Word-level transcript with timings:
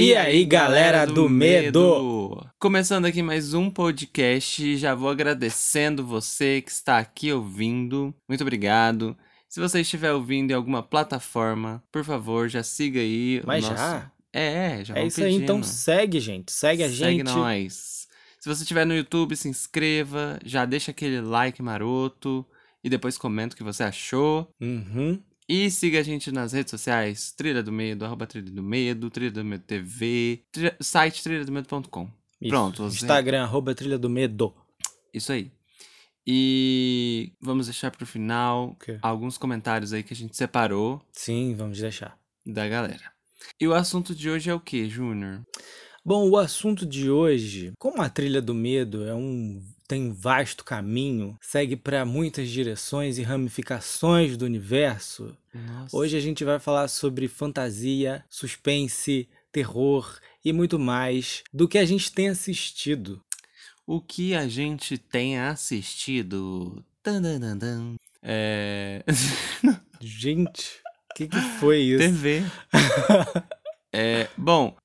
E 0.00 0.14
aí, 0.14 0.44
galera 0.44 1.04
do 1.04 1.28
medo? 1.28 2.48
Começando 2.56 3.06
aqui 3.06 3.20
mais 3.20 3.52
um 3.52 3.68
podcast, 3.68 4.76
já 4.76 4.94
vou 4.94 5.10
agradecendo 5.10 6.06
você 6.06 6.62
que 6.62 6.70
está 6.70 6.98
aqui 6.98 7.32
ouvindo. 7.32 8.14
Muito 8.28 8.42
obrigado. 8.42 9.18
Se 9.48 9.58
você 9.58 9.80
estiver 9.80 10.12
ouvindo 10.12 10.52
em 10.52 10.54
alguma 10.54 10.84
plataforma, 10.84 11.82
por 11.90 12.04
favor, 12.04 12.48
já 12.48 12.62
siga 12.62 13.00
aí. 13.00 13.42
Mas 13.44 13.64
o 13.64 13.70
nosso... 13.70 13.82
já? 13.82 14.12
É, 14.32 14.84
já 14.84 14.94
É 14.94 15.04
isso 15.04 15.20
aí, 15.20 15.34
então 15.34 15.56
pedindo. 15.56 15.66
segue, 15.66 16.20
gente. 16.20 16.52
Segue 16.52 16.84
a 16.84 16.88
Segue 16.88 17.00
gente. 17.00 17.24
nós. 17.24 18.06
Se 18.38 18.48
você 18.48 18.62
estiver 18.62 18.86
no 18.86 18.94
YouTube, 18.94 19.34
se 19.34 19.48
inscreva, 19.48 20.38
já 20.44 20.64
deixa 20.64 20.92
aquele 20.92 21.20
like 21.20 21.60
maroto 21.60 22.46
e 22.84 22.88
depois 22.88 23.18
comenta 23.18 23.54
o 23.54 23.56
que 23.56 23.64
você 23.64 23.82
achou. 23.82 24.48
Uhum. 24.60 25.20
E 25.48 25.70
siga 25.70 26.00
a 26.00 26.02
gente 26.02 26.30
nas 26.30 26.52
redes 26.52 26.70
sociais, 26.70 27.32
Trilha 27.32 27.62
do 27.62 27.72
Medo, 27.72 28.04
arroba 28.04 28.26
Trilha 28.26 28.50
do 28.50 28.62
Medo, 28.62 29.08
Trilha 29.08 29.30
do 29.30 29.44
Medo 29.44 29.64
TV, 29.64 30.42
trilha- 30.52 30.76
site 30.80 31.22
trilhadomedo.com. 31.22 32.10
Pronto, 32.48 32.82
você- 32.84 32.96
Instagram, 33.04 33.42
arroba 33.44 33.74
trilha 33.74 33.98
do 33.98 34.08
medo. 34.10 34.54
Isso 35.12 35.32
aí. 35.32 35.50
E 36.30 37.32
vamos 37.40 37.66
deixar 37.66 37.90
pro 37.90 38.04
final 38.06 38.76
alguns 39.00 39.38
comentários 39.38 39.92
aí 39.94 40.02
que 40.02 40.12
a 40.12 40.16
gente 40.16 40.36
separou 40.36 41.00
Sim, 41.12 41.54
vamos 41.56 41.78
deixar. 41.80 42.18
da 42.44 42.68
galera. 42.68 43.10
E 43.58 43.66
o 43.66 43.72
assunto 43.74 44.14
de 44.14 44.28
hoje 44.28 44.50
é 44.50 44.54
o 44.54 44.60
que, 44.60 44.88
Júnior? 44.88 45.42
Bom, 46.04 46.28
o 46.28 46.36
assunto 46.36 46.84
de 46.86 47.10
hoje, 47.10 47.72
como 47.78 48.02
a 48.02 48.08
trilha 48.10 48.40
do 48.42 48.54
medo 48.54 49.04
é 49.04 49.14
um 49.14 49.62
tem 49.88 50.02
um 50.02 50.12
vasto 50.12 50.62
caminho, 50.62 51.38
segue 51.40 51.74
para 51.74 52.04
muitas 52.04 52.50
direções 52.50 53.16
e 53.16 53.22
ramificações 53.22 54.36
do 54.36 54.44
universo. 54.44 55.34
Nossa. 55.52 55.96
Hoje 55.96 56.14
a 56.14 56.20
gente 56.20 56.44
vai 56.44 56.60
falar 56.60 56.88
sobre 56.88 57.26
fantasia, 57.26 58.22
suspense, 58.28 59.26
terror 59.50 60.20
e 60.44 60.52
muito 60.52 60.78
mais 60.78 61.42
do 61.50 61.66
que 61.66 61.78
a 61.78 61.86
gente 61.86 62.12
tem 62.12 62.28
assistido. 62.28 63.24
O 63.86 64.02
que 64.02 64.34
a 64.34 64.46
gente 64.46 64.98
tem 64.98 65.38
assistido? 65.38 66.84
Tandandandan. 67.02 67.94
É. 68.22 69.02
Gente, 70.00 70.80
o 71.10 71.14
que, 71.14 71.26
que 71.26 71.40
foi 71.58 71.78
isso? 71.78 71.98
TV. 71.98 72.44
é, 73.92 74.28
bom, 74.36 74.76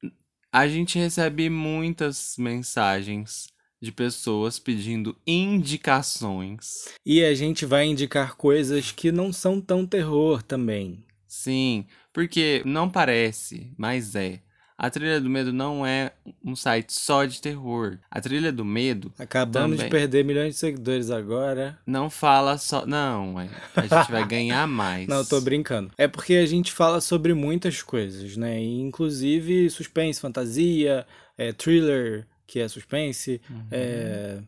a 0.52 0.68
gente 0.68 0.98
recebe 0.98 1.50
muitas 1.50 2.36
mensagens 2.38 3.53
de 3.84 3.92
pessoas 3.92 4.58
pedindo 4.58 5.14
indicações. 5.28 6.88
E 7.06 7.22
a 7.22 7.36
gente 7.36 7.66
vai 7.66 7.86
indicar 7.86 8.36
coisas 8.36 8.92
que 8.94 9.12
não 9.12 9.34
são 9.34 9.60
tão 9.60 9.86
terror 9.86 10.42
também. 10.42 11.04
Sim, 11.28 11.86
porque 12.14 12.62
não 12.66 12.90
parece, 12.90 13.74
mas 13.78 14.16
é. 14.16 14.40
A 14.78 14.90
Trilha 14.90 15.20
do 15.22 15.30
Medo 15.30 15.54
não 15.54 15.86
é 15.86 16.12
um 16.44 16.56
site 16.56 16.94
só 16.94 17.26
de 17.26 17.42
terror. 17.42 18.00
A 18.10 18.20
Trilha 18.20 18.52
do 18.52 18.66
Medo 18.66 19.14
Acabamos 19.20 19.78
de 19.78 19.84
Também. 19.84 19.92
perder 19.92 20.26
milhões 20.26 20.56
de 20.56 20.60
seguidores 20.60 21.12
agora. 21.12 21.78
não 21.86 22.10
fala 22.10 22.58
só. 22.58 22.86
Não, 22.86 23.40
é, 23.40 23.50
a 23.76 23.82
gente 23.82 24.12
vai 24.12 24.26
ganhar 24.26 24.68
mais. 24.68 25.08
Não, 25.10 25.18
eu 25.18 25.26
tô 25.26 25.40
brincando. 25.42 25.92
É 25.98 26.08
porque 26.08 26.36
a 26.36 26.46
gente 26.46 26.72
fala 26.72 27.00
sobre 27.02 27.34
muitas 27.34 27.82
coisas, 27.82 28.36
né? 28.36 28.62
Inclusive 28.62 29.70
suspense, 29.70 30.20
fantasia, 30.20 31.06
é, 31.38 31.52
thriller, 31.54 32.26
que 32.54 32.60
é 32.60 32.68
suspense, 32.68 33.42
Uhum. 33.50 33.66
é... 33.72 34.40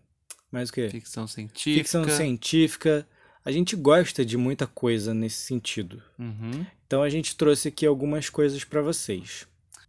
mais 0.52 0.70
o 0.70 0.74
quê? 0.74 0.90
Ficção 0.90 1.26
científica. 1.26 1.84
Ficção 1.84 2.08
científica. 2.08 3.08
A 3.44 3.52
gente 3.52 3.76
gosta 3.76 4.24
de 4.24 4.38
muita 4.38 4.68
coisa 4.68 5.12
nesse 5.12 5.38
sentido. 5.38 6.04
Uhum. 6.20 6.64
Então 6.86 7.02
a 7.02 7.10
gente 7.10 7.36
trouxe 7.36 7.70
aqui 7.70 7.84
algumas 7.84 8.30
coisas 8.30 8.64
pra 8.64 8.80
vocês. 8.84 9.48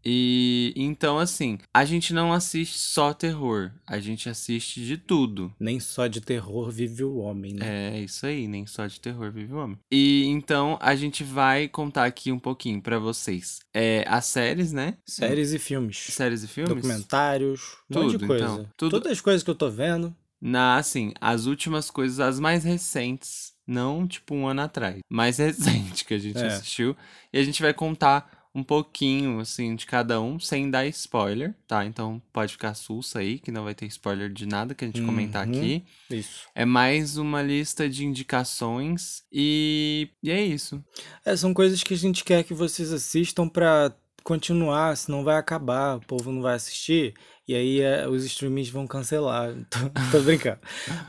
E 0.09 0.73
então, 0.77 1.19
assim, 1.19 1.59
a 1.75 1.85
gente 1.85 2.15
não 2.15 2.33
assiste 2.33 2.79
só 2.79 3.13
terror, 3.13 3.73
a 3.85 3.99
gente 3.99 4.29
assiste 4.29 4.81
de 4.87 4.97
tudo. 4.97 5.53
Nem 5.59 5.81
só 5.81 6.07
de 6.07 6.21
terror 6.21 6.71
vive 6.71 7.03
o 7.03 7.17
homem, 7.17 7.55
né? 7.55 7.97
É 7.97 8.01
isso 8.01 8.25
aí, 8.25 8.47
nem 8.47 8.65
só 8.67 8.87
de 8.87 9.01
terror 9.01 9.33
vive 9.33 9.53
o 9.53 9.57
homem. 9.59 9.77
E 9.91 10.25
então 10.27 10.79
a 10.81 10.95
gente 10.95 11.25
vai 11.25 11.67
contar 11.67 12.05
aqui 12.05 12.31
um 12.31 12.39
pouquinho 12.39 12.81
pra 12.81 13.01
vocês. 13.01 13.59
É, 13.75 14.05
as 14.07 14.27
séries, 14.27 14.73
né? 14.73 14.97
Séries 15.05 15.53
e 15.53 15.59
filmes. 15.59 15.97
Séries 15.99 16.45
e 16.45 16.47
filmes? 16.47 16.73
Documentários, 16.77 17.61
um 17.91 18.01
monte 18.01 18.13
de 18.13 18.19
Tudo, 18.19 18.27
coisa. 18.29 18.45
então. 18.45 18.69
Tudo. 18.77 18.91
Todas 18.93 19.11
as 19.13 19.21
coisas 19.21 19.43
que 19.43 19.51
eu 19.51 19.55
tô 19.57 19.69
vendo. 19.69 20.15
Na, 20.41 20.77
assim, 20.77 21.13
as 21.21 21.47
últimas 21.47 21.91
coisas, 21.91 22.21
as 22.21 22.39
mais 22.39 22.63
recentes, 22.63 23.55
não 23.67 24.07
tipo 24.07 24.35
um 24.35 24.47
ano 24.47 24.61
atrás, 24.61 25.01
mais 25.11 25.39
recente 25.41 26.05
que 26.05 26.15
a 26.15 26.19
gente 26.19 26.39
É. 26.39 26.47
assistiu. 26.47 26.95
E 27.33 27.39
a 27.39 27.43
gente 27.43 27.61
vai 27.63 27.73
contar 27.75 28.36
um 28.57 28.63
pouquinho, 28.63 29.39
assim, 29.39 29.77
de 29.77 29.85
cada 29.85 30.19
um, 30.19 30.41
sem 30.41 30.71
dar 30.71 30.87
spoiler, 30.87 31.55
tá? 31.69 31.85
Então 31.85 32.23
pode 32.33 32.53
ficar 32.53 32.73
sussa 32.73 33.19
aí, 33.19 33.39
que 33.39 33.53
não 33.53 33.65
vai 33.65 33.75
ter 33.75 33.85
spoiler 33.85 34.33
de 34.33 34.47
nada 34.47 34.75
que 34.75 34.83
a 34.83 34.89
gente 34.89 35.03
comentar 35.03 35.47
Uhum. 35.47 35.59
aqui. 35.59 35.85
Isso. 36.09 36.47
É 36.55 36.65
mais 36.65 37.19
uma 37.19 37.43
lista 37.43 37.87
de 37.87 38.07
indicações 38.07 39.23
e, 39.31 40.09
e 40.23 40.31
é 40.31 40.41
isso. 40.41 40.83
É, 41.25 41.37
são 41.37 41.53
coisas 41.53 41.83
que 41.83 41.93
a 41.93 41.97
gente 41.99 42.25
quer 42.25 42.43
que 42.45 42.55
vocês 42.55 42.93
assistam 42.93 43.47
pra 43.49 43.93
continuar, 44.25 44.97
senão 44.97 45.23
vai 45.23 45.37
acabar, 45.37 45.97
o 45.97 46.01
povo 46.01 46.33
não 46.33 46.41
vai 46.41 46.55
assistir. 46.55 47.15
E 47.47 47.55
aí 47.55 47.81
é, 47.81 48.09
os 48.09 48.25
streamings 48.25 48.71
vão 48.71 48.87
cancelar. 48.87 49.55
Tô, 49.71 49.79
tô 50.19 50.21
brincando. 50.23 50.59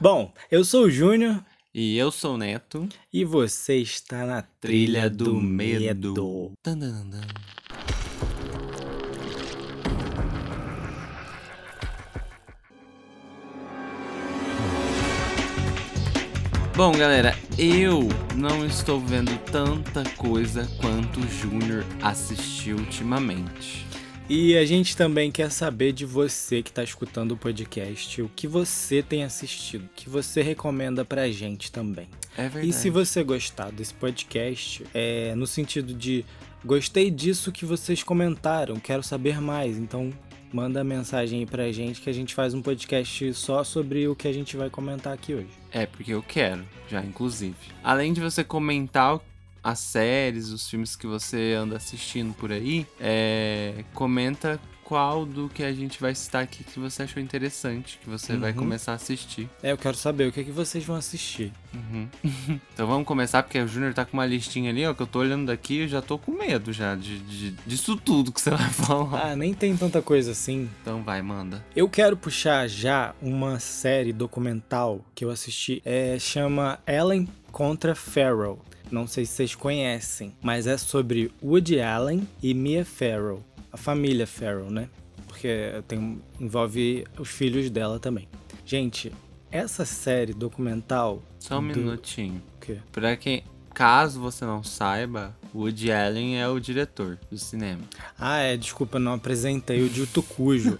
Bom, 0.01 0.33
eu 0.51 0.63
sou 0.63 0.83
o 0.85 0.91
Júnior 0.91 1.43
E 1.79 1.95
eu 1.95 2.11
sou 2.11 2.33
o 2.33 2.37
Neto, 2.39 2.89
e 3.13 3.23
você 3.23 3.75
está 3.75 4.25
na 4.25 4.41
Trilha 4.41 5.07
do 5.11 5.39
Medo. 5.39 6.51
Tan, 6.63 6.79
tan, 6.79 7.07
tan. 7.07 7.21
Bom, 16.75 16.93
galera, 16.93 17.37
eu 17.59 18.09
não 18.35 18.65
estou 18.65 18.99
vendo 18.99 19.37
tanta 19.51 20.03
coisa 20.15 20.67
quanto 20.81 21.19
o 21.19 21.29
Júnior 21.29 21.85
assistiu 22.01 22.77
ultimamente. 22.77 23.85
E 24.29 24.57
a 24.57 24.65
gente 24.65 24.97
também 24.97 25.31
quer 25.31 25.49
saber 25.49 25.93
de 25.93 26.05
você 26.05 26.61
que 26.61 26.69
está 26.69 26.83
escutando 26.83 27.31
o 27.31 27.37
podcast, 27.37 28.21
o 28.21 28.29
que 28.35 28.45
você 28.45 29.01
tem 29.01 29.23
assistido, 29.23 29.85
o 29.85 29.89
que 29.95 30.09
você 30.09 30.41
recomenda 30.41 31.05
pra 31.05 31.29
gente 31.29 31.71
também. 31.71 32.09
É 32.37 32.43
verdade. 32.49 32.67
E 32.69 32.73
se 32.73 32.89
você 32.89 33.23
gostar 33.23 33.71
desse 33.71 33.93
podcast, 33.93 34.83
é 34.93 35.33
no 35.35 35.47
sentido 35.47 35.93
de 35.93 36.25
gostei 36.65 37.09
disso 37.09 37.53
que 37.53 37.63
vocês 37.65 38.03
comentaram, 38.03 38.77
quero 38.81 39.01
saber 39.01 39.39
mais, 39.39 39.77
então 39.77 40.11
manda 40.51 40.83
mensagem 40.83 41.39
aí 41.39 41.45
pra 41.45 41.71
gente 41.71 42.01
que 42.01 42.09
a 42.09 42.13
gente 42.13 42.33
faz 42.35 42.53
um 42.53 42.61
podcast 42.61 43.33
só 43.33 43.63
sobre 43.63 44.09
o 44.09 44.15
que 44.15 44.27
a 44.27 44.33
gente 44.33 44.57
vai 44.57 44.69
comentar 44.69 45.13
aqui 45.13 45.33
hoje. 45.35 45.47
É, 45.71 45.85
porque 45.85 46.13
eu 46.13 46.21
quero, 46.21 46.65
já, 46.89 47.01
inclusive. 47.01 47.55
Além 47.81 48.11
de 48.11 48.19
você 48.19 48.43
comentar 48.43 49.15
o- 49.15 49.21
as 49.69 49.79
séries, 49.79 50.49
os 50.49 50.69
filmes 50.69 50.95
que 50.95 51.05
você 51.05 51.53
anda 51.59 51.75
assistindo 51.75 52.33
por 52.33 52.51
aí, 52.53 52.87
é, 52.99 53.83
comenta 53.93 54.57
qual 54.81 55.25
do 55.25 55.49
que 55.49 55.61
a 55.63 55.73
gente 55.73 55.99
vai 55.99 56.15
citar 56.15 56.43
aqui 56.43 56.63
que 56.63 56.79
você 56.79 57.03
achou 57.03 57.21
interessante, 57.21 57.99
que 58.01 58.09
você 58.09 58.37
vai 58.37 58.51
Uhum. 58.51 58.57
começar 58.59 58.93
a 58.93 58.95
assistir. 58.95 59.49
É, 59.61 59.73
eu 59.73 59.77
quero 59.77 59.97
saber 59.97 60.29
o 60.29 60.31
que, 60.31 60.39
é 60.39 60.43
que 60.45 60.51
vocês 60.51 60.85
vão 60.85 60.95
assistir. 60.95 61.51
Uhum. 61.73 62.07
então 62.73 62.87
vamos 62.87 63.05
começar, 63.05 63.43
porque 63.43 63.59
o 63.59 63.67
Júnior 63.67 63.93
tá 63.93 64.05
com 64.05 64.15
uma 64.15 64.25
listinha 64.25 64.69
ali, 64.69 64.85
ó, 64.87 64.93
que 64.93 65.01
eu 65.01 65.07
tô 65.07 65.19
olhando 65.19 65.47
daqui 65.47 65.81
e 65.81 65.87
já 65.89 66.01
tô 66.01 66.17
com 66.17 66.31
medo 66.31 66.71
já 66.71 66.95
de, 66.95 67.19
de- 67.19 67.51
disso 67.67 67.97
tudo 67.97 68.31
que 68.31 68.39
você 68.39 68.51
vai 68.51 68.69
falar. 68.71 69.31
Ah, 69.31 69.35
nem 69.35 69.53
tem 69.53 69.75
tanta 69.75 70.01
coisa 70.01 70.31
assim. 70.31 70.69
Então 70.81 71.03
vai, 71.03 71.21
manda. 71.21 71.61
Eu 71.75 71.89
quero 71.89 72.15
puxar 72.15 72.69
já 72.69 73.13
uma 73.21 73.59
série 73.59 74.13
documental 74.13 75.03
que 75.13 75.25
eu 75.25 75.29
assisti, 75.29 75.81
é, 75.83 76.17
chama 76.17 76.79
Ellen 76.87 77.27
contra 77.51 77.93
Farrell. 77.93 78.57
Não 78.91 79.05
sei 79.07 79.25
se 79.25 79.33
vocês 79.33 79.55
conhecem, 79.55 80.33
mas 80.41 80.65
é 80.67 80.77
sobre 80.77 81.31
Woody 81.43 81.79
Allen 81.81 82.27
e 82.41 82.53
Mia 82.53 82.85
Farrow, 82.85 83.43
a 83.71 83.77
família 83.77 84.25
Farrow, 84.25 84.69
né? 84.69 84.87
Porque 85.27 85.81
tem, 85.87 86.21
envolve 86.39 87.05
os 87.19 87.29
filhos 87.29 87.69
dela 87.69 87.99
também. 87.99 88.27
Gente, 88.65 89.11
essa 89.51 89.85
série 89.85 90.33
documental. 90.33 91.21
Só 91.39 91.59
um 91.59 91.67
do- 91.67 91.79
minutinho. 91.79 92.41
O 92.55 92.59
quê? 92.65 92.77
Pra 92.91 93.15
quem. 93.15 93.43
Caso 93.73 94.19
você 94.19 94.43
não 94.45 94.63
saiba, 94.63 95.35
Woody 95.57 95.91
Allen 95.91 96.39
é 96.39 96.47
o 96.47 96.59
diretor 96.59 97.17
do 97.31 97.37
cinema. 97.37 97.81
Ah, 98.19 98.39
é, 98.39 98.55
desculpa, 98.55 98.99
não 98.99 99.13
apresentei 99.13 99.81
o 99.81 99.89
Dito 99.89 100.21
Cujo. 100.21 100.77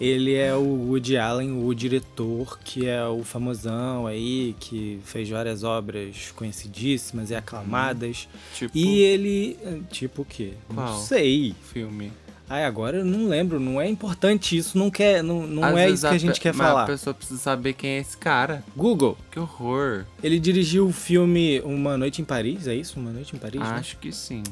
Ele 0.00 0.34
é 0.34 0.54
o 0.54 0.62
Woody 0.88 1.16
Allen, 1.16 1.64
o 1.64 1.72
diretor, 1.74 2.58
que 2.62 2.86
é 2.86 3.04
o 3.06 3.22
famosão 3.24 4.06
aí, 4.06 4.54
que 4.60 4.98
fez 5.04 5.28
várias 5.30 5.62
obras 5.64 6.32
conhecidíssimas 6.36 7.30
e 7.30 7.34
aclamadas. 7.34 8.28
Tipo, 8.54 8.76
E 8.76 8.98
ele. 9.00 9.56
Tipo 9.90 10.22
o 10.22 10.24
quê? 10.24 10.52
Não 10.68 10.76
Qual? 10.76 10.98
sei. 11.00 11.54
filme. 11.72 12.12
Ai, 12.48 12.64
agora 12.64 12.98
eu 12.98 13.04
não 13.04 13.28
lembro, 13.28 13.58
não 13.58 13.80
é 13.80 13.88
importante 13.88 14.56
isso, 14.56 14.78
não 14.78 14.90
quer, 14.90 15.22
não, 15.22 15.46
não 15.46 15.64
Às 15.64 15.76
é 15.76 15.90
isso 15.90 16.08
que 16.08 16.14
a 16.14 16.18
gente 16.18 16.40
quer 16.40 16.54
mas 16.54 16.66
falar. 16.66 16.84
A 16.84 16.86
pessoa 16.86 17.12
precisa 17.12 17.40
saber 17.40 17.72
quem 17.72 17.90
é 17.90 17.98
esse 18.00 18.16
cara. 18.16 18.62
Google, 18.76 19.18
Que 19.30 19.38
horror. 19.40 20.04
ele 20.22 20.38
dirigiu 20.38 20.86
o 20.86 20.92
filme 20.92 21.60
Uma 21.60 21.96
Noite 21.96 22.22
em 22.22 22.24
Paris, 22.24 22.68
é 22.68 22.74
isso? 22.74 23.00
Uma 23.00 23.10
Noite 23.10 23.34
em 23.34 23.38
Paris? 23.38 23.60
né? 23.60 23.66
Acho 23.66 23.96
que 23.98 24.12
sim. 24.12 24.42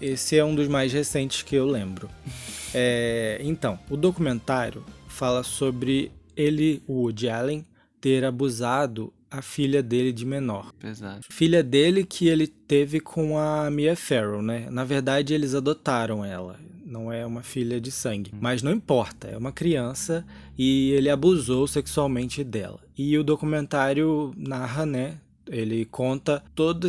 Esse 0.00 0.38
é 0.38 0.44
um 0.44 0.54
dos 0.54 0.68
mais 0.68 0.92
recentes 0.92 1.42
que 1.42 1.54
eu 1.56 1.66
lembro. 1.66 2.08
É, 2.74 3.40
então, 3.42 3.78
o 3.88 3.96
documentário 3.96 4.84
fala 5.08 5.42
sobre 5.42 6.12
ele, 6.36 6.82
o 6.86 7.00
Woody 7.04 7.30
Allen, 7.30 7.64
ter 7.98 8.26
abusado 8.26 9.10
a 9.30 9.40
filha 9.40 9.82
dele 9.82 10.12
de 10.12 10.26
menor. 10.26 10.70
Pesado. 10.78 11.24
Filha 11.30 11.62
dele 11.62 12.04
que 12.04 12.28
ele 12.28 12.46
teve 12.46 13.00
com 13.00 13.38
a 13.38 13.70
Mia 13.70 13.96
Farrow, 13.96 14.42
né? 14.42 14.68
Na 14.70 14.84
verdade, 14.84 15.32
eles 15.32 15.54
adotaram 15.54 16.22
ela. 16.22 16.60
Não 16.88 17.12
é 17.12 17.26
uma 17.26 17.42
filha 17.42 17.78
de 17.78 17.90
sangue. 17.90 18.32
Mas 18.40 18.62
não 18.62 18.72
importa, 18.72 19.28
é 19.28 19.36
uma 19.36 19.52
criança 19.52 20.24
e 20.56 20.90
ele 20.92 21.10
abusou 21.10 21.66
sexualmente 21.66 22.42
dela. 22.42 22.80
E 22.96 23.18
o 23.18 23.22
documentário 23.22 24.32
narra, 24.34 24.86
né? 24.86 25.18
Ele 25.46 25.84
conta 25.84 26.42
toda 26.54 26.88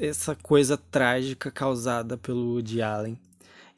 essa 0.00 0.34
coisa 0.34 0.78
trágica 0.78 1.50
causada 1.50 2.16
pelo 2.16 2.54
Woody 2.54 2.80
Allen. 2.80 3.18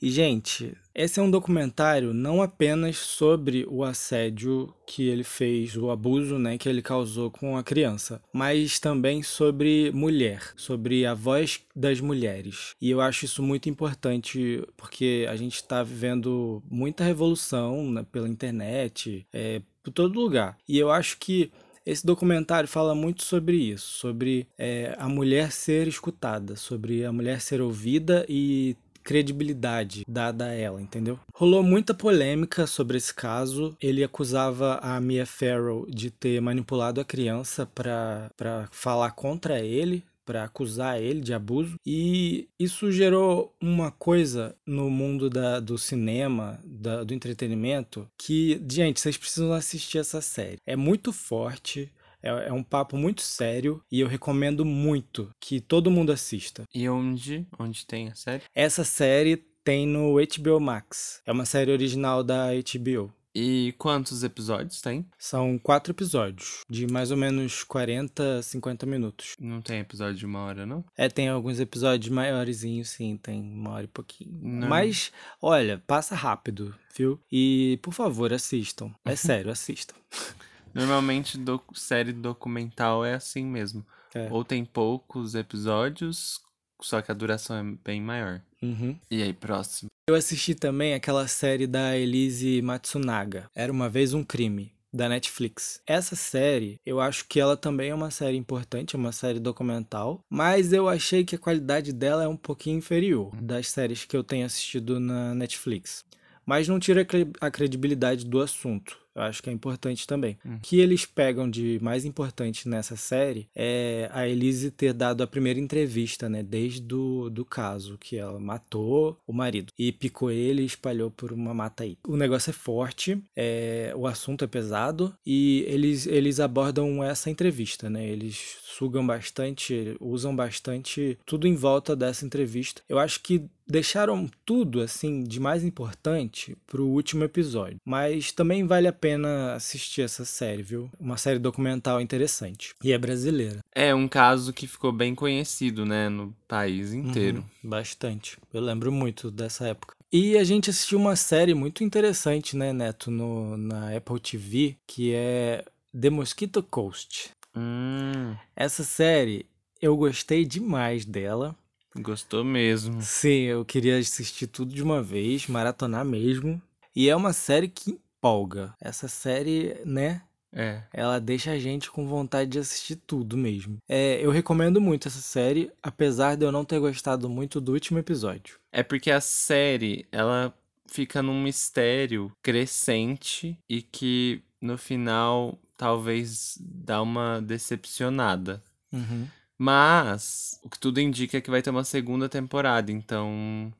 E, 0.00 0.10
gente, 0.10 0.76
esse 0.98 1.20
é 1.20 1.22
um 1.22 1.30
documentário 1.30 2.12
não 2.12 2.42
apenas 2.42 2.96
sobre 2.96 3.64
o 3.70 3.84
assédio 3.84 4.74
que 4.84 5.08
ele 5.08 5.22
fez, 5.22 5.76
o 5.76 5.90
abuso 5.90 6.40
né, 6.40 6.58
que 6.58 6.68
ele 6.68 6.82
causou 6.82 7.30
com 7.30 7.56
a 7.56 7.62
criança, 7.62 8.20
mas 8.32 8.80
também 8.80 9.22
sobre 9.22 9.92
mulher, 9.92 10.42
sobre 10.56 11.06
a 11.06 11.14
voz 11.14 11.60
das 11.74 12.00
mulheres. 12.00 12.74
E 12.80 12.90
eu 12.90 13.00
acho 13.00 13.26
isso 13.26 13.44
muito 13.44 13.68
importante 13.68 14.60
porque 14.76 15.24
a 15.30 15.36
gente 15.36 15.54
está 15.54 15.84
vivendo 15.84 16.60
muita 16.68 17.04
revolução 17.04 17.92
né, 17.92 18.04
pela 18.10 18.28
internet, 18.28 19.24
é, 19.32 19.62
por 19.84 19.92
todo 19.92 20.18
lugar. 20.18 20.58
E 20.68 20.76
eu 20.76 20.90
acho 20.90 21.16
que 21.18 21.52
esse 21.86 22.04
documentário 22.04 22.68
fala 22.68 22.94
muito 22.94 23.22
sobre 23.22 23.56
isso, 23.56 23.86
sobre 23.98 24.46
é, 24.58 24.96
a 24.98 25.08
mulher 25.08 25.52
ser 25.52 25.86
escutada, 25.86 26.56
sobre 26.56 27.04
a 27.04 27.12
mulher 27.12 27.40
ser 27.40 27.62
ouvida 27.62 28.26
e 28.28 28.76
credibilidade 29.08 30.04
dada 30.06 30.48
a 30.48 30.52
ela, 30.52 30.82
entendeu? 30.82 31.18
Rolou 31.32 31.62
muita 31.62 31.94
polêmica 31.94 32.66
sobre 32.66 32.98
esse 32.98 33.14
caso. 33.14 33.74
Ele 33.80 34.04
acusava 34.04 34.78
a 34.82 35.00
Mia 35.00 35.24
Farrow 35.24 35.86
de 35.88 36.10
ter 36.10 36.38
manipulado 36.42 37.00
a 37.00 37.04
criança 37.06 37.64
para 37.64 38.68
falar 38.70 39.12
contra 39.12 39.60
ele, 39.60 40.04
para 40.26 40.44
acusar 40.44 41.00
ele 41.00 41.22
de 41.22 41.32
abuso. 41.32 41.76
E 41.86 42.50
isso 42.58 42.92
gerou 42.92 43.50
uma 43.58 43.90
coisa 43.90 44.54
no 44.66 44.90
mundo 44.90 45.30
da, 45.30 45.58
do 45.58 45.78
cinema, 45.78 46.60
da, 46.62 47.02
do 47.02 47.14
entretenimento, 47.14 48.06
que, 48.18 48.62
gente, 48.70 49.00
vocês 49.00 49.16
precisam 49.16 49.54
assistir 49.54 49.96
essa 49.96 50.20
série. 50.20 50.58
É 50.66 50.76
muito 50.76 51.14
forte. 51.14 51.90
É, 52.22 52.48
é, 52.48 52.52
um 52.52 52.62
papo 52.62 52.96
muito 52.96 53.22
sério 53.22 53.82
e 53.90 54.00
eu 54.00 54.08
recomendo 54.08 54.64
muito 54.64 55.30
que 55.40 55.60
todo 55.60 55.90
mundo 55.90 56.12
assista. 56.12 56.64
E 56.74 56.88
onde? 56.88 57.46
Onde 57.58 57.86
tem 57.86 58.08
a 58.08 58.14
série? 58.14 58.42
Essa 58.54 58.84
série 58.84 59.36
tem 59.64 59.86
no 59.86 60.14
HBO 60.14 60.60
Max. 60.60 61.20
É 61.26 61.32
uma 61.32 61.44
série 61.44 61.70
original 61.70 62.24
da 62.24 62.48
HBO. 62.54 63.12
E 63.34 63.72
quantos 63.78 64.24
episódios 64.24 64.80
tem? 64.80 65.06
São 65.18 65.58
quatro 65.58 65.92
episódios, 65.92 66.62
de 66.68 66.86
mais 66.86 67.10
ou 67.10 67.16
menos 67.16 67.62
40, 67.62 68.42
50 68.42 68.84
minutos. 68.86 69.34
Não 69.38 69.60
tem 69.60 69.78
episódio 69.78 70.16
de 70.16 70.26
uma 70.26 70.40
hora, 70.40 70.66
não? 70.66 70.84
É, 70.96 71.08
tem 71.08 71.28
alguns 71.28 71.60
episódios 71.60 72.10
maiorzinhos, 72.10 72.88
sim, 72.88 73.16
tem 73.16 73.40
uma 73.40 73.70
hora 73.72 73.84
e 73.84 73.88
pouquinho. 73.88 74.40
Não. 74.42 74.68
Mas, 74.68 75.12
olha, 75.40 75.80
passa 75.86 76.16
rápido, 76.16 76.74
viu? 76.96 77.20
E, 77.30 77.78
por 77.82 77.92
favor, 77.92 78.32
assistam. 78.32 78.90
É 79.04 79.14
sério, 79.16 79.52
assistam. 79.52 79.94
Normalmente, 80.74 81.38
série 81.74 82.12
documental 82.12 83.04
é 83.04 83.14
assim 83.14 83.44
mesmo. 83.44 83.84
É. 84.14 84.28
Ou 84.30 84.44
tem 84.44 84.64
poucos 84.64 85.34
episódios, 85.34 86.40
só 86.80 87.02
que 87.02 87.10
a 87.10 87.14
duração 87.14 87.56
é 87.56 87.76
bem 87.84 88.00
maior. 88.00 88.40
Uhum. 88.62 88.96
E 89.10 89.22
aí, 89.22 89.32
próximo? 89.32 89.88
Eu 90.08 90.14
assisti 90.14 90.54
também 90.54 90.94
aquela 90.94 91.28
série 91.28 91.66
da 91.66 91.96
Elise 91.96 92.62
Matsunaga, 92.62 93.50
Era 93.54 93.70
Uma 93.70 93.88
Vez 93.88 94.14
um 94.14 94.24
Crime, 94.24 94.72
da 94.92 95.08
Netflix. 95.08 95.80
Essa 95.86 96.16
série, 96.16 96.80
eu 96.84 97.00
acho 97.00 97.26
que 97.28 97.38
ela 97.38 97.56
também 97.56 97.90
é 97.90 97.94
uma 97.94 98.10
série 98.10 98.36
importante, 98.36 98.96
é 98.96 98.98
uma 98.98 99.12
série 99.12 99.38
documental, 99.38 100.20
mas 100.30 100.72
eu 100.72 100.88
achei 100.88 101.24
que 101.24 101.36
a 101.36 101.38
qualidade 101.38 101.92
dela 101.92 102.24
é 102.24 102.28
um 102.28 102.36
pouquinho 102.36 102.78
inferior 102.78 103.34
das 103.36 103.68
séries 103.68 104.04
que 104.04 104.16
eu 104.16 104.24
tenho 104.24 104.46
assistido 104.46 104.98
na 104.98 105.34
Netflix. 105.34 106.04
Mas 106.46 106.66
não 106.66 106.80
tira 106.80 107.06
a 107.42 107.50
credibilidade 107.50 108.24
do 108.24 108.40
assunto. 108.40 108.98
Eu 109.18 109.24
acho 109.24 109.42
que 109.42 109.50
é 109.50 109.52
importante 109.52 110.06
também. 110.06 110.38
Hum. 110.46 110.56
O 110.56 110.60
que 110.60 110.78
eles 110.78 111.04
pegam 111.04 111.50
de 111.50 111.78
mais 111.82 112.04
importante 112.04 112.68
nessa 112.68 112.96
série 112.96 113.48
é 113.54 114.08
a 114.12 114.26
Elise 114.28 114.70
ter 114.70 114.92
dado 114.92 115.22
a 115.22 115.26
primeira 115.26 115.58
entrevista, 115.58 116.28
né? 116.28 116.42
Desde 116.42 116.80
do, 116.80 117.28
do 117.28 117.44
caso, 117.44 117.98
que 117.98 118.16
ela 118.16 118.38
matou 118.38 119.18
o 119.26 119.32
marido 119.32 119.72
e 119.76 119.90
picou 119.90 120.30
ele 120.30 120.62
e 120.62 120.66
espalhou 120.66 121.10
por 121.10 121.32
uma 121.32 121.52
mata 121.52 121.82
aí. 121.82 121.98
O 122.06 122.16
negócio 122.16 122.50
é 122.50 122.52
forte, 122.52 123.20
é, 123.34 123.92
o 123.96 124.06
assunto 124.06 124.44
é 124.44 124.46
pesado 124.46 125.12
e 125.26 125.64
eles, 125.66 126.06
eles 126.06 126.38
abordam 126.38 127.02
essa 127.02 127.28
entrevista, 127.28 127.90
né? 127.90 128.06
Eles 128.06 128.58
sugam 128.62 129.04
bastante, 129.04 129.96
usam 130.00 130.34
bastante 130.34 131.18
tudo 131.26 131.48
em 131.48 131.56
volta 131.56 131.96
dessa 131.96 132.24
entrevista. 132.24 132.82
Eu 132.88 133.00
acho 133.00 133.20
que 133.20 133.48
deixaram 133.68 134.28
tudo 134.46 134.80
assim 134.80 135.22
de 135.22 135.38
mais 135.38 135.62
importante 135.62 136.56
pro 136.66 136.86
último 136.86 137.24
episódio, 137.24 137.78
mas 137.84 138.32
também 138.32 138.66
vale 138.66 138.88
a 138.88 138.92
pena 138.92 139.07
assistir 139.54 140.02
essa 140.02 140.24
série, 140.24 140.62
viu? 140.62 140.90
Uma 140.98 141.16
série 141.16 141.38
documental 141.38 142.00
interessante 142.00 142.74
e 142.82 142.92
é 142.92 142.98
brasileira. 142.98 143.60
É 143.74 143.94
um 143.94 144.08
caso 144.08 144.52
que 144.52 144.66
ficou 144.66 144.92
bem 144.92 145.14
conhecido, 145.14 145.86
né, 145.86 146.08
no 146.08 146.34
país 146.46 146.92
inteiro. 146.92 147.38
Uhum, 147.38 147.70
bastante. 147.70 148.36
Eu 148.52 148.60
lembro 148.60 148.90
muito 148.92 149.30
dessa 149.30 149.68
época. 149.68 149.94
E 150.10 150.38
a 150.38 150.44
gente 150.44 150.70
assistiu 150.70 150.98
uma 150.98 151.16
série 151.16 151.52
muito 151.52 151.84
interessante, 151.84 152.56
né, 152.56 152.72
Neto, 152.72 153.10
no, 153.10 153.56
na 153.56 153.94
Apple 153.94 154.18
TV, 154.18 154.76
que 154.86 155.12
é 155.12 155.64
The 155.98 156.08
Mosquito 156.08 156.62
Coast. 156.62 157.30
Hum. 157.54 158.34
Essa 158.56 158.84
série, 158.84 159.44
eu 159.82 159.96
gostei 159.96 160.44
demais 160.44 161.04
dela. 161.04 161.54
Gostou 161.96 162.44
mesmo. 162.44 163.02
Sim, 163.02 163.42
eu 163.42 163.64
queria 163.64 163.98
assistir 163.98 164.46
tudo 164.46 164.72
de 164.72 164.82
uma 164.82 165.02
vez, 165.02 165.46
maratonar 165.46 166.04
mesmo. 166.04 166.60
E 166.94 167.08
é 167.08 167.14
uma 167.14 167.32
série 167.32 167.68
que 167.68 167.98
empolga. 168.18 168.74
Essa 168.80 169.08
série, 169.08 169.80
né? 169.84 170.22
É. 170.52 170.82
Ela 170.92 171.20
deixa 171.20 171.52
a 171.52 171.58
gente 171.58 171.90
com 171.90 172.06
vontade 172.06 172.50
de 172.50 172.58
assistir 172.58 172.96
tudo 172.96 173.36
mesmo. 173.36 173.78
É, 173.88 174.24
eu 174.24 174.30
recomendo 174.30 174.80
muito 174.80 175.08
essa 175.08 175.20
série, 175.20 175.70
apesar 175.82 176.36
de 176.36 176.44
eu 176.44 176.52
não 176.52 176.64
ter 176.64 176.80
gostado 176.80 177.28
muito 177.28 177.60
do 177.60 177.72
último 177.72 177.98
episódio. 177.98 178.58
É 178.72 178.82
porque 178.82 179.10
a 179.10 179.20
série, 179.20 180.06
ela 180.10 180.54
fica 180.86 181.22
num 181.22 181.42
mistério 181.42 182.32
crescente 182.42 183.58
e 183.68 183.82
que 183.82 184.42
no 184.60 184.78
final 184.78 185.58
talvez 185.76 186.58
dá 186.60 187.02
uma 187.02 187.40
decepcionada. 187.40 188.62
Uhum. 188.92 189.28
Mas 189.56 190.58
o 190.62 190.70
que 190.70 190.78
tudo 190.78 191.00
indica 191.00 191.36
é 191.36 191.40
que 191.40 191.50
vai 191.50 191.60
ter 191.60 191.70
uma 191.70 191.84
segunda 191.84 192.28
temporada, 192.28 192.90
então 192.90 193.72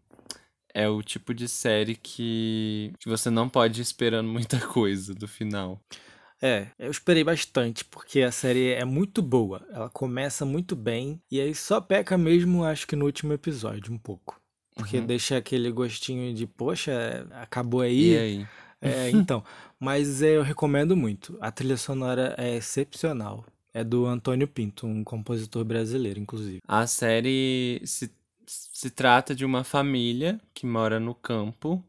é 0.79 0.89
o 0.89 1.03
tipo 1.03 1.35
de 1.35 1.49
série 1.49 1.97
que, 1.97 2.93
que 3.01 3.09
você 3.09 3.29
não 3.31 3.49
pode 3.49 3.81
ir 3.81 3.83
esperando 3.83 4.29
muita 4.31 4.61
coisa 4.61 5.13
do 5.13 5.27
final. 5.27 5.81
É, 6.41 6.69
eu 6.79 6.89
esperei 6.89 7.25
bastante, 7.25 7.85
porque 7.85 8.23
a 8.23 8.31
série 8.31 8.71
é 8.71 8.85
muito 8.85 9.21
boa. 9.21 9.67
Ela 9.73 9.91
começa 9.91 10.45
muito 10.45 10.77
bem, 10.77 11.21
e 11.29 11.41
aí 11.41 11.53
só 11.53 11.81
peca 11.81 12.17
mesmo, 12.17 12.63
acho 12.63 12.87
que 12.87 12.95
no 12.95 13.07
último 13.07 13.33
episódio, 13.33 13.93
um 13.93 13.99
pouco. 13.99 14.41
Porque 14.77 14.99
uhum. 14.99 15.07
deixa 15.07 15.37
aquele 15.37 15.69
gostinho 15.73 16.33
de, 16.33 16.47
poxa, 16.47 17.27
acabou 17.33 17.81
aí. 17.81 18.13
E 18.13 18.17
aí? 18.17 18.47
É, 18.81 19.11
então. 19.11 19.43
Mas 19.81 20.23
eu 20.23 20.43
recomendo 20.43 20.97
muito. 20.97 21.37
A 21.41 21.51
trilha 21.51 21.77
sonora 21.77 22.37
é 22.39 22.55
excepcional. 22.55 23.45
É 23.75 23.83
do 23.83 24.07
Antônio 24.07 24.47
Pinto, 24.47 24.87
um 24.87 25.03
compositor 25.03 25.65
brasileiro, 25.65 26.21
inclusive. 26.21 26.61
A 26.67 26.87
série 26.87 27.81
se, 27.85 28.11
se 28.49 28.91
trata 28.91 29.35
de 29.35 29.45
uma 29.45 29.63
família 29.63 30.41
que 30.55 30.67
mora 30.67 30.99
no 30.99 31.15
campo. 31.15 31.85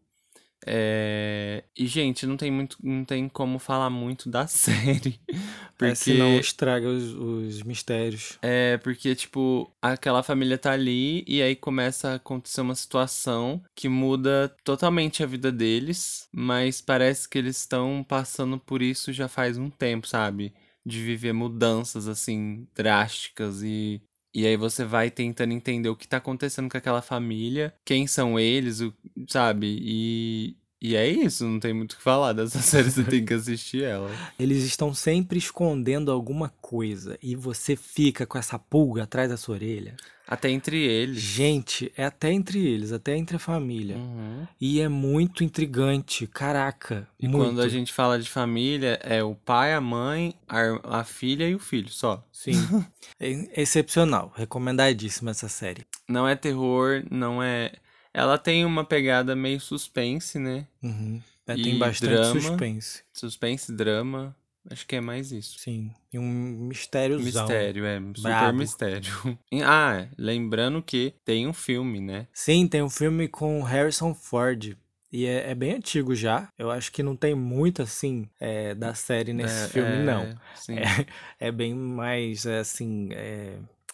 É... 0.66 1.64
E, 1.78 1.88
gente, 1.88 2.28
não 2.28 2.36
tem 2.36 2.52
muito. 2.52 2.78
Não 2.84 3.06
tem 3.06 3.30
como 3.30 3.58
falar 3.58 3.90
muito 3.90 4.30
da 4.30 4.46
série. 4.48 5.20
Porque... 5.78 5.92
É, 5.92 5.96
senão 5.96 6.38
estraga 6.38 6.88
os, 6.88 7.14
os 7.14 7.64
mistérios. 7.64 8.38
É, 8.42 8.78
porque, 8.78 9.16
tipo, 9.16 9.72
aquela 9.82 10.22
família 10.22 10.58
tá 10.58 10.74
ali 10.74 11.24
e 11.26 11.42
aí 11.42 11.56
começa 11.56 12.10
a 12.10 12.16
acontecer 12.16 12.62
uma 12.62 12.76
situação 12.76 13.64
que 13.74 13.88
muda 13.88 14.54
totalmente 14.64 15.24
a 15.24 15.26
vida 15.26 15.52
deles, 15.52 16.28
mas 16.32 16.82
parece 16.82 17.30
que 17.30 17.38
eles 17.38 17.58
estão 17.58 18.06
passando 18.08 18.60
por 18.60 18.82
isso 18.82 19.14
já 19.14 19.30
faz 19.30 19.58
um 19.58 19.70
tempo, 19.70 20.08
sabe? 20.08 20.54
de 20.86 21.02
viver 21.02 21.34
mudanças 21.34 22.08
assim 22.08 22.68
drásticas 22.74 23.62
e 23.62 24.02
e 24.34 24.46
aí 24.46 24.56
você 24.58 24.86
vai 24.86 25.10
tentando 25.12 25.54
entender 25.54 25.90
o 25.90 25.96
que 25.96 26.08
tá 26.08 26.18
acontecendo 26.18 26.70
com 26.70 26.78
aquela 26.78 27.02
família, 27.02 27.74
quem 27.86 28.08
são 28.08 28.40
eles, 28.40 28.82
o, 28.82 28.94
sabe? 29.28 29.78
E 29.82 30.58
E 30.82 30.96
é 30.96 31.08
isso, 31.08 31.46
não 31.46 31.60
tem 31.60 31.74
muito 31.74 31.94
o 31.94 31.98
que 31.98 32.02
falar 32.02 32.34
dessa 32.34 32.60
série, 32.64 32.90
você 32.90 33.04
tem 33.04 33.26
que 33.26 33.34
assistir 33.34 33.84
ela. 33.84 34.10
Eles 34.38 34.64
estão 34.64 34.94
sempre 34.94 35.38
escondendo 35.38 36.12
alguma 36.12 36.54
coisa 36.62 37.18
e 37.22 37.36
você 37.36 37.76
fica 37.76 38.26
com 38.26 38.38
essa 38.38 38.58
pulga 38.58 39.04
atrás 39.04 39.30
da 39.30 39.38
sua 39.38 39.56
orelha. 39.56 39.96
Até 40.30 40.52
entre 40.52 40.78
eles. 40.78 41.20
Gente, 41.20 41.92
é 41.98 42.06
até 42.06 42.32
entre 42.32 42.60
eles, 42.64 42.92
até 42.92 43.18
entre 43.18 43.38
a 43.38 43.40
família. 43.40 43.96
Uhum. 43.96 44.48
E 44.62 44.80
é 44.80 44.88
muito 44.88 45.44
intrigante, 45.44 46.28
caraca. 46.28 47.08
E 47.20 47.28
muito. 47.28 47.44
quando 47.44 47.62
a 47.62 47.68
gente 47.68 47.92
fala 47.92 48.20
de 48.20 48.30
família, 48.30 49.00
é 49.02 49.24
o 49.24 49.34
pai, 49.34 49.74
a 49.74 49.82
mãe, 49.82 50.36
a, 50.48 51.00
a 51.00 51.04
filha 51.04 51.50
e 51.50 51.56
o 51.56 51.60
filho, 51.60 51.90
só. 51.90 52.24
Sim. 52.32 52.54
é 53.20 53.60
excepcional, 53.60 54.32
recomendadíssima 54.36 55.32
essa 55.32 55.50
série. 55.50 55.84
Não 56.08 56.28
é 56.28 56.36
terror, 56.36 57.04
não 57.10 57.42
é. 57.42 57.72
Ela 58.20 58.38
tem 58.38 58.66
uma 58.66 58.84
pegada 58.84 59.34
meio 59.34 59.62
suspense, 59.62 60.38
né? 60.38 60.68
Uhum. 60.84 61.22
É, 61.48 61.56
tem 61.56 61.80
bastante 61.80 62.12
drama. 62.12 62.42
suspense. 62.42 63.04
Suspense, 63.14 63.72
drama. 63.72 64.36
Acho 64.70 64.86
que 64.86 64.98
é 64.98 65.02
mais 65.02 65.32
isso. 65.32 65.58
Sim. 65.58 65.92
E 66.12 66.20
um 66.20 66.24
mistério. 66.68 67.18
Mistério, 67.18 67.86
é. 67.86 67.98
Super 67.98 68.22
Brabo. 68.22 68.58
mistério. 68.58 69.40
Ah, 69.64 70.06
lembrando 70.18 70.84
que 70.84 71.14
tem 71.24 71.48
um 71.48 71.54
filme, 71.54 72.02
né? 72.02 72.28
Sim, 72.34 72.68
tem 72.68 72.84
um 72.84 72.90
filme 72.90 73.30
com 73.30 73.64
Harrison 73.64 74.14
Ford. 74.14 74.76
E 75.14 75.26
é, 75.26 75.52
é 75.52 75.56
bem 75.56 75.76
antigo 75.76 76.14
já. 76.14 76.50
Eu 76.58 76.70
acho 76.70 76.92
que 76.92 77.02
não 77.02 77.16
tem 77.16 77.34
muito, 77.34 77.82
assim, 77.82 78.30
é, 78.38 78.76
da 78.76 78.94
série 78.94 79.32
nesse 79.32 79.64
É, 79.64 79.68
filme, 79.70 79.92
é, 79.92 80.04
não. 80.04 80.36
Sim. 80.56 80.76
É, 81.40 81.48
é 81.48 81.52
bem 81.54 81.74
mais, 81.74 82.46
é, 82.46 82.60
assim. 82.60 83.10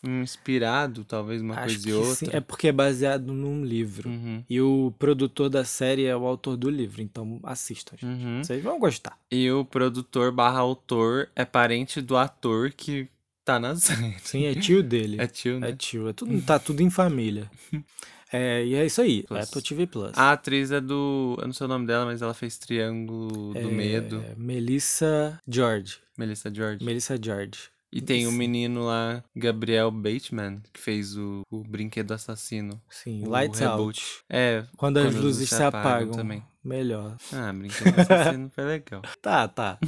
Inspirado, 0.07 1.03
talvez, 1.03 1.41
uma 1.41 1.55
acho 1.55 1.65
coisa 1.75 1.89
e 1.89 1.93
outra. 1.93 2.13
sim. 2.15 2.27
É 2.31 2.39
porque 2.39 2.67
é 2.67 2.71
baseado 2.71 3.33
num 3.33 3.63
livro. 3.63 4.09
Uhum. 4.09 4.43
E 4.50 4.59
o 4.62 4.93
produtor 5.00 5.50
da 5.50 5.63
série 5.63 6.05
é 6.05 6.15
o 6.15 6.25
autor 6.25 6.57
do 6.57 6.69
livro. 6.69 7.01
Então 7.01 7.39
assistam, 7.43 7.95
gente. 7.97 8.05
Uhum. 8.05 8.43
Vocês 8.43 8.63
vão 8.63 8.79
gostar. 8.79 9.17
E 9.31 9.50
o 9.51 9.63
produtor 9.65 10.31
barra 10.31 10.59
autor 10.59 11.29
é 11.35 11.45
parente 11.45 12.01
do 12.01 12.15
ator 12.17 12.71
que 12.71 13.07
tá 13.43 13.59
na 13.59 13.75
série. 13.75 14.15
Sim, 14.24 14.45
é 14.45 14.55
tio 14.55 14.81
dele. 14.81 15.17
É 15.21 15.27
tio, 15.27 15.59
né? 15.59 15.69
É 15.69 15.74
tio. 15.74 16.09
É 16.09 16.13
tudo, 16.13 16.41
tá 16.41 16.57
tudo 16.59 16.81
em 16.81 16.89
família. 16.89 17.50
É, 18.33 18.65
e 18.65 18.74
é 18.74 18.85
isso 18.85 19.00
aí. 19.01 19.24
Plus. 19.24 19.47
Apple 19.47 19.62
TV 19.62 19.88
Plus. 19.88 20.12
A 20.17 20.33
atriz 20.33 20.69
é 20.71 20.81
do. 20.81 21.38
Eu 21.39 21.45
não 21.45 21.53
sei 21.53 21.65
o 21.65 21.67
nome 21.69 21.85
dela, 21.85 22.05
mas 22.05 22.21
ela 22.21 22.33
fez 22.33 22.57
Triângulo 22.57 23.53
do 23.53 23.57
É, 23.57 23.63
Medo. 23.63 24.21
Melissa 24.35 25.39
George. 25.47 26.00
Melissa 26.17 26.53
George. 26.53 26.83
Melissa 26.83 27.17
George. 27.21 27.69
E 27.92 28.01
tem 28.01 28.25
o 28.25 28.30
Isso. 28.30 28.38
menino 28.38 28.86
lá, 28.86 29.24
Gabriel 29.36 29.89
Bateman, 29.89 30.62
que 30.74 30.80
fez 30.82 31.15
o, 31.15 31.44
o 31.50 31.63
Brinquedo 31.63 32.13
Assassino. 32.13 32.82
Sim, 32.89 33.25
o 33.25 33.30
Lights 33.30 33.60
reboot. 33.60 33.80
Out. 33.80 34.24
É. 34.30 34.65
Quando, 34.75 34.98
as 34.98 35.15
luzes 35.15 35.50
se 35.50 35.63
apagam. 35.63 36.12
também. 36.12 36.44
Melhor. 36.63 37.15
Ah, 37.32 37.54
Brinquedo 37.54 38.00
Assassino 38.00 38.50
foi 38.54 38.63
legal. 38.65 39.01
Tá, 39.22 39.48
tá. 39.48 39.80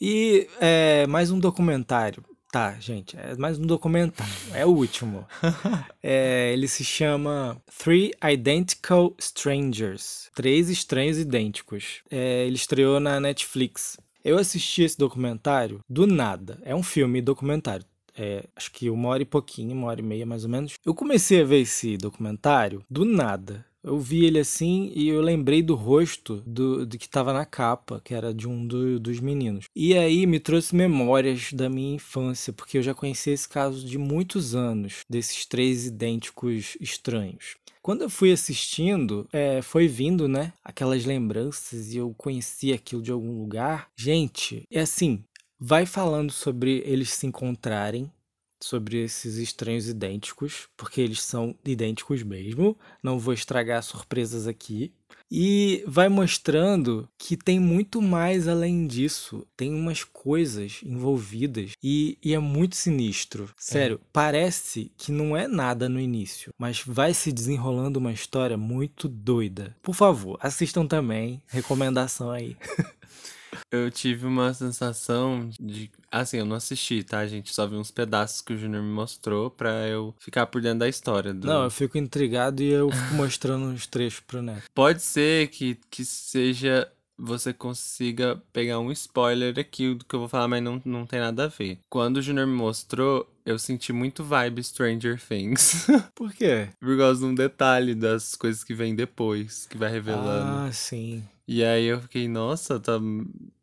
E 0.00 0.48
é, 0.60 1.06
mais 1.06 1.30
um 1.30 1.38
documentário. 1.38 2.24
Tá, 2.54 2.76
gente, 2.78 3.16
é 3.16 3.34
mais 3.34 3.58
um 3.58 3.66
documentário. 3.66 4.32
É 4.52 4.64
o 4.64 4.68
último. 4.68 5.26
É, 6.06 6.52
ele 6.52 6.68
se 6.68 6.84
chama 6.84 7.60
Three 7.78 8.12
Identical 8.22 9.14
Strangers. 9.18 10.30
Três 10.34 10.68
estranhos 10.68 11.18
idênticos. 11.18 12.02
É, 12.10 12.46
ele 12.46 12.56
estreou 12.56 13.00
na 13.00 13.18
Netflix. 13.18 13.96
Eu 14.24 14.38
assisti 14.38 14.82
esse 14.82 14.96
documentário 14.98 15.80
do 15.88 16.06
nada. 16.06 16.58
É 16.64 16.74
um 16.74 16.82
filme 16.82 17.20
documentário. 17.20 17.84
É, 18.16 18.44
acho 18.54 18.70
que 18.70 18.88
uma 18.88 19.08
hora 19.08 19.22
e 19.22 19.26
pouquinho, 19.26 19.72
uma 19.76 19.88
hora 19.88 20.00
e 20.00 20.04
meia 20.04 20.24
mais 20.24 20.44
ou 20.44 20.50
menos. 20.50 20.74
Eu 20.84 20.94
comecei 20.94 21.42
a 21.42 21.44
ver 21.44 21.60
esse 21.60 21.96
documentário 21.96 22.82
do 22.88 23.04
nada. 23.04 23.66
Eu 23.82 23.98
vi 23.98 24.24
ele 24.24 24.38
assim 24.38 24.90
e 24.94 25.08
eu 25.08 25.20
lembrei 25.20 25.62
do 25.62 25.74
rosto 25.74 26.42
do, 26.46 26.86
do 26.86 26.96
que 26.96 27.04
estava 27.04 27.34
na 27.34 27.44
capa, 27.44 28.00
que 28.02 28.14
era 28.14 28.32
de 28.32 28.48
um 28.48 28.66
do- 28.66 28.98
dos 28.98 29.20
meninos. 29.20 29.66
E 29.76 29.94
aí 29.94 30.26
me 30.26 30.40
trouxe 30.40 30.74
memórias 30.74 31.52
da 31.52 31.68
minha 31.68 31.96
infância, 31.96 32.50
porque 32.50 32.78
eu 32.78 32.82
já 32.82 32.94
conhecia 32.94 33.34
esse 33.34 33.46
caso 33.46 33.84
de 33.84 33.98
muitos 33.98 34.54
anos, 34.54 35.00
desses 35.10 35.44
três 35.44 35.84
idênticos 35.84 36.78
estranhos. 36.80 37.56
Quando 37.84 38.00
eu 38.00 38.08
fui 38.08 38.32
assistindo, 38.32 39.28
é, 39.30 39.60
foi 39.60 39.86
vindo, 39.86 40.26
né, 40.26 40.54
aquelas 40.64 41.04
lembranças 41.04 41.92
e 41.92 41.98
eu 41.98 42.14
conheci 42.16 42.72
aquilo 42.72 43.02
de 43.02 43.12
algum 43.12 43.38
lugar. 43.38 43.90
Gente, 43.94 44.66
é 44.70 44.80
assim, 44.80 45.22
vai 45.60 45.84
falando 45.84 46.32
sobre 46.32 46.82
eles 46.86 47.10
se 47.10 47.26
encontrarem, 47.26 48.10
sobre 48.58 49.04
esses 49.04 49.36
estranhos 49.36 49.86
idênticos, 49.86 50.66
porque 50.78 50.98
eles 50.98 51.20
são 51.20 51.54
idênticos 51.62 52.22
mesmo. 52.22 52.74
Não 53.02 53.18
vou 53.18 53.34
estragar 53.34 53.82
surpresas 53.82 54.46
aqui. 54.46 54.90
E 55.30 55.82
vai 55.86 56.08
mostrando 56.08 57.08
que 57.18 57.36
tem 57.36 57.58
muito 57.58 58.00
mais 58.00 58.46
além 58.46 58.86
disso. 58.86 59.46
Tem 59.56 59.74
umas 59.74 60.04
coisas 60.04 60.80
envolvidas 60.84 61.72
e, 61.82 62.18
e 62.22 62.34
é 62.34 62.38
muito 62.38 62.76
sinistro. 62.76 63.50
Sério, 63.56 64.00
parece 64.12 64.92
que 64.96 65.10
não 65.10 65.36
é 65.36 65.48
nada 65.48 65.88
no 65.88 66.00
início, 66.00 66.52
mas 66.58 66.82
vai 66.86 67.12
se 67.12 67.32
desenrolando 67.32 67.98
uma 67.98 68.12
história 68.12 68.56
muito 68.56 69.08
doida. 69.08 69.76
Por 69.82 69.94
favor, 69.94 70.38
assistam 70.40 70.86
também. 70.86 71.42
Recomendação 71.48 72.30
aí. 72.30 72.56
Eu 73.70 73.90
tive 73.90 74.26
uma 74.26 74.52
sensação 74.54 75.50
de. 75.58 75.90
Assim, 76.10 76.38
eu 76.38 76.44
não 76.44 76.56
assisti, 76.56 77.02
tá, 77.02 77.26
gente? 77.26 77.52
Só 77.52 77.66
vi 77.66 77.76
uns 77.76 77.90
pedaços 77.90 78.40
que 78.40 78.52
o 78.52 78.58
Junior 78.58 78.82
me 78.82 78.90
mostrou 78.90 79.50
pra 79.50 79.86
eu 79.88 80.14
ficar 80.18 80.46
por 80.46 80.60
dentro 80.60 80.80
da 80.80 80.88
história. 80.88 81.34
Do... 81.34 81.46
Não, 81.46 81.64
eu 81.64 81.70
fico 81.70 81.98
intrigado 81.98 82.62
e 82.62 82.70
eu 82.70 82.90
fico 82.90 83.14
mostrando 83.14 83.66
uns 83.66 83.86
trechos 83.86 84.20
pro 84.20 84.42
Neto. 84.42 84.64
Pode 84.74 85.02
ser 85.02 85.48
que, 85.48 85.78
que 85.90 86.04
seja. 86.04 86.90
Você 87.16 87.52
consiga 87.52 88.42
pegar 88.52 88.80
um 88.80 88.90
spoiler 88.90 89.56
aqui 89.56 89.94
do 89.94 90.04
que 90.04 90.16
eu 90.16 90.18
vou 90.18 90.28
falar, 90.28 90.48
mas 90.48 90.60
não, 90.60 90.82
não 90.84 91.06
tem 91.06 91.20
nada 91.20 91.44
a 91.44 91.46
ver. 91.46 91.78
Quando 91.88 92.16
o 92.16 92.22
Junior 92.22 92.44
me 92.44 92.56
mostrou, 92.56 93.32
eu 93.46 93.56
senti 93.56 93.92
muito 93.92 94.24
vibe 94.24 94.64
Stranger 94.64 95.20
Things. 95.20 95.86
Por 96.12 96.32
quê? 96.32 96.70
Por 96.80 96.98
causa 96.98 97.20
de 97.20 97.26
um 97.26 97.34
detalhe 97.34 97.94
das 97.94 98.34
coisas 98.34 98.64
que 98.64 98.74
vem 98.74 98.96
depois, 98.96 99.66
que 99.66 99.78
vai 99.78 99.92
revelando. 99.92 100.66
Ah, 100.66 100.72
sim. 100.72 101.22
E 101.46 101.62
aí 101.62 101.84
eu 101.84 102.00
fiquei, 102.00 102.26
nossa, 102.26 102.80
tá 102.80 102.98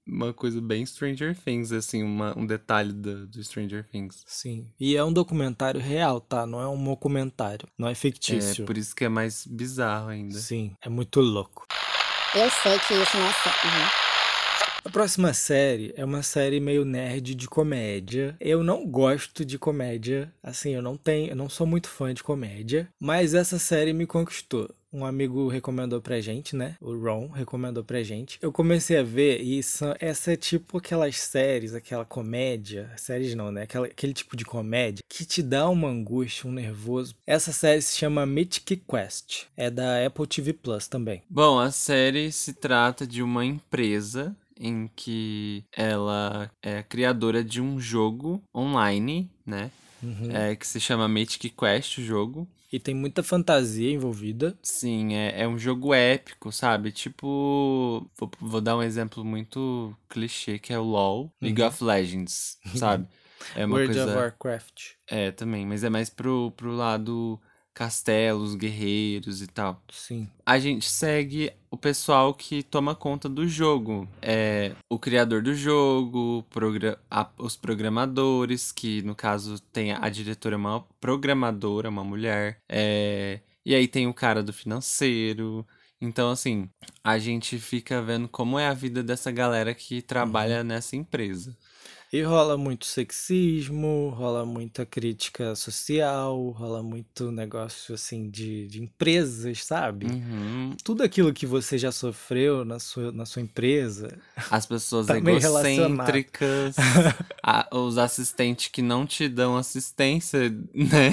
uma 0.06 0.34
coisa 0.34 0.60
bem 0.62 0.86
Stranger 0.86 1.36
Things, 1.38 1.72
assim, 1.72 2.04
uma, 2.04 2.38
um 2.38 2.46
detalhe 2.46 2.92
do, 2.92 3.28
do 3.28 3.44
Stranger 3.44 3.88
Things. 3.90 4.24
Sim. 4.28 4.68
E 4.80 4.96
é 4.96 5.04
um 5.04 5.14
documentário 5.14 5.80
real, 5.80 6.20
tá? 6.20 6.46
Não 6.46 6.62
é 6.62 6.68
um 6.68 6.84
documentário. 6.84 7.68
Não 7.78 7.88
é 7.88 7.96
fictício. 7.96 8.64
É, 8.64 8.66
por 8.66 8.78
isso 8.78 8.96
que 8.96 9.06
é 9.06 9.10
mais 9.10 9.48
bizarro 9.48 10.10
ainda. 10.10 10.38
Sim, 10.38 10.76
é 10.82 10.90
muito 10.90 11.22
louco. 11.22 11.66
Eu 12.36 12.50
sei 12.50 12.78
que 12.80 12.94
isso 12.94 13.18
não 13.18 13.26
é 13.26 13.34
certo. 13.34 13.66
Uhum. 13.66 14.02
A 14.84 14.90
próxima 14.90 15.32
série 15.32 15.94
é 15.96 16.04
uma 16.04 16.24
série 16.24 16.60
meio 16.60 16.84
nerd 16.84 17.36
de 17.36 17.48
comédia. 17.48 18.36
Eu 18.40 18.64
não 18.64 18.86
gosto 18.88 19.46
de 19.46 19.60
comédia, 19.60 20.34
assim, 20.42 20.72
eu 20.72 20.82
não 20.82 20.98
tenho, 20.98 21.30
eu 21.30 21.36
não 21.36 21.48
sou 21.48 21.68
muito 21.68 21.88
fã 21.88 22.12
de 22.14 22.24
comédia, 22.24 22.90
mas 23.00 23.36
essa 23.36 23.60
série 23.60 23.94
me 23.94 24.08
conquistou. 24.08 24.74
Um 24.94 25.06
amigo 25.06 25.48
recomendou 25.48 26.02
pra 26.02 26.20
gente, 26.20 26.56
né? 26.56 26.76
O 26.82 26.94
Ron 26.94 27.30
recomendou 27.30 27.84
pra 27.84 28.04
gente. 28.04 28.38
Eu 28.42 28.52
comecei 28.52 28.98
a 28.98 29.04
ver 29.04 29.42
e 29.42 29.60
essa 30.00 30.34
é 30.34 30.36
tipo 30.36 30.78
aquelas 30.78 31.16
séries, 31.18 31.74
aquela 31.74 32.04
comédia, 32.04 32.92
séries 32.98 33.34
não, 33.34 33.52
né? 33.52 33.64
Aquela, 33.64 33.88
aquele 33.88 34.14
tipo 34.14 34.36
de 34.36 34.44
comédia 34.44 35.04
que 35.08 35.26
te 35.26 35.42
dá 35.42 35.70
uma 35.70 35.88
angústia, 35.88 36.50
um 36.50 36.54
nervoso. 36.54 37.16
Essa 37.26 37.54
série 37.54 37.82
se 37.82 37.98
chama 37.98 38.26
Mythic 38.26 38.84
Quest. 38.90 39.46
É 39.56 39.70
da 39.70 40.06
Apple 40.06 40.28
TV 40.28 40.52
Plus 40.54 40.88
também. 40.88 41.22
Bom, 41.30 41.58
a 41.58 41.72
série 41.72 42.32
se 42.32 42.54
trata 42.54 43.08
de 43.08 43.24
uma 43.24 43.46
empresa 43.46 44.36
em 44.60 44.90
que 44.96 45.64
ela 45.72 46.52
é 46.62 46.84
criadora 46.84 47.44
de 47.44 47.62
um 47.62 47.80
jogo 47.80 48.44
online, 48.54 49.30
né? 49.46 49.72
Uhum. 50.04 50.32
É, 50.32 50.56
que 50.56 50.68
se 50.68 50.80
chama 50.80 51.08
Mythic 51.08 51.50
Quest, 51.50 52.00
o 52.00 52.04
jogo. 52.04 52.48
E 52.72 52.80
tem 52.80 52.96
muita 52.96 53.22
fantasia 53.22 53.92
envolvida. 53.92 54.58
Sim, 54.64 55.14
é, 55.14 55.42
é 55.42 55.48
um 55.48 55.58
jogo 55.58 55.94
épico, 55.94 56.52
sabe? 56.52 56.92
Tipo. 56.92 58.08
Vou, 58.18 58.32
vou 58.40 58.62
dar 58.62 58.78
um 58.78 58.82
exemplo 58.84 59.26
muito 59.26 59.96
clichê, 60.10 60.58
que 60.58 60.72
é 60.72 60.80
o 60.80 60.84
LoL, 60.84 61.32
League 61.42 61.62
Uhum. 61.62 61.68
of 61.68 61.84
Legends, 61.84 62.58
sabe? 62.76 63.08
É 63.56 63.66
uma 63.66 63.76
World 63.78 63.94
coisa. 63.96 64.06
of 64.12 64.18
Warcraft. 64.18 64.82
É, 65.08 65.32
também, 65.32 65.66
mas 65.66 65.84
é 65.84 65.90
mais 65.90 66.12
pro, 66.12 66.52
pro 66.56 66.72
lado 66.76 67.42
castelos, 67.74 68.56
guerreiros 68.56 69.42
e 69.42 69.48
tal. 69.48 69.82
Sim. 69.92 70.28
A 70.46 70.60
gente 70.60 70.90
segue 70.90 71.52
o 71.70 71.78
pessoal 71.78 72.34
que 72.34 72.64
toma 72.64 72.94
conta 72.96 73.30
do 73.30 73.48
jogo. 73.48 74.08
É 74.22 74.74
o 74.90 75.00
criador 75.00 75.42
do 75.42 75.54
jogo, 75.54 76.44
progra- 76.50 77.00
a- 77.10 77.30
os 77.38 77.56
programadores, 77.56 78.72
que 78.72 79.02
no 79.04 79.16
caso 79.16 79.60
tem 79.72 79.94
a 79.94 80.10
diretora, 80.10 80.58
uma 80.58 80.82
programadora, 81.00 81.90
uma 81.90 82.04
mulher. 82.04 82.58
É, 82.70 83.40
e 83.66 83.74
aí 83.76 83.88
tem 83.88 84.08
o 84.08 84.14
cara 84.14 84.44
do 84.44 84.52
financeiro. 84.54 85.66
Então, 86.00 86.32
assim, 86.32 86.68
a 87.04 87.20
gente 87.20 87.60
fica 87.60 88.02
vendo 88.02 88.28
como 88.28 88.58
é 88.58 88.68
a 88.68 88.74
vida 88.74 89.04
dessa 89.04 89.30
galera 89.32 89.74
que 89.74 90.02
trabalha 90.02 90.64
nessa 90.64 90.96
empresa. 90.96 91.56
E 92.14 92.22
rola 92.24 92.58
muito 92.58 92.86
sexismo, 92.86 94.10
rola 94.10 94.46
muita 94.46 94.86
crítica 94.86 95.56
social, 95.56 96.50
rola 96.50 96.84
muito 96.84 97.32
negócio 97.32 97.96
assim 97.96 98.30
de, 98.30 98.68
de 98.68 98.84
empresas, 98.84 99.64
sabe? 99.64 100.08
Uhum. 100.08 100.76
Tudo 100.84 101.04
aquilo 101.04 101.32
que 101.34 101.46
você 101.46 101.78
já 101.78 101.90
sofreu 101.90 102.66
na 102.66 102.80
sua, 102.80 103.14
na 103.14 103.26
sua 103.26 103.42
empresa. 103.42 104.20
As 104.50 104.66
pessoas 104.66 105.08
Tá 105.08 105.18
egocêntricas, 105.18 106.76
a- 107.42 107.70
os 107.72 107.98
assistentes 107.98 108.68
que 108.68 108.82
não 108.82 109.06
te 109.06 109.30
dão 109.30 109.56
assistência, 109.56 110.50
né? 110.76 111.12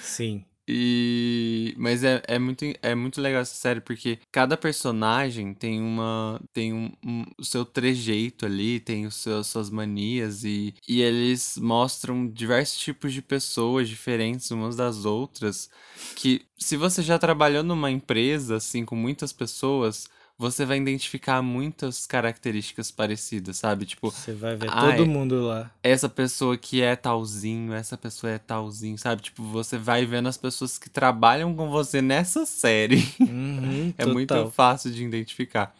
Sim. 0.00 0.44
E 0.72 1.74
mas 1.76 2.04
é, 2.04 2.22
é 2.28 2.38
muito 2.38 2.64
é 2.82 2.94
muito 2.94 3.20
legal 3.20 3.42
essa 3.42 3.54
série 3.56 3.80
porque 3.80 4.18
cada 4.30 4.56
personagem 4.56 5.52
tem 5.52 5.80
uma 5.80 6.40
tem 6.52 6.72
um, 6.72 6.92
um- 7.04 7.24
o 7.38 7.44
seu 7.44 7.64
trejeito 7.64 8.46
ali, 8.46 8.78
tem 8.78 9.04
os 9.06 9.16
seus 9.16 9.48
suas 9.48 9.68
manias 9.70 10.44
e, 10.44 10.72
e 10.88 11.02
eles 11.02 11.56
mostram 11.58 12.24
diversos 12.28 12.78
tipos 12.78 13.12
de 13.12 13.20
pessoas 13.22 13.88
diferentes 13.88 14.50
umas 14.52 14.76
das 14.76 15.04
outras 15.04 15.68
que 16.14 16.42
se 16.58 16.76
você 16.76 17.02
já 17.02 17.18
trabalhou 17.18 17.62
numa 17.64 17.90
empresa 17.90 18.56
assim 18.56 18.84
com 18.84 18.94
muitas 18.96 19.32
pessoas, 19.32 20.08
você 20.40 20.64
vai 20.64 20.78
identificar 20.78 21.42
muitas 21.42 22.06
características 22.06 22.90
parecidas, 22.90 23.58
sabe? 23.58 23.84
Tipo, 23.84 24.10
Você 24.10 24.32
vai 24.32 24.56
ver 24.56 24.70
Ai. 24.72 24.96
todo 24.96 25.06
mundo 25.06 25.42
lá. 25.42 25.70
essa 25.82 26.08
pessoa 26.08 26.56
que 26.56 26.80
é 26.80 26.96
talzinho, 26.96 27.74
essa 27.74 27.94
pessoa 27.94 28.32
é 28.32 28.38
talzinho, 28.38 28.96
sabe? 28.96 29.20
Tipo, 29.20 29.42
você 29.42 29.76
vai 29.76 30.06
vendo 30.06 30.30
as 30.30 30.38
pessoas 30.38 30.78
que 30.78 30.88
trabalham 30.88 31.54
com 31.54 31.68
você 31.68 32.00
nessa 32.00 32.46
série. 32.46 33.06
Uhum, 33.20 33.92
é 33.98 34.06
muito 34.06 34.30
total. 34.34 34.50
fácil 34.50 34.90
de 34.90 35.04
identificar. 35.04 35.76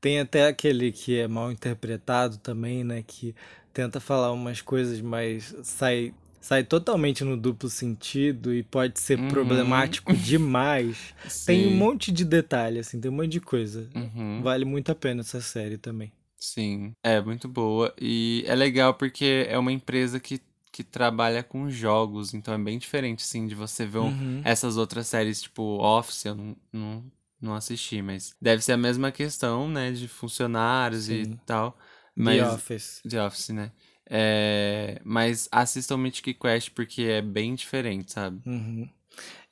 Tem 0.00 0.20
até 0.20 0.46
aquele 0.46 0.92
que 0.92 1.18
é 1.18 1.26
mal 1.26 1.50
interpretado 1.50 2.36
também, 2.36 2.84
né? 2.84 3.02
Que 3.04 3.34
tenta 3.74 3.98
falar 3.98 4.30
umas 4.30 4.60
coisas, 4.60 5.00
mas 5.00 5.52
sai, 5.64 6.14
sai 6.40 6.64
totalmente 6.64 7.24
no 7.24 7.36
duplo 7.36 7.68
sentido 7.68 8.54
e 8.54 8.62
pode 8.62 8.98
ser 9.00 9.18
Uhum. 9.18 9.28
problemático 9.28 10.12
demais. 10.16 11.14
Tem 11.44 11.66
um 11.66 11.70
Sim. 11.70 11.78
monte 11.78 12.12
de 12.12 12.24
detalhe, 12.24 12.78
assim, 12.78 13.00
tem 13.00 13.10
um 13.10 13.14
monte 13.14 13.28
de 13.32 13.40
coisa. 13.40 13.88
Uhum, 13.94 14.42
Vale 14.42 14.64
muito 14.64 14.90
a 14.90 14.94
pena 14.94 15.20
essa 15.22 15.40
série 15.40 15.76
também. 15.78 16.12
Sim, 16.36 16.92
é 17.02 17.20
muito 17.20 17.48
boa. 17.48 17.92
E 18.00 18.44
é 18.46 18.54
legal 18.54 18.94
porque 18.94 19.46
é 19.48 19.58
uma 19.58 19.72
empresa 19.72 20.20
que, 20.20 20.40
que 20.70 20.84
trabalha 20.84 21.42
com 21.42 21.68
jogos, 21.68 22.32
então 22.32 22.54
é 22.54 22.58
bem 22.58 22.78
diferente, 22.78 23.22
assim, 23.24 23.46
de 23.46 23.54
você 23.54 23.84
ver 23.86 23.98
um- 23.98 24.08
Uhum. 24.10 24.40
essas 24.44 24.76
outras 24.76 25.08
séries, 25.08 25.42
tipo 25.42 25.62
Office, 25.82 26.24
eu 26.24 26.34
não, 26.36 26.56
não, 26.72 27.12
não 27.40 27.54
assisti, 27.54 28.00
mas 28.00 28.34
deve 28.40 28.62
ser 28.62 28.72
a 28.72 28.76
mesma 28.76 29.10
questão, 29.10 29.68
né, 29.68 29.90
de 29.90 30.06
funcionários 30.06 31.08
e 31.08 31.24
Sim. 31.24 31.38
tal. 31.44 31.76
The 32.22 32.22
Mas 32.22 32.54
Office. 32.54 33.00
The 33.08 33.24
Office, 33.26 33.48
né? 33.50 33.72
É, 34.10 35.00
mas 35.04 35.48
assistam 35.52 35.98
Mythic 35.98 36.34
Quest 36.34 36.70
porque 36.70 37.02
é 37.02 37.22
bem 37.22 37.54
diferente, 37.54 38.12
sabe? 38.12 38.40
Uhum. 38.46 38.88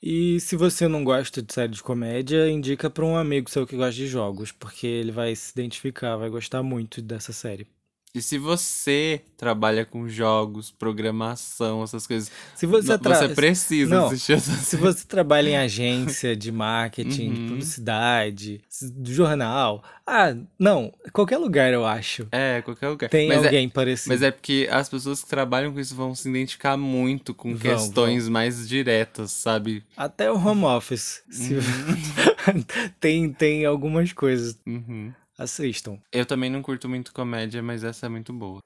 E 0.01 0.39
se 0.39 0.55
você 0.55 0.87
não 0.87 1.03
gosta 1.03 1.41
de 1.41 1.53
série 1.53 1.73
de 1.73 1.83
comédia, 1.83 2.49
indica 2.49 2.89
pra 2.89 3.05
um 3.05 3.17
amigo 3.17 3.49
seu 3.49 3.65
que 3.67 3.75
gosta 3.75 3.93
de 3.93 4.07
jogos, 4.07 4.51
porque 4.51 4.87
ele 4.87 5.11
vai 5.11 5.35
se 5.35 5.51
identificar, 5.51 6.15
vai 6.17 6.29
gostar 6.29 6.63
muito 6.63 7.01
dessa 7.01 7.33
série. 7.33 7.67
E 8.15 8.21
se 8.21 8.37
você 8.39 9.21
trabalha 9.37 9.85
com 9.85 10.07
jogos, 10.07 10.71
programação, 10.71 11.83
essas 11.83 12.07
coisas, 12.07 12.31
Se 12.55 12.65
você, 12.65 12.97
tra- 12.97 13.13
você 13.15 13.29
precisa 13.29 13.93
Não, 13.95 14.07
assistir 14.07 14.33
essa 14.33 14.51
Se 14.53 14.75
você 14.75 15.05
trabalha 15.05 15.49
em 15.49 15.57
agência 15.57 16.35
de 16.35 16.51
marketing, 16.51 17.33
de 17.33 17.41
Uhum. 17.41 17.47
publicidade, 17.49 18.61
de 18.95 19.13
jornal, 19.13 19.83
ah, 20.05 20.35
não, 20.57 20.91
qualquer 21.13 21.37
lugar 21.37 21.71
eu 21.73 21.85
acho. 21.85 22.27
É, 22.31 22.61
qualquer 22.63 22.87
lugar. 22.89 23.09
Tem 23.09 23.27
mas 23.27 23.43
é, 23.43 23.45
alguém 23.45 23.69
parecido. 23.69 24.09
mas 24.09 24.21
é 24.23 24.31
porque 24.31 24.67
as 24.71 24.89
pessoas 24.89 25.21
que 25.21 25.29
trabalham 25.29 25.71
com 25.71 25.79
isso 25.79 25.93
vão 25.93 26.15
se 26.15 26.27
identificar 26.29 26.75
muito 26.77 27.35
com 27.35 27.49
Vão, 27.55 27.59
questões 27.59 28.27
mais 28.27 28.67
diretas, 28.67 29.31
sabe? 29.31 29.83
Até 29.95 30.31
o 30.31 30.35
home 30.37 30.63
office. 30.63 31.21
se- 31.29 31.55
tem, 32.99 33.31
tem 33.31 33.65
algumas 33.65 34.11
coisas. 34.13 34.57
Uhum. 34.65 35.13
Assistam. 35.37 35.99
Eu 36.11 36.25
também 36.25 36.49
não 36.49 36.63
curto 36.63 36.89
muito 36.89 37.13
comédia, 37.13 37.61
mas 37.61 37.83
essa 37.83 38.07
é 38.07 38.09
muito 38.09 38.33
boa. 38.33 38.61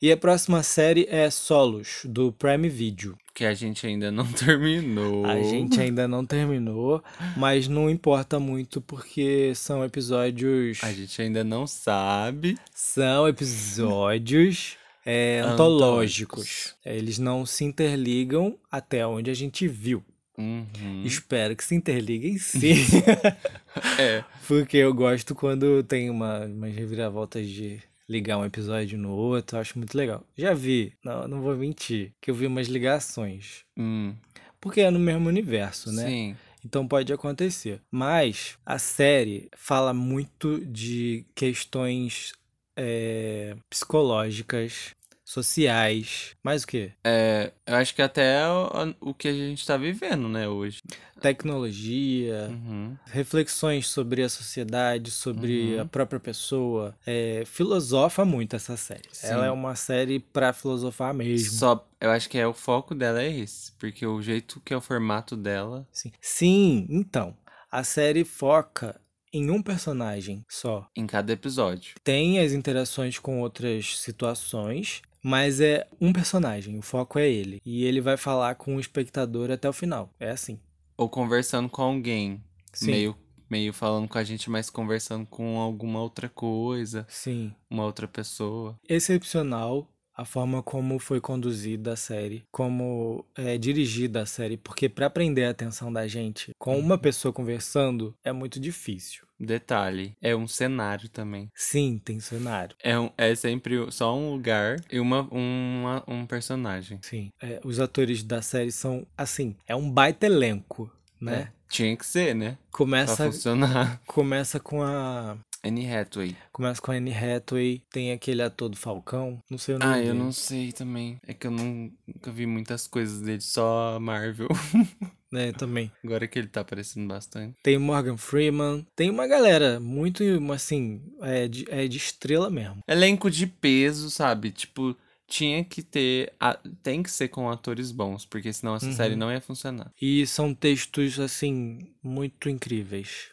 E 0.00 0.10
a 0.10 0.16
próxima 0.16 0.62
série 0.62 1.06
é 1.10 1.28
Solos, 1.30 2.02
do 2.04 2.32
Prime 2.32 2.68
Video. 2.68 3.16
Que 3.34 3.44
a 3.44 3.54
gente 3.54 3.86
ainda 3.86 4.12
não 4.12 4.26
terminou. 4.32 5.26
A 5.26 5.42
gente 5.42 5.80
ainda 5.80 6.06
não 6.06 6.24
terminou, 6.24 7.02
mas 7.36 7.66
não 7.66 7.90
importa 7.90 8.38
muito 8.38 8.80
porque 8.80 9.52
são 9.54 9.84
episódios. 9.84 10.78
A 10.82 10.92
gente 10.92 11.20
ainda 11.22 11.42
não 11.42 11.66
sabe. 11.66 12.56
São 12.74 13.26
episódios 13.26 14.76
é, 15.04 15.40
antológicos. 15.44 16.74
É, 16.84 16.96
Eles 16.96 17.18
não 17.18 17.44
se 17.44 17.64
interligam 17.64 18.56
até 18.70 19.06
onde 19.06 19.30
a 19.30 19.34
gente 19.34 19.66
viu. 19.66 20.04
Uhum. 20.36 21.02
Espero 21.04 21.54
que 21.54 21.64
se 21.64 21.74
interliguem 21.74 22.38
sim. 22.38 22.74
É. 23.98 24.24
Porque 24.46 24.76
eu 24.76 24.92
gosto 24.92 25.34
quando 25.34 25.82
tem 25.82 26.10
uma, 26.10 26.40
umas 26.44 26.74
reviravoltas 26.74 27.48
de 27.48 27.80
ligar 28.08 28.38
um 28.38 28.44
episódio 28.44 28.98
no 28.98 29.10
outro. 29.10 29.56
Eu 29.56 29.60
acho 29.60 29.78
muito 29.78 29.96
legal. 29.96 30.24
Já 30.36 30.52
vi, 30.52 30.92
não, 31.02 31.26
não 31.26 31.40
vou 31.40 31.56
mentir, 31.56 32.12
que 32.20 32.30
eu 32.30 32.34
vi 32.34 32.46
umas 32.46 32.68
ligações. 32.68 33.64
Hum, 33.76 34.14
Porque 34.60 34.82
é 34.82 34.90
no 34.90 34.98
mesmo 34.98 35.28
universo, 35.28 35.90
né? 35.92 36.06
Sim. 36.06 36.36
Então 36.64 36.86
pode 36.86 37.12
acontecer. 37.12 37.80
Mas 37.90 38.56
a 38.64 38.78
série 38.78 39.48
fala 39.56 39.92
muito 39.92 40.64
de 40.64 41.24
questões 41.34 42.32
é, 42.76 43.56
psicológicas, 43.68 44.94
sociais. 45.32 46.36
Mais 46.42 46.62
o 46.62 46.66
quê? 46.66 46.92
É, 47.04 47.52
eu 47.66 47.74
acho 47.76 47.94
que 47.94 48.02
até 48.02 48.46
o, 48.48 48.94
o 49.10 49.14
que 49.14 49.28
a 49.28 49.32
gente 49.32 49.66
tá 49.66 49.76
vivendo, 49.76 50.28
né, 50.28 50.46
hoje. 50.48 50.82
Tecnologia, 51.20 52.48
Uhum. 52.50 52.96
reflexões 53.06 53.88
sobre 53.88 54.22
a 54.22 54.28
sociedade, 54.28 55.10
sobre 55.10 55.74
Uhum. 55.76 55.80
a 55.82 55.84
própria 55.84 56.18
pessoa. 56.20 56.94
É, 57.06 57.42
filosofa 57.46 58.24
muito 58.24 58.56
essa 58.56 58.76
série. 58.76 59.08
Sim. 59.12 59.28
Ela 59.28 59.46
é 59.46 59.50
uma 59.50 59.74
série 59.76 60.18
pra 60.18 60.52
filosofar 60.52 61.12
mesmo. 61.14 61.50
Só, 61.50 61.86
eu 62.00 62.10
acho 62.10 62.28
que 62.28 62.38
é 62.38 62.46
o 62.46 62.52
foco 62.54 62.94
dela 62.94 63.22
é 63.22 63.30
esse, 63.30 63.72
porque 63.72 64.06
o 64.06 64.20
jeito 64.22 64.60
que 64.64 64.72
é 64.74 64.76
o 64.76 64.80
formato 64.80 65.36
dela. 65.36 65.86
Sim. 65.92 66.12
Sim, 66.20 66.86
então. 66.90 67.36
A 67.70 67.82
série 67.84 68.24
foca 68.24 69.00
em 69.32 69.50
um 69.50 69.62
personagem 69.62 70.44
só. 70.48 70.86
Em 70.94 71.06
cada 71.06 71.32
episódio. 71.32 71.94
Tem 72.04 72.38
as 72.40 72.52
interações 72.52 73.18
com 73.18 73.40
outras 73.40 73.98
situações, 73.98 75.00
mas 75.22 75.60
é 75.60 75.86
um 76.00 76.12
personagem, 76.12 76.78
o 76.78 76.82
foco 76.82 77.18
é 77.18 77.28
ele. 77.28 77.60
E 77.64 77.84
ele 77.84 78.00
vai 78.00 78.16
falar 78.16 78.56
com 78.56 78.76
o 78.76 78.80
espectador 78.80 79.50
até 79.50 79.68
o 79.68 79.72
final. 79.72 80.10
É 80.18 80.30
assim. 80.30 80.58
Ou 80.96 81.08
conversando 81.08 81.68
com 81.68 81.82
alguém. 81.82 82.42
Sim. 82.72 82.86
Meio, 82.86 83.16
meio 83.48 83.72
falando 83.72 84.08
com 84.08 84.18
a 84.18 84.24
gente, 84.24 84.50
mas 84.50 84.70
conversando 84.70 85.26
com 85.26 85.58
alguma 85.58 86.00
outra 86.00 86.28
coisa, 86.28 87.06
Sim. 87.08 87.54
uma 87.70 87.84
outra 87.84 88.08
pessoa. 88.08 88.78
Excepcional 88.88 89.88
a 90.16 90.24
forma 90.24 90.62
como 90.62 90.98
foi 90.98 91.20
conduzida 91.20 91.92
a 91.92 91.96
série, 91.96 92.44
como 92.50 93.24
é 93.34 93.56
dirigida 93.58 94.22
a 94.22 94.26
série, 94.26 94.56
porque 94.56 94.88
para 94.88 95.10
prender 95.10 95.46
a 95.46 95.50
atenção 95.50 95.92
da 95.92 96.06
gente 96.06 96.52
com 96.58 96.78
uma 96.78 96.98
pessoa 96.98 97.32
conversando 97.32 98.14
é 98.24 98.32
muito 98.32 98.60
difícil. 98.60 99.26
Detalhe, 99.40 100.14
é 100.22 100.36
um 100.36 100.46
cenário 100.46 101.08
também. 101.08 101.50
Sim, 101.54 102.00
tem 102.04 102.20
cenário. 102.20 102.76
É, 102.80 102.96
um, 102.96 103.10
é 103.18 103.34
sempre 103.34 103.90
só 103.90 104.16
um 104.16 104.30
lugar 104.30 104.76
e 104.90 105.00
uma, 105.00 105.22
uma, 105.32 106.04
um 106.06 106.24
personagem. 106.24 107.00
Sim. 107.02 107.30
É, 107.42 107.60
os 107.64 107.80
atores 107.80 108.22
da 108.22 108.40
série 108.40 108.70
são, 108.70 109.04
assim, 109.18 109.56
é 109.66 109.74
um 109.74 109.90
baita 109.90 110.26
elenco, 110.26 110.88
né? 111.20 111.34
É, 111.34 111.52
Tinha 111.68 111.96
que 111.96 112.06
ser, 112.06 112.36
né? 112.36 112.50
Pra 112.70 112.78
Começa, 112.78 113.24
funcionar. 113.24 114.00
começa 114.06 114.60
com 114.60 114.80
a 114.80 115.36
Anne 115.64 115.88
Hathaway. 115.90 116.36
Começa 116.52 116.80
com 116.80 116.90
a 116.92 116.94
Anne 116.96 117.12
Hathaway, 117.14 117.82
tem 117.90 118.12
aquele 118.12 118.42
ator 118.42 118.68
do 118.68 118.76
Falcão, 118.76 119.38
não 119.50 119.58
sei 119.58 119.74
o 119.74 119.78
nome 119.78 119.92
Ah, 119.92 119.98
eu 119.98 120.06
dele. 120.06 120.18
não 120.18 120.32
sei 120.32 120.72
também. 120.72 121.18
É 121.26 121.32
que 121.32 121.46
eu 121.46 121.50
não- 121.50 121.90
nunca 122.06 122.30
vi 122.32 122.46
muitas 122.46 122.86
coisas 122.86 123.20
dele, 123.20 123.40
só 123.40 123.98
Marvel. 124.00 124.48
É, 125.34 125.50
também. 125.50 125.90
Agora 126.04 126.28
que 126.28 126.38
ele 126.38 126.46
tá 126.48 126.60
aparecendo 126.60 127.08
bastante. 127.08 127.56
Tem 127.62 127.74
o 127.74 127.80
Morgan 127.80 128.18
Freeman, 128.18 128.86
tem 128.94 129.08
uma 129.08 129.26
galera 129.26 129.80
muito, 129.80 130.22
assim, 130.52 131.00
é 131.22 131.48
de, 131.48 131.64
é 131.70 131.88
de 131.88 131.96
estrela 131.96 132.50
mesmo. 132.50 132.80
Elenco 132.86 133.30
de 133.30 133.46
peso, 133.46 134.10
sabe? 134.10 134.50
Tipo, 134.50 134.94
tinha 135.26 135.64
que 135.64 135.82
ter. 135.82 136.34
a- 136.38 136.58
Tem 136.82 137.02
que 137.02 137.10
ser 137.10 137.28
com 137.28 137.48
atores 137.48 137.90
bons, 137.92 138.26
porque 138.26 138.52
senão 138.52 138.74
essa 138.74 138.84
Uhum. 138.84 138.92
série 138.92 139.16
não 139.16 139.32
ia 139.32 139.40
funcionar. 139.40 139.90
E 140.02 140.26
são 140.26 140.52
textos, 140.52 141.18
assim, 141.18 141.78
muito 142.02 142.50
incríveis. 142.50 143.28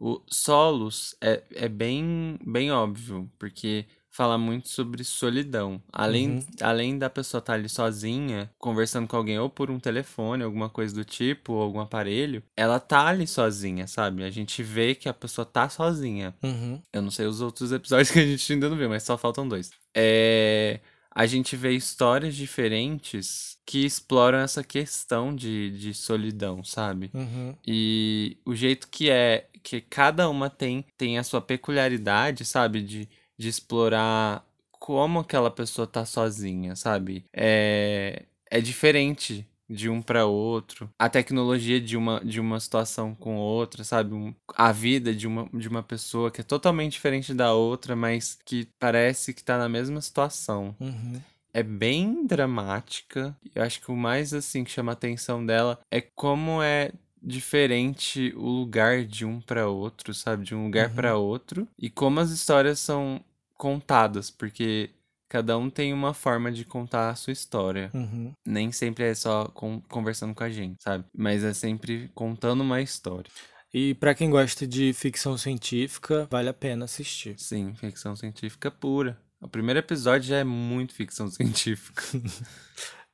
O 0.00 0.22
Solos 0.26 1.14
é, 1.20 1.42
é 1.54 1.68
bem, 1.68 2.38
bem 2.44 2.72
óbvio, 2.72 3.30
porque 3.38 3.84
fala 4.10 4.36
muito 4.38 4.68
sobre 4.68 5.04
solidão. 5.04 5.80
Além, 5.92 6.30
Uhum. 6.30 6.46
além 6.62 6.98
da 6.98 7.08
pessoa 7.10 7.38
estar 7.38 7.52
ali 7.54 7.68
sozinha, 7.68 8.50
conversando 8.58 9.06
com 9.06 9.16
alguém 9.16 9.38
ou 9.38 9.48
por 9.50 9.70
um 9.70 9.78
telefone, 9.78 10.42
alguma 10.42 10.68
coisa 10.68 10.94
do 10.94 11.04
tipo, 11.04 11.52
ou 11.52 11.62
algum 11.62 11.80
aparelho, 11.80 12.42
ela 12.56 12.80
tá 12.80 13.06
ali 13.06 13.26
sozinha, 13.26 13.86
sabe? 13.86 14.24
A 14.24 14.30
gente 14.30 14.62
vê 14.62 14.94
que 14.94 15.08
a 15.08 15.14
pessoa 15.14 15.44
tá 15.44 15.68
sozinha. 15.68 16.34
Uhum. 16.42 16.80
Eu 16.92 17.02
não 17.02 17.10
sei 17.10 17.26
os 17.26 17.40
outros 17.40 17.70
episódios 17.70 18.10
que 18.10 18.18
a 18.18 18.26
gente 18.26 18.52
ainda 18.52 18.68
não 18.70 18.76
viu, 18.76 18.88
mas 18.88 19.02
só 19.02 19.16
faltam 19.18 19.46
dois. 19.46 19.70
É. 19.94 20.80
A 21.12 21.26
gente 21.26 21.56
vê 21.56 21.72
histórias 21.72 22.36
diferentes 22.36 23.58
que 23.66 23.84
exploram 23.84 24.38
essa 24.38 24.62
questão 24.62 25.34
de, 25.34 25.70
de 25.76 25.92
solidão, 25.92 26.62
sabe? 26.62 27.10
Uhum. 27.12 27.54
E 27.66 28.36
o 28.46 28.54
jeito 28.54 28.88
que 28.88 29.10
é 29.10 29.48
que 29.62 29.80
cada 29.80 30.28
uma 30.28 30.48
tem 30.50 30.84
tem 30.96 31.18
a 31.18 31.22
sua 31.24 31.40
peculiaridade, 31.40 32.44
sabe? 32.44 32.82
De, 32.82 33.08
de 33.38 33.48
explorar 33.48 34.44
como 34.72 35.18
aquela 35.20 35.50
pessoa 35.50 35.86
tá 35.86 36.04
sozinha, 36.04 36.74
sabe? 36.76 37.24
É, 37.34 38.24
é 38.50 38.60
diferente 38.60 39.46
de 39.68 39.88
um 39.88 40.02
para 40.02 40.26
outro. 40.26 40.90
A 40.98 41.08
tecnologia 41.08 41.80
de 41.80 41.96
uma, 41.96 42.18
de 42.24 42.40
uma 42.40 42.58
situação 42.58 43.14
com 43.14 43.36
outra, 43.36 43.84
sabe? 43.84 44.12
Um- 44.14 44.34
a 44.56 44.72
vida 44.72 45.14
de 45.14 45.26
uma, 45.28 45.48
de 45.54 45.68
uma 45.68 45.82
pessoa 45.82 46.30
que 46.30 46.40
é 46.40 46.44
totalmente 46.44 46.92
diferente 46.92 47.32
da 47.32 47.52
outra, 47.52 47.94
mas 47.94 48.36
que 48.44 48.66
parece 48.80 49.32
que 49.32 49.44
tá 49.44 49.56
na 49.58 49.68
mesma 49.68 50.00
situação 50.00 50.74
Uhum. 50.80 51.20
é 51.54 51.62
bem 51.62 52.26
dramática. 52.26 53.36
Eu 53.54 53.62
acho 53.62 53.80
que 53.80 53.90
o 53.92 53.96
mais 53.96 54.34
assim 54.34 54.64
que 54.64 54.70
chama 54.70 54.92
a 54.92 54.94
atenção 54.94 55.44
dela 55.44 55.78
é 55.90 56.00
como 56.00 56.60
é 56.62 56.90
diferente 57.22 58.32
o 58.36 58.48
lugar 58.48 59.04
de 59.04 59.24
um 59.24 59.40
pra 59.40 59.68
outro, 59.68 60.12
sabe? 60.14 60.44
De 60.44 60.54
um 60.54 60.64
lugar 60.64 60.88
Uhum. 60.88 60.94
pra 60.94 61.16
outro 61.16 61.68
e 61.78 61.88
como 61.90 62.20
as 62.20 62.30
histórias 62.30 62.78
são 62.80 63.22
contadas, 63.56 64.30
porque 64.30 64.90
cada 65.28 65.56
um 65.58 65.68
tem 65.70 65.92
uma 65.92 66.12
forma 66.14 66.50
de 66.50 66.64
contar 66.64 67.10
a 67.10 67.14
sua 67.14 67.32
história. 67.32 67.90
Uhum. 67.94 68.32
Nem 68.46 68.72
sempre 68.72 69.04
é 69.04 69.14
só 69.14 69.44
con- 69.46 69.80
conversando 69.88 70.34
com 70.34 70.42
a 70.42 70.50
gente, 70.50 70.82
sabe? 70.82 71.04
Mas 71.16 71.44
é 71.44 71.52
sempre 71.54 72.10
contando 72.14 72.62
uma 72.62 72.80
história. 72.80 73.30
E 73.72 73.94
pra 73.94 74.14
quem 74.14 74.28
gosta 74.30 74.66
de 74.66 74.92
ficção 74.92 75.38
científica, 75.38 76.26
vale 76.30 76.48
a 76.48 76.52
pena 76.54 76.86
assistir. 76.86 77.34
Sim, 77.38 77.72
ficção 77.76 78.16
científica 78.16 78.70
pura. 78.70 79.16
O 79.40 79.46
primeiro 79.48 79.78
episódio 79.78 80.28
já 80.28 80.38
é 80.38 80.44
muito 80.44 80.92
ficção 80.94 81.28
científica. 81.30 82.02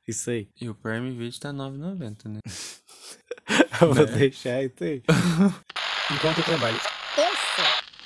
Isso 0.07 0.29
aí. 0.31 0.47
E 0.59 0.67
o 0.69 0.73
Prime 0.73 1.11
Video 1.11 1.39
tá 1.39 1.51
9,90, 1.53 2.27
né? 2.29 2.39
Eu 3.81 3.93
vou 3.93 4.05
Né? 4.05 4.11
deixar 4.17 4.63
isso 4.63 4.83
aí. 4.83 5.01
Enquanto 6.11 6.37
eu 6.39 6.43
trabalho. 6.43 6.79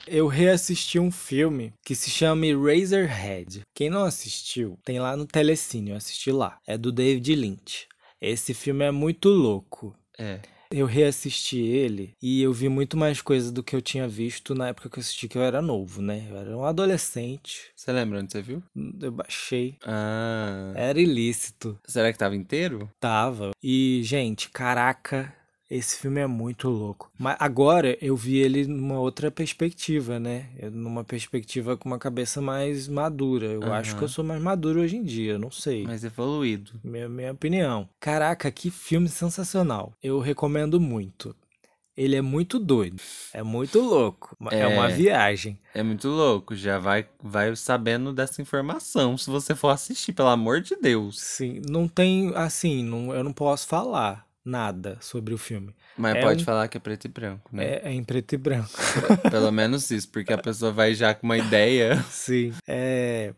Eu 0.07 0.27
reassisti 0.27 0.99
um 0.99 1.11
filme 1.11 1.73
que 1.85 1.95
se 1.95 2.09
chama 2.09 2.45
Eraserhead. 2.45 3.61
Quem 3.73 3.89
não 3.89 4.03
assistiu, 4.03 4.77
tem 4.83 4.99
lá 4.99 5.15
no 5.15 5.25
Telecine, 5.25 5.91
eu 5.91 5.95
assisti 5.97 6.31
lá. 6.31 6.57
É 6.67 6.77
do 6.77 6.91
David 6.91 7.35
Lynch. 7.35 7.87
Esse 8.19 8.53
filme 8.53 8.83
é 8.83 8.91
muito 8.91 9.29
louco. 9.29 9.95
É. 10.17 10.39
Eu 10.71 10.85
reassisti 10.85 11.59
ele 11.59 12.15
e 12.21 12.41
eu 12.41 12.53
vi 12.53 12.69
muito 12.69 12.95
mais 12.95 13.21
coisa 13.21 13.51
do 13.51 13.61
que 13.61 13.75
eu 13.75 13.81
tinha 13.81 14.07
visto 14.07 14.55
na 14.55 14.69
época 14.69 14.89
que 14.89 14.97
eu 14.97 15.01
assisti, 15.01 15.27
que 15.27 15.37
eu 15.37 15.43
era 15.43 15.61
novo, 15.61 16.01
né? 16.01 16.27
Eu 16.29 16.37
era 16.37 16.57
um 16.57 16.63
adolescente. 16.63 17.71
Você 17.75 17.91
lembra 17.91 18.19
onde 18.19 18.31
você 18.31 18.41
viu? 18.41 18.63
Eu 19.01 19.11
baixei. 19.11 19.77
Ah. 19.85 20.71
Era 20.75 20.99
ilícito. 20.99 21.77
Será 21.85 22.11
que 22.11 22.17
tava 22.17 22.35
inteiro? 22.35 22.89
Tava. 22.99 23.51
E, 23.61 24.01
gente, 24.03 24.49
caraca, 24.49 25.33
esse 25.75 25.97
filme 25.99 26.19
é 26.19 26.27
muito 26.27 26.69
louco. 26.69 27.09
Mas 27.17 27.35
agora 27.39 27.97
eu 28.01 28.15
vi 28.15 28.37
ele 28.37 28.67
numa 28.67 28.99
outra 28.99 29.31
perspectiva, 29.31 30.19
né? 30.19 30.49
Eu- 30.59 30.71
Numa 30.71 31.03
perspectiva 31.03 31.77
com 31.77 31.87
uma 31.89 31.97
cabeça 31.99 32.41
mais 32.41 32.87
madura. 32.87 33.45
Eu 33.47 33.63
Aham. 33.63 33.73
acho 33.73 33.95
que 33.97 34.03
eu 34.03 34.07
sou 34.09 34.23
mais 34.23 34.41
maduro 34.41 34.81
hoje 34.81 34.97
em 34.97 35.03
dia, 35.03 35.37
não 35.39 35.49
sei. 35.51 35.83
Mais 35.83 36.03
evoluído. 36.03 36.71
Minha, 36.83 37.07
minha 37.09 37.31
opinião. 37.31 37.87
Caraca, 37.99 38.51
que 38.51 38.69
filme 38.69 39.07
sensacional. 39.07 39.93
Eu 40.03 40.19
recomendo 40.19 40.79
muito. 40.79 41.35
Ele 41.95 42.15
é 42.15 42.21
muito 42.21 42.57
doido. 42.57 43.01
É 43.33 43.43
muito 43.43 43.79
louco. 43.81 44.35
É, 44.49 44.61
É. 44.61 44.67
uma 44.67 44.87
viagem. 44.87 45.59
É 45.73 45.83
muito 45.83 46.07
louco. 46.07 46.55
Já 46.55 46.79
vai, 46.79 47.05
vai 47.21 47.53
sabendo 47.55 48.13
dessa 48.13 48.41
informação 48.41 49.17
se 49.17 49.29
você 49.29 49.53
for 49.53 49.69
assistir, 49.69 50.13
pelo 50.13 50.29
amor 50.29 50.61
de 50.61 50.75
Deus. 50.77 51.19
Sim, 51.21 51.61
não 51.69 51.87
tem. 51.87 52.31
Assim, 52.35 52.83
não, 52.83 53.13
eu 53.13 53.23
não 53.23 53.33
posso 53.33 53.67
falar 53.67 54.25
nada 54.43 54.97
sobre 55.01 55.33
o 55.33 55.37
filme. 55.37 55.73
Mas 55.97 56.15
É 56.15 56.21
pode 56.21 56.41
um- 56.41 56.45
falar 56.45 56.67
que 56.67 56.77
é 56.77 56.79
preto 56.79 57.05
e 57.05 57.07
branco, 57.09 57.49
né? 57.55 57.65
É, 57.65 57.81
é 57.89 57.91
em 57.93 58.03
preto 58.03 58.33
e 58.33 58.37
branco. 58.37 58.69
Pelo 59.29 59.51
menos 59.51 59.89
isso, 59.91 60.09
porque 60.09 60.33
a 60.33 60.37
pessoa 60.37 60.71
vai 60.71 60.93
já 60.93 61.13
com 61.13 61.25
uma 61.27 61.37
ideia. 61.37 62.01
Sim. 62.09 62.53
É, 62.67 63.33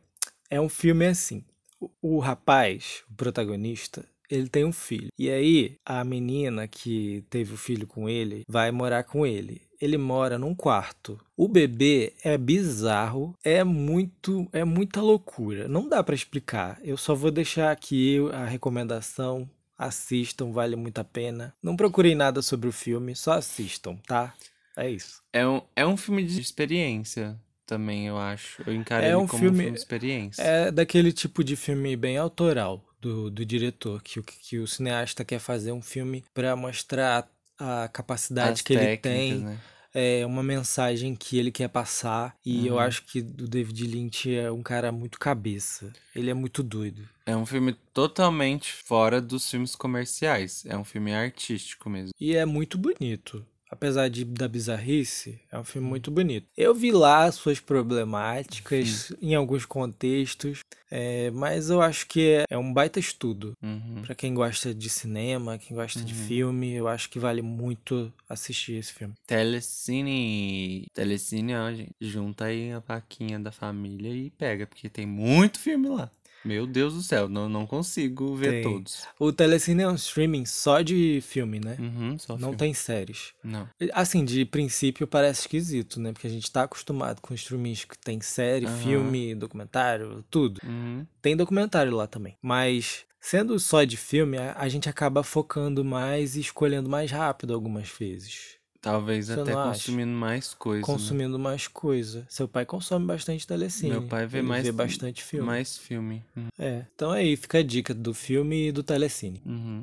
é 0.49 0.61
um 0.61 0.69
filme 0.69 1.05
assim. 1.05 1.43
O, 1.79 1.89
o 2.01 2.19
rapaz, 2.19 3.03
o 3.11 3.13
protagonista, 3.15 4.05
ele 4.29 4.47
tem 4.47 4.63
um 4.63 4.71
filho. 4.71 5.09
E 5.19 5.29
aí, 5.29 5.75
a 5.85 6.03
menina 6.03 6.67
que 6.67 7.23
teve 7.29 7.53
o 7.53 7.57
filho 7.57 7.85
com 7.85 8.07
ele 8.07 8.43
vai 8.47 8.71
morar 8.71 9.03
com 9.03 9.25
ele. 9.25 9.61
Ele 9.81 9.97
mora 9.97 10.37
num 10.37 10.55
quarto. 10.55 11.19
O 11.35 11.45
bebê 11.45 12.13
é 12.23 12.37
bizarro, 12.37 13.35
é 13.43 13.65
muito, 13.65 14.47
é 14.53 14.63
muita 14.63 15.01
loucura. 15.01 15.67
Não 15.67 15.89
dá 15.89 16.01
pra 16.01 16.15
explicar. 16.15 16.79
Eu 16.81 16.95
só 16.95 17.13
vou 17.13 17.29
deixar 17.29 17.69
aqui 17.69 18.17
a 18.31 18.45
recomendação. 18.45 19.49
Assistam, 19.77 20.51
vale 20.51 20.75
muito 20.75 20.99
a 20.99 21.03
pena. 21.03 21.53
Não 21.62 21.75
procurei 21.75 22.15
nada 22.15 22.41
sobre 22.41 22.69
o 22.69 22.71
filme, 22.71 23.15
só 23.15 23.33
assistam, 23.33 23.95
tá? 24.07 24.33
É 24.75 24.89
isso. 24.89 25.21
É 25.31 25.45
um, 25.47 25.62
é 25.75 25.86
um 25.86 25.97
filme 25.97 26.23
de 26.23 26.39
experiência 26.39 27.39
também, 27.65 28.07
eu 28.07 28.17
acho. 28.17 28.62
Eu 28.65 28.73
encaro 28.73 29.05
É 29.05 29.17
um 29.17 29.25
como 29.27 29.39
filme- 29.39 29.49
um 29.49 29.62
filme 29.62 29.71
de 29.73 29.79
experiência. 29.79 30.41
É 30.43 30.71
daquele 30.71 31.12
tipo 31.12 31.43
de 31.43 31.55
filme 31.55 31.95
bem 31.95 32.17
autoral 32.17 32.83
do, 32.99 33.29
do 33.29 33.45
diretor, 33.45 34.01
que, 34.01 34.19
o- 34.19 34.23
que 34.23 34.57
o 34.59 34.67
cineasta 34.67 35.25
quer 35.25 35.39
fazer 35.39 35.71
um 35.71 35.81
filme 35.81 36.23
pra 36.33 36.55
mostrar 36.55 37.27
a 37.57 37.88
capacidade 37.88 38.53
As 38.53 38.62
que 38.62 38.73
ele 38.73 38.97
tem, 38.97 39.39
né? 39.39 39.57
É 39.93 40.25
uma 40.25 40.41
mensagem 40.43 41.15
que 41.15 41.38
ele 41.38 41.51
quer 41.51 41.67
passar. 41.69 42.36
E 42.45 42.67
eu 42.67 42.73
Uhum. 42.75 42.79
acho 42.79 43.03
que 43.06 43.19
o 43.19 43.47
David 43.47 43.86
Lynch 43.88 44.34
é 44.34 44.51
um 44.51 44.63
cara 44.63 44.91
muito 44.91 45.19
cabeça. 45.19 45.93
Ele 46.15 46.29
é 46.29 46.34
muito 46.34 46.63
doido. 46.63 47.08
É 47.25 47.36
um 47.36 47.45
filme 47.45 47.75
totalmente 47.93 48.73
fora 48.73 49.21
dos 49.21 49.49
filmes 49.49 49.75
comerciais. 49.75 50.63
É 50.67 50.77
um 50.77 50.84
filme 50.84 51.13
artístico 51.13 51.89
mesmo. 51.89 52.12
E 52.19 52.36
é 52.36 52.45
muito 52.45 52.77
bonito. 52.77 53.45
Apesar 53.69 54.08
de, 54.08 54.23
da 54.23 54.47
bizarrice, 54.47 55.39
é 55.51 55.58
um 55.58 55.63
filme 55.63 55.88
muito 55.88 56.12
bonito. 56.12 56.45
Eu 56.56 56.75
vi 56.75 56.91
lá 56.91 57.32
suas 57.32 57.60
problemáticas 57.60 59.12
em 59.21 59.34
alguns 59.36 59.65
contextos, 59.65 60.60
é, 60.95 61.32
mas 61.32 61.71
eu 61.71 61.82
acho 61.82 62.06
que 62.06 62.34
é, 62.34 62.43
é 62.51 62.56
um 62.56 62.71
baita 62.71 62.99
estudo. 62.99 63.58
Uhum. 63.63 64.03
Pra 64.06 64.13
quem 64.13 64.32
gosta 64.32 64.75
de 64.75 64.91
cinema, 64.91 65.58
quem 65.58 65.75
gosta 65.75 65.99
de 66.01 66.13
filme, 66.13 66.75
eu 66.75 66.88
acho 66.88 67.10
que 67.10 67.17
vale 67.17 67.41
muito 67.41 68.13
assistir 68.29 68.73
esse 68.73 68.93
filme. 68.93 69.15
Telecine. 69.25 70.86
Telecine, 70.93 71.56
ó, 71.56 71.71
gente. 71.71 71.95
Junta 71.99 72.45
aí 72.45 72.71
a 72.71 72.77
vaquinha 72.77 73.39
da 73.39 73.51
família 73.51 74.13
e 74.13 74.29
pega, 74.29 74.67
porque 74.67 74.88
tem 74.88 75.08
muito 75.08 75.60
filme 75.60 75.89
lá. 75.89 76.12
Meu 76.45 76.67
Deus 76.67 76.93
do 76.93 77.01
céu, 77.01 77.29
não, 77.29 77.47
não 77.47 77.65
consigo 77.65 78.36
ver 78.36 78.51
Tem. 78.51 78.63
todos. 78.63 79.08
O 79.19 79.32
Telecine 79.32 79.84
é 79.84 79.88
um 79.88 79.95
streaming 79.95 80.45
só 80.45 80.82
de 80.82 81.19
filme, 81.21 81.60
né? 81.60 81.77
Uhum, 81.79 82.17
Não 82.29 82.38
filme. 82.38 82.58
tem 82.58 82.73
séries. 82.73 83.34
Não. 83.43 83.67
Assim, 83.93 84.25
de 84.25 84.43
princípio 84.45 85.08
parece 85.08 85.41
esquisito, 85.41 85.99
né? 85.99 86.12
Porque 86.12 86.27
a 86.27 86.29
gente 86.29 86.51
tá 86.51 86.63
acostumado 86.63 87.21
com 87.21 87.34
streamings 87.34 87.86
que 87.86 87.97
tem 87.97 88.19
série, 88.21 88.65
Aham. 88.65 88.77
filme, 88.77 89.36
documentário, 89.36 90.23
tudo. 90.29 90.60
Uhum. 90.65 91.06
Tem 91.21 91.36
documentário 91.36 91.95
lá 91.95 92.08
também. 92.08 92.36
Mas 92.41 93.06
sendo 93.21 93.58
só 93.58 93.84
de 93.86 93.95
filme, 93.95 94.38
a, 94.38 94.53
a 94.58 94.67
gente 94.67 94.89
acaba 94.89 95.23
focando 95.23 95.84
mais 95.84 96.36
e 96.36 96.41
escolhendo 96.41 96.89
mais 96.89 97.10
rápido 97.10 97.53
algumas 97.53 97.89
vezes. 97.89 98.58
Talvez 98.84 99.28
Você 99.28 99.39
até 99.39 99.54
acha? 99.54 99.63
consumindo 99.69 100.12
mais 100.12 100.54
coisa. 100.54 100.80
né? 100.82 100.86
consumindo 100.86 101.39
mais 101.39 101.67
coisa. 101.69 102.26
Seu 102.30 102.48
pai 102.50 102.65
consome 102.65 103.06
bastante 103.06 103.48
telecine. 103.48 103.91
Meu 103.91 104.02
pai 104.04 104.28
vê 104.28 104.39
Ele 104.39 104.48
mais- 104.48 104.63
vê 104.65 104.72
bastante 104.74 105.24
filme. 105.24 105.46
Mais 105.48 105.78
filme. 105.78 106.22
Uhum. 106.36 106.48
É. 106.60 106.84
Então 106.93 107.10
aí 107.12 107.38
fica 107.38 107.60
a 107.60 107.63
dica 107.63 107.93
do 107.93 108.13
filme 108.13 108.67
e 108.67 108.72
do 108.74 108.84
telecine. 108.84 109.41
Uhum. 109.46 109.80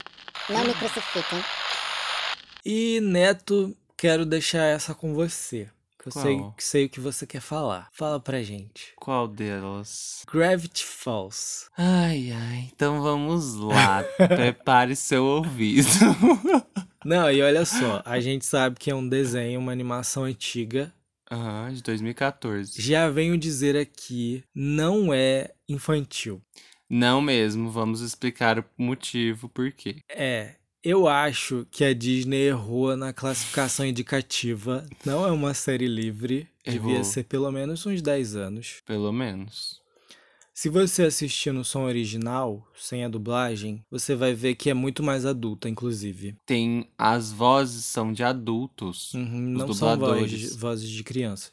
Não 0.51 0.65
me 0.65 0.75
crucifiquem. 0.75 1.43
E 2.65 3.01
Neto, 3.01 3.75
quero 3.97 4.27
deixar 4.27 4.65
essa 4.65 4.95
com 4.95 5.15
você. 5.15 5.67
Que 5.99 6.09
eu 6.09 6.13
Qual? 6.13 6.25
sei, 6.25 6.39
que 6.57 6.65
sei 6.65 6.85
o 6.87 6.89
que 6.91 7.01
você 7.01 7.27
quer 7.27 7.41
falar. 7.41 7.89
Fala 7.93 8.19
pra 8.21 8.43
gente. 8.43 8.93
Qual 8.97 9.27
delas? 9.29 10.23
Gravity 10.31 10.85
Falls. 10.85 11.67
Ai, 11.77 12.33
ai. 12.33 12.69
Então 12.75 13.03
vamos 13.03 13.55
lá. 13.57 14.03
Prepare 14.29 14.95
seu 14.97 15.25
ouvido. 15.25 15.89
Não, 17.05 17.31
e 17.31 17.41
olha 17.43 17.65
só, 17.65 18.03
a 18.05 18.21
gente 18.21 18.45
sabe 18.45 18.77
que 18.79 18.91
é 18.91 18.95
um 18.95 19.09
desenho, 19.09 19.59
uma 19.61 19.73
animação 19.73 20.25
antiga. 20.25 20.93
Aham, 21.31 21.73
de 21.73 21.83
2014. 21.83 22.81
Já 22.83 23.09
venho 23.09 23.39
dizer 23.39 23.77
aqui, 23.77 24.43
não 24.55 25.15
é 25.15 25.51
infantil. 25.69 26.43
Não 26.89 27.21
mesmo, 27.21 27.71
vamos 27.71 28.01
explicar 28.01 28.59
o 28.59 28.65
motivo 28.77 29.49
por 29.49 29.71
quê. 29.73 29.97
É, 30.11 30.57
Eu 30.83 31.07
acho 31.07 31.67
que 31.71 31.85
a 31.85 31.95
Disney 31.95 32.49
errou 32.49 32.97
na 32.97 33.13
classificação 33.13 33.87
indicativa. 33.87 34.85
Não 35.05 35.27
é 35.27 35.31
uma 35.31 35.55
série 35.55 35.87
livre. 35.87 36.49
Devia 36.65 36.93
Errou. 36.95 37.05
ser 37.05 37.25
pelo 37.25 37.51
menos 37.53 37.85
uns 37.87 38.03
10 38.03 38.35
anos. 38.35 38.83
Pelo 38.87 39.13
menos. 39.13 39.81
Se 40.61 40.68
você 40.68 41.05
assistir 41.05 41.55
no 41.55 41.64
som 41.64 41.85
original, 41.85 42.70
sem 42.77 43.03
a 43.03 43.09
dublagem, 43.09 43.83
você 43.90 44.14
vai 44.14 44.35
ver 44.35 44.57
que 44.57 44.68
é 44.68 44.75
muito 44.75 45.03
mais 45.03 45.25
adulta, 45.25 45.70
inclusive. 45.70 46.37
Tem. 46.44 46.87
As 46.99 47.33
vozes 47.33 47.87
são 47.87 48.12
de 48.12 48.23
adultos. 48.23 49.14
Uhum, 49.14 49.40
não 49.40 49.73
são 49.73 49.96
dubladores. 49.96 50.31
vozes, 50.31 50.57
vozes 50.57 50.90
de 50.90 51.03
criança. 51.03 51.51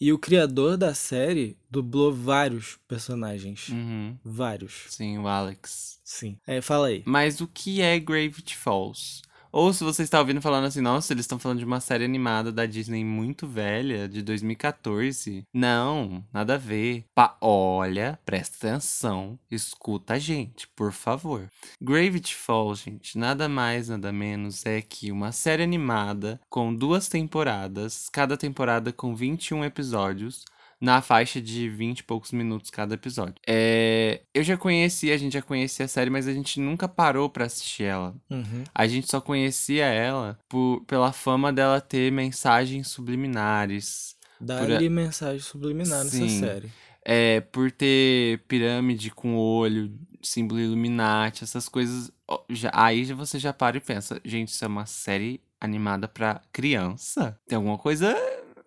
E 0.00 0.12
o 0.12 0.20
criador 0.20 0.76
da 0.76 0.94
série 0.94 1.58
dublou 1.68 2.12
vários 2.14 2.78
personagens. 2.86 3.70
Uhum. 3.70 4.16
Vários. 4.24 4.84
Sim, 4.88 5.18
o 5.18 5.26
Alex. 5.26 5.98
Sim. 6.04 6.38
É, 6.46 6.60
fala 6.60 6.86
aí. 6.86 7.02
Mas 7.04 7.40
o 7.40 7.48
que 7.48 7.80
é 7.80 7.98
Gravity 7.98 8.56
Falls? 8.56 9.20
Ou 9.56 9.72
se 9.72 9.84
você 9.84 10.02
está 10.02 10.18
ouvindo 10.18 10.42
falando 10.42 10.64
assim, 10.64 10.80
nossa, 10.80 11.12
eles 11.12 11.22
estão 11.22 11.38
falando 11.38 11.60
de 11.60 11.64
uma 11.64 11.78
série 11.78 12.04
animada 12.04 12.50
da 12.50 12.66
Disney 12.66 13.04
muito 13.04 13.46
velha, 13.46 14.08
de 14.08 14.20
2014. 14.20 15.46
Não, 15.54 16.24
nada 16.32 16.54
a 16.54 16.58
ver. 16.58 17.04
Pa 17.14 17.36
olha, 17.40 18.18
presta 18.26 18.56
atenção, 18.56 19.38
escuta 19.48 20.14
a 20.14 20.18
gente, 20.18 20.66
por 20.74 20.90
favor. 20.90 21.48
Gravity 21.80 22.34
Falls, 22.34 22.82
gente, 22.82 23.16
nada 23.16 23.48
mais, 23.48 23.90
nada 23.90 24.12
menos 24.12 24.66
é 24.66 24.82
que 24.82 25.12
uma 25.12 25.30
série 25.30 25.62
animada 25.62 26.40
com 26.50 26.74
duas 26.74 27.08
temporadas, 27.08 28.08
cada 28.12 28.36
temporada 28.36 28.92
com 28.92 29.14
21 29.14 29.64
episódios, 29.64 30.44
na 30.84 31.00
faixa 31.00 31.40
de 31.40 31.68
20 31.68 32.00
e 32.00 32.02
poucos 32.02 32.30
minutos 32.30 32.70
cada 32.70 32.94
episódio. 32.94 33.36
É, 33.46 34.20
eu 34.34 34.42
já 34.42 34.54
conhecia, 34.56 35.14
a 35.14 35.16
gente 35.16 35.32
já 35.32 35.40
conhecia 35.40 35.86
a 35.86 35.88
série, 35.88 36.10
mas 36.10 36.28
a 36.28 36.32
gente 36.34 36.60
nunca 36.60 36.86
parou 36.86 37.30
pra 37.30 37.46
assistir 37.46 37.84
ela. 37.84 38.14
Uhum. 38.30 38.64
A 38.74 38.86
gente 38.86 39.10
só 39.10 39.18
conhecia 39.20 39.86
ela 39.86 40.38
por, 40.48 40.84
pela 40.86 41.10
fama 41.10 41.50
dela 41.50 41.80
ter 41.80 42.12
mensagens 42.12 42.88
subliminares. 42.88 44.14
Dá-lhe 44.40 44.88
mensagem 44.90 45.40
subliminar 45.40 46.04
nessa 46.04 46.16
Sim. 46.16 46.40
série. 46.40 46.70
É, 47.06 47.40
por 47.40 47.70
ter 47.70 48.40
pirâmide 48.48 49.10
com 49.10 49.36
olho, 49.36 49.90
símbolo 50.22 50.60
Illuminati, 50.60 51.44
essas 51.44 51.68
coisas. 51.68 52.10
já- 52.50 52.70
aí 52.74 53.04
você 53.12 53.38
já 53.38 53.52
para 53.52 53.76
e 53.76 53.80
pensa, 53.80 54.20
gente, 54.24 54.48
isso 54.48 54.64
é 54.64 54.68
uma 54.68 54.86
série 54.86 55.40
animada 55.60 56.06
pra 56.08 56.40
criança? 56.52 57.38
Tem 57.46 57.56
alguma 57.56 57.78
coisa 57.78 58.14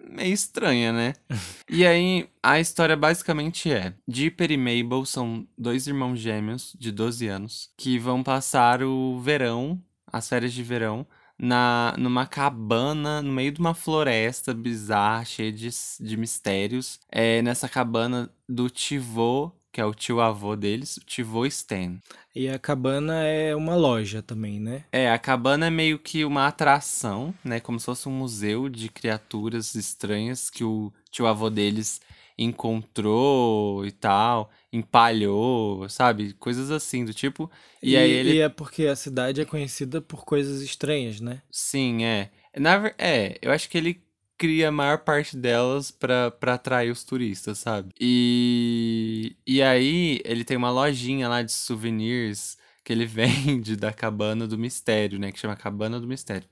meio 0.10 0.34
estranha, 0.34 0.92
né? 0.92 1.14
e 1.70 1.86
aí, 1.86 2.30
a 2.42 2.60
história 2.60 2.96
basicamente 2.96 3.72
é: 3.72 3.94
Dipper 4.08 4.52
e 4.52 4.58
Mabel 4.58 5.06
são 5.06 5.48
dois 5.58 5.88
irmãos 5.88 6.18
gêmeos 6.20 6.76
de 6.78 6.92
12 6.92 7.28
anos 7.28 7.72
que 7.78 7.98
vão 7.98 8.24
passar 8.24 8.84
o 8.84 9.20
verão, 9.20 9.82
as 10.12 10.28
férias 10.28 10.54
de 10.54 10.64
verão, 10.64 11.06
na, 11.40 11.94
numa 11.98 12.26
cabana 12.26 13.22
no 13.22 13.32
meio 13.32 13.52
de 13.52 13.60
uma 13.60 13.74
floresta 13.74 14.54
bizarra, 14.54 15.24
cheia 15.26 15.52
de, 15.52 15.70
de 16.00 16.18
mistérios. 16.18 17.00
É 17.10 17.42
nessa 17.42 17.70
cabana 17.70 18.30
do 18.50 18.70
Tivô, 18.70 19.52
que 19.72 19.82
é 19.82 19.86
o 19.86 19.94
tio 19.94 20.20
avô 20.20 20.56
deles, 20.56 20.98
o 20.98 21.02
Tivô 21.02 21.46
Stan. 21.46 22.00
E 22.36 22.48
a 22.48 22.58
cabana 22.60 23.24
é 23.24 23.56
uma 23.56 23.76
loja 23.76 24.22
também, 24.22 24.60
né? 24.60 24.86
É, 24.92 25.10
a 25.10 25.18
cabana 25.18 25.68
é 25.68 25.70
meio 25.70 26.00
que 26.00 26.24
uma 26.26 26.48
atração, 26.48 27.34
né? 27.44 27.60
Como 27.60 27.80
se 27.80 27.86
fosse 27.86 28.08
um 28.08 28.12
museu 28.12 28.70
de 28.70 28.90
criaturas 28.90 29.76
estranhas 29.76 30.50
que 30.50 30.64
o 30.64 30.92
tio 31.12 31.28
avô 31.28 31.50
deles 31.50 32.02
encontrou 32.38 33.86
e 33.86 33.92
tal, 33.92 34.52
empalhou, 34.72 35.90
sabe? 35.90 36.34
Coisas 36.34 36.70
assim 36.70 37.04
do 37.04 37.14
tipo. 37.14 37.50
E, 37.82 37.98
aí 37.98 38.12
ele. 38.12 38.34
e 38.34 38.40
é 38.40 38.50
porque 38.50 38.86
a 38.86 38.96
cidade 38.96 39.42
é 39.42 39.46
conhecida 39.46 40.02
por 40.02 40.24
coisas 40.24 40.62
estranhas, 40.62 41.20
né? 41.20 41.42
Sim, 41.50 42.04
é. 42.04 42.30
Na, 42.56 42.94
é, 42.98 43.38
eu 43.42 43.52
acho 43.52 43.70
que 43.70 43.78
ele 43.78 44.02
cria 44.38 44.70
a 44.70 44.72
maior 44.72 45.00
parte 45.00 45.36
delas 45.38 45.92
pra 45.92 46.34
atrair 46.54 46.92
os 46.92 47.04
turistas, 47.04 47.58
sabe? 47.60 47.90
E, 48.00 49.36
e 49.46 49.62
aí 49.62 50.22
ele 50.26 50.44
tem 50.44 50.58
uma 50.58 50.72
lojinha 50.72 51.28
lá 51.28 51.42
de 51.42 51.52
souvenirs 51.52 52.58
que 52.84 52.94
ele 52.94 53.06
vende 53.08 53.76
da 53.76 53.92
Cabana 53.94 54.48
do 54.48 54.58
Mistério, 54.58 55.20
né? 55.20 55.32
Que 55.32 55.40
chama 55.40 55.56
Cabana 55.56 56.00
do 56.00 56.08
Mistério. 56.08 56.48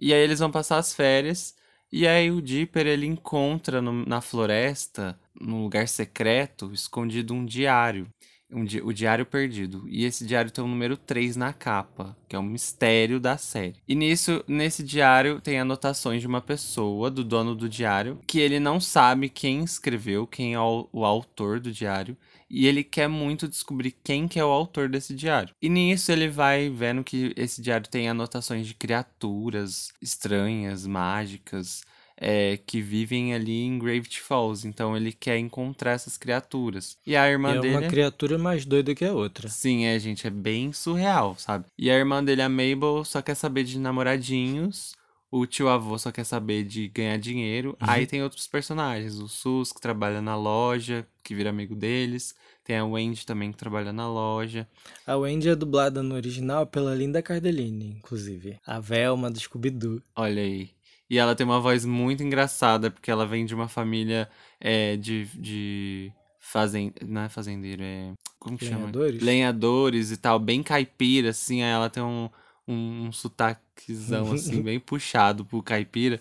E 0.00 0.12
aí 0.12 0.20
eles 0.20 0.38
vão 0.40 0.50
passar 0.50 0.78
as 0.78 0.94
férias. 0.94 1.54
E 1.92 2.06
aí 2.06 2.30
o 2.30 2.42
Dipper 2.42 2.86
ele 2.86 3.06
encontra 3.06 3.80
no- 3.80 4.04
na 4.06 4.20
floresta, 4.20 5.18
num 5.40 5.62
lugar 5.62 5.86
secreto, 5.88 6.72
escondido 6.72 7.32
um 7.34 7.44
diário. 7.44 8.08
Um 8.48 8.64
di- 8.64 8.80
o 8.80 8.92
Diário 8.92 9.26
Perdido. 9.26 9.84
E 9.88 10.04
esse 10.04 10.24
diário 10.24 10.52
tem 10.52 10.62
o 10.62 10.68
número 10.68 10.96
3 10.96 11.34
na 11.34 11.52
capa, 11.52 12.16
que 12.28 12.36
é 12.36 12.38
um 12.38 12.44
mistério 12.44 13.18
da 13.18 13.36
série. 13.36 13.74
E 13.88 13.94
nisso, 13.94 14.42
nesse 14.46 14.84
diário 14.84 15.40
tem 15.40 15.58
anotações 15.58 16.20
de 16.20 16.28
uma 16.28 16.40
pessoa, 16.40 17.10
do 17.10 17.24
dono 17.24 17.56
do 17.56 17.68
diário, 17.68 18.20
que 18.24 18.38
ele 18.38 18.60
não 18.60 18.78
sabe 18.78 19.28
quem 19.28 19.64
escreveu, 19.64 20.26
quem 20.28 20.54
é 20.54 20.60
o, 20.60 20.88
o 20.92 21.04
autor 21.04 21.58
do 21.58 21.72
diário. 21.72 22.16
E 22.48 22.68
ele 22.68 22.84
quer 22.84 23.08
muito 23.08 23.48
descobrir 23.48 23.90
quem 24.04 24.28
que 24.28 24.38
é 24.38 24.44
o 24.44 24.48
autor 24.52 24.88
desse 24.88 25.12
diário. 25.12 25.52
E 25.60 25.68
nisso 25.68 26.12
ele 26.12 26.28
vai 26.28 26.70
vendo 26.70 27.02
que 27.02 27.32
esse 27.36 27.60
diário 27.60 27.88
tem 27.90 28.08
anotações 28.08 28.64
de 28.68 28.74
criaturas 28.74 29.92
estranhas, 30.00 30.86
mágicas, 30.86 31.82
é, 32.16 32.58
que 32.64 32.80
vivem 32.80 33.34
ali 33.34 33.62
em 33.62 33.78
Gravity 33.78 34.20
Falls. 34.20 34.66
Então 34.66 34.96
ele 34.96 35.12
quer 35.12 35.38
encontrar 35.38 35.92
essas 35.92 36.16
criaturas. 36.16 36.96
E 37.06 37.14
a 37.16 37.28
irmã 37.28 37.54
é 37.54 37.60
dele. 37.60 37.76
uma 37.76 37.88
criatura 37.88 38.38
mais 38.38 38.64
doida 38.64 38.94
que 38.94 39.04
a 39.04 39.12
outra. 39.12 39.48
Sim, 39.48 39.84
é, 39.84 39.98
gente, 39.98 40.26
é 40.26 40.30
bem 40.30 40.72
surreal, 40.72 41.36
sabe? 41.36 41.66
E 41.78 41.90
a 41.90 41.94
irmã 41.94 42.24
dele, 42.24 42.42
a 42.42 42.48
Mabel, 42.48 43.04
só 43.04 43.20
quer 43.20 43.34
saber 43.34 43.64
de 43.64 43.78
namoradinhos. 43.78 44.94
O 45.30 45.44
tio 45.44 45.68
avô 45.68 45.98
só 45.98 46.12
quer 46.12 46.24
saber 46.24 46.64
de 46.64 46.88
ganhar 46.88 47.18
dinheiro. 47.18 47.76
Aí 47.80 48.06
tem 48.06 48.22
outros 48.22 48.46
personagens. 48.46 49.18
O 49.18 49.28
Sus, 49.28 49.72
que 49.72 49.80
trabalha 49.80 50.22
na 50.22 50.36
loja, 50.36 51.06
que 51.22 51.34
vira 51.34 51.50
amigo 51.50 51.74
deles. 51.74 52.34
Tem 52.64 52.78
a 52.78 52.84
Wendy 52.84 53.26
também, 53.26 53.52
que 53.52 53.58
trabalha 53.58 53.92
na 53.92 54.08
loja. 54.08 54.68
A 55.06 55.16
Wendy 55.16 55.48
é 55.48 55.54
dublada 55.54 56.02
no 56.02 56.14
original 56.14 56.66
pela 56.66 56.94
Linda 56.94 57.20
Cardellini, 57.22 57.96
inclusive. 57.98 58.58
A 58.66 58.80
Velma 58.80 59.30
do 59.30 59.38
Scooby-Doo. 59.38 60.02
Olha 60.16 60.42
aí. 60.42 60.75
E 61.08 61.18
ela 61.18 61.34
tem 61.34 61.46
uma 61.46 61.60
voz 61.60 61.84
muito 61.84 62.22
engraçada, 62.22 62.90
porque 62.90 63.10
ela 63.10 63.26
vem 63.26 63.44
de 63.44 63.54
uma 63.54 63.68
família 63.68 64.28
é, 64.60 64.96
de. 64.96 65.26
de 65.34 66.12
fazen... 66.40 66.92
Não 67.02 67.22
é 67.22 67.28
fazendeiro, 67.28 67.82
é. 67.82 68.12
Como 68.38 68.58
que 68.58 68.66
chama? 68.66 68.86
Lenhadores? 68.86 69.22
Lenhadores 69.22 70.10
e 70.10 70.16
tal, 70.16 70.38
bem 70.38 70.62
caipira, 70.62 71.30
assim. 71.30 71.62
Aí 71.62 71.70
ela 71.70 71.90
tem 71.90 72.02
um, 72.02 72.28
um, 72.66 73.06
um 73.06 73.12
sotaquezão, 73.12 74.30
assim, 74.32 74.62
bem 74.62 74.80
puxado 74.80 75.44
pro 75.44 75.62
caipira. 75.62 76.20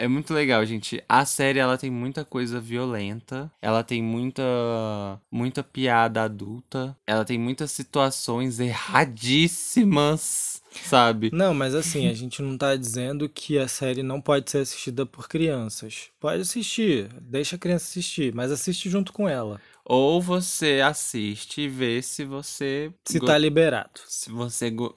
É 0.00 0.06
muito 0.06 0.32
legal, 0.32 0.64
gente. 0.64 1.02
A 1.08 1.24
série, 1.24 1.58
ela 1.58 1.76
tem 1.76 1.90
muita 1.90 2.24
coisa 2.24 2.60
violenta. 2.60 3.50
Ela 3.60 3.82
tem 3.82 4.00
muita 4.00 5.20
muita 5.28 5.64
piada 5.64 6.22
adulta. 6.22 6.96
Ela 7.04 7.24
tem 7.24 7.36
muitas 7.36 7.72
situações 7.72 8.60
erradíssimas, 8.60 10.57
sabe? 10.70 11.30
Não, 11.32 11.52
mas 11.54 11.74
assim, 11.74 12.06
a 12.08 12.14
gente 12.14 12.40
não 12.42 12.56
tá 12.56 12.74
dizendo 12.76 13.28
que 13.28 13.58
a 13.58 13.66
série 13.68 14.02
não 14.02 14.20
pode 14.20 14.50
ser 14.50 14.58
assistida 14.58 15.04
por 15.06 15.28
crianças. 15.28 16.10
Pode 16.20 16.42
assistir, 16.42 17.08
deixa 17.20 17.56
a 17.56 17.58
criança 17.58 17.86
assistir, 17.86 18.34
mas 18.34 18.50
assiste 18.52 18.88
junto 18.90 19.12
com 19.12 19.28
ela. 19.28 19.60
Ou 19.84 20.20
você 20.20 20.80
assiste 20.84 21.62
e 21.62 21.68
vê 21.68 22.02
se 22.02 22.24
você 22.24 22.92
Se 23.06 23.18
go- 23.18 23.26
tá 23.26 23.38
liberado. 23.38 24.00
se 24.06 24.30
você 24.30 24.70
go- 24.70 24.94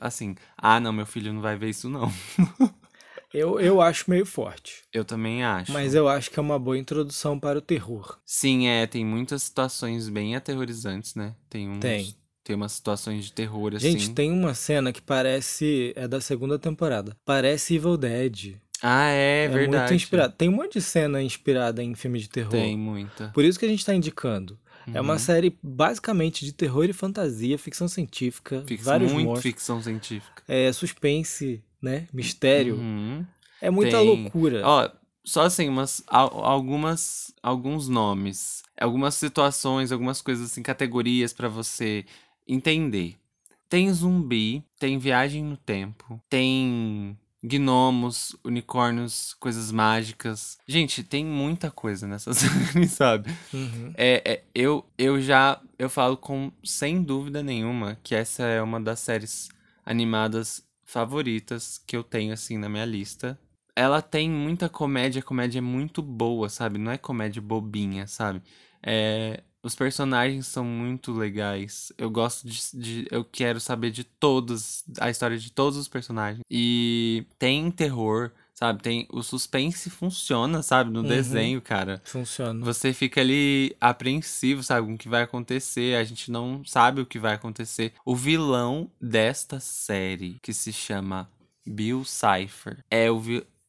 assim, 0.00 0.34
ah, 0.56 0.80
não, 0.80 0.92
meu 0.92 1.04
filho 1.06 1.32
não 1.32 1.40
vai 1.42 1.56
ver 1.56 1.68
isso 1.70 1.88
não. 1.88 2.10
Eu, 3.34 3.58
eu 3.58 3.80
acho 3.80 4.10
meio 4.10 4.26
forte. 4.26 4.82
Eu 4.92 5.06
também 5.06 5.42
acho. 5.42 5.72
Mas 5.72 5.94
eu 5.94 6.06
acho 6.06 6.30
que 6.30 6.38
é 6.38 6.42
uma 6.42 6.58
boa 6.58 6.76
introdução 6.76 7.38
para 7.40 7.58
o 7.58 7.62
terror. 7.62 8.18
Sim, 8.26 8.66
é, 8.68 8.86
tem 8.86 9.06
muitas 9.06 9.42
situações 9.44 10.06
bem 10.10 10.36
aterrorizantes, 10.36 11.14
né? 11.14 11.34
Tem 11.48 11.66
uns, 11.66 11.78
Tem. 11.78 12.14
Tem 12.44 12.56
umas 12.56 12.72
situações 12.72 13.24
de 13.26 13.32
terror 13.32 13.74
assim. 13.74 13.92
Gente, 13.92 14.10
tem 14.14 14.30
uma 14.32 14.54
cena 14.54 14.92
que 14.92 15.00
parece. 15.02 15.92
É 15.96 16.06
da 16.08 16.20
segunda 16.20 16.58
temporada. 16.58 17.16
Parece 17.24 17.74
Evil 17.76 17.96
Dead. 17.96 18.56
Ah, 18.82 19.06
é, 19.10 19.46
verdade. 19.48 19.76
muito 19.78 19.94
inspirado. 19.94 20.34
Tem 20.36 20.48
um 20.48 20.52
monte 20.56 20.72
de 20.74 20.80
cena 20.82 21.22
inspirada 21.22 21.82
em 21.82 21.94
filme 21.94 22.18
de 22.18 22.28
terror. 22.28 22.50
Tem 22.50 22.76
muita. 22.76 23.28
Por 23.28 23.44
isso 23.44 23.58
que 23.58 23.64
a 23.64 23.68
gente 23.68 23.84
tá 23.86 23.94
indicando. 23.94 24.58
É 24.92 25.00
uma 25.00 25.12
Uhum. 25.12 25.18
série 25.20 25.56
basicamente 25.62 26.44
de 26.44 26.52
terror 26.52 26.84
e 26.86 26.92
fantasia, 26.92 27.56
ficção 27.56 27.86
científica, 27.86 28.64
Fix- 28.66 28.84
vários 28.84 29.12
muito 29.12 29.28
monstros, 29.28 29.42
ficção 29.52 29.80
científica. 29.80 30.42
é, 30.48 30.72
suspense, 30.72 31.62
né? 31.80 32.08
Mistério. 32.12 32.74
Uhum. 32.74 33.24
É 33.60 33.70
muita 33.70 33.98
Tem. 33.98 34.06
loucura. 34.06 34.62
Ó, 34.64 34.90
só 35.24 35.42
assim, 35.42 35.68
umas, 35.68 36.02
al- 36.08 36.44
algumas, 36.44 37.32
alguns 37.40 37.88
nomes, 37.88 38.64
algumas 38.76 39.14
situações, 39.14 39.92
algumas 39.92 40.20
coisas 40.20 40.50
assim, 40.50 40.64
categorias 40.64 41.32
pra 41.32 41.46
você 41.48 42.04
entender. 42.46 43.16
Tem 43.68 43.92
zumbi, 43.92 44.62
tem 44.78 44.98
viagem 44.98 45.42
no 45.42 45.56
tempo, 45.56 46.20
tem 46.28 47.16
gnomos, 47.42 48.36
unicórnios, 48.44 49.34
coisas 49.34 49.72
mágicas. 49.72 50.58
Gente, 50.66 51.02
tem 51.02 51.24
muita 51.24 51.70
coisa 51.70 52.06
nessa 52.06 52.32
série, 52.32 52.86
sabe? 52.86 53.30
Uhum. 53.52 53.92
É, 53.96 54.22
é, 54.24 54.44
eu, 54.54 54.84
eu 54.96 55.20
já 55.20 55.60
eu 55.78 55.90
falo 55.90 56.16
com 56.16 56.52
sem 56.62 57.02
dúvida 57.02 57.42
nenhuma 57.42 57.98
que 58.02 58.14
essa 58.14 58.44
é 58.44 58.62
uma 58.62 58.80
das 58.80 59.00
séries 59.00 59.48
animadas 59.84 60.62
favoritas 60.84 61.82
que 61.86 61.96
eu 61.96 62.04
tenho, 62.04 62.32
assim, 62.32 62.58
na 62.58 62.68
minha 62.68 62.84
lista. 62.84 63.38
Ela 63.74 64.02
tem 64.02 64.30
muita 64.30 64.68
comédia, 64.68 65.20
a 65.20 65.24
comédia 65.24 65.58
é 65.58 65.62
muito 65.62 66.02
boa, 66.02 66.48
sabe? 66.48 66.78
Não 66.78 66.92
é 66.92 66.98
comédia 66.98 67.40
bobinha, 67.40 68.06
sabe? 68.06 68.42
É, 68.82 69.42
os 69.62 69.74
personagens 69.74 70.46
são 70.46 70.64
muito 70.64 71.12
legais. 71.12 71.92
Eu 71.96 72.10
gosto 72.10 72.46
de, 72.48 72.60
de, 72.74 73.08
Eu 73.10 73.24
quero 73.24 73.60
saber 73.60 73.90
de 73.90 74.04
todos. 74.04 74.84
A 75.00 75.08
história 75.10 75.38
de 75.38 75.50
todos 75.52 75.78
os 75.78 75.88
personagens. 75.88 76.40
E 76.50 77.24
tem 77.38 77.70
terror, 77.70 78.30
sabe? 78.54 78.82
Tem. 78.82 79.06
O 79.10 79.22
suspense 79.22 79.88
funciona, 79.88 80.62
sabe? 80.62 80.90
No 80.90 81.00
Uhum. 81.02 81.08
desenho, 81.08 81.60
cara. 81.62 82.00
Funciona. 82.04 82.64
Você 82.64 82.92
fica 82.92 83.20
ali 83.20 83.76
apreensivo, 83.80 84.62
sabe? 84.62 84.86
Com 84.86 84.94
o 84.94 84.98
que 84.98 85.08
vai 85.08 85.22
acontecer. 85.22 85.96
A 85.96 86.04
gente 86.04 86.30
não 86.30 86.64
sabe 86.64 87.00
o 87.00 87.06
que 87.06 87.18
vai 87.18 87.34
acontecer. 87.34 87.92
O 88.04 88.16
vilão 88.16 88.90
desta 89.00 89.60
série, 89.60 90.38
que 90.42 90.52
se 90.52 90.72
chama 90.72 91.30
Bill 91.64 92.04
Cipher, 92.04 92.84
é, 92.90 93.10
o 93.10 93.22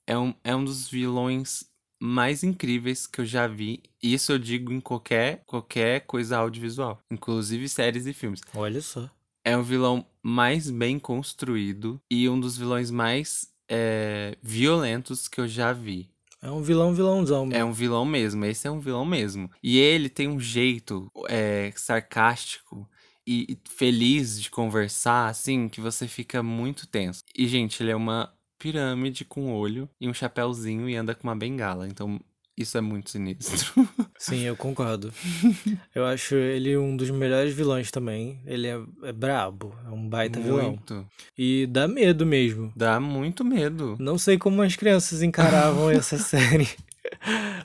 é, 0.08 0.18
um, 0.18 0.34
é 0.44 0.56
um 0.56 0.66
dos 0.66 0.88
vilões 0.90 1.64
mais 2.06 2.44
incríveis 2.44 3.08
que 3.08 3.22
eu 3.22 3.26
já 3.26 3.48
vi. 3.48 3.82
Isso 4.02 4.34
eu 4.34 4.38
digo 4.38 4.74
em 4.74 4.82
qualquer, 4.82 5.42
qualquer 5.46 6.02
coisa 6.02 6.38
audiovisual, 6.38 7.00
inclusive 7.10 7.70
séries 7.70 8.06
e 8.06 8.12
filmes. 8.14 8.42
Olha 8.54 8.82
só. 8.82 9.10
É 9.46 9.56
o 9.58 9.64
vilão 9.64 10.06
mais 10.22 10.70
bem 10.70 11.00
construído 11.00 12.02
e 12.12 12.28
um 12.28 12.38
dos 12.40 12.58
vilões 12.58 12.92
mais 12.92 13.48
é, 13.70 14.38
violentos 14.44 15.30
que 15.30 15.40
eu 15.40 15.48
já 15.48 15.72
vi. 15.72 16.10
É 16.42 16.52
um 16.52 16.62
vilão 16.62 16.94
vilãozão 16.94 17.44
É 17.46 17.48
mesmo. 17.48 17.68
um 17.70 17.72
vilão 17.74 18.06
mesmo, 18.06 18.44
esse 18.44 18.68
é 18.68 18.72
um 18.72 18.82
vilão 18.82 19.06
mesmo. 19.06 19.50
E 19.64 19.78
ele 19.78 20.10
tem 20.10 20.28
um 20.28 20.40
jeito 20.42 21.10
é, 21.30 21.72
sarcástico 21.76 22.86
e 23.26 23.58
feliz 23.70 24.42
de 24.42 24.50
conversar, 24.52 25.30
assim, 25.30 25.70
que 25.70 25.80
você 25.80 26.06
fica 26.06 26.44
muito 26.44 26.86
tenso. 26.86 27.24
E, 27.34 27.48
gente, 27.48 27.82
ele 27.82 27.92
é 27.92 27.96
uma 27.96 28.34
pirâmide 28.64 29.26
com 29.26 29.54
olho 29.54 29.90
e 30.00 30.08
um 30.08 30.14
chapéuzinho 30.14 30.88
e 30.90 30.96
anda 30.96 31.14
com 31.14 31.28
uma 31.28 31.36
bengala. 31.36 31.86
Então, 31.86 32.18
isso 32.58 32.78
é 32.78 32.82
muito 32.82 33.10
sinistro. 33.10 33.74
Sim, 34.18 34.40
eu 34.44 34.56
concordo. 34.56 35.12
eu 35.94 36.06
acho 36.06 36.36
ele 36.36 36.78
um 36.78 36.96
dos 36.96 37.10
melhores 37.10 37.54
vilões 37.54 37.92
também. 37.92 38.40
Ele 38.46 38.68
é, 38.68 38.80
é 39.04 39.12
brabo, 39.12 39.76
é 39.86 39.90
um 39.90 40.08
baita 40.08 40.40
vilão. 40.40 40.70
muito. 40.72 41.06
E 41.38 41.68
dá 41.68 41.90
medo 41.90 42.26
mesmo. 42.26 42.72
Dá 42.74 43.02
muito 43.02 43.44
medo. 43.44 43.98
Não 44.00 44.18
sei 44.18 44.38
como 44.38 44.62
as 44.62 44.78
crianças 44.78 45.22
encaravam 45.22 45.90
essa 45.92 46.18
série. 46.18 46.70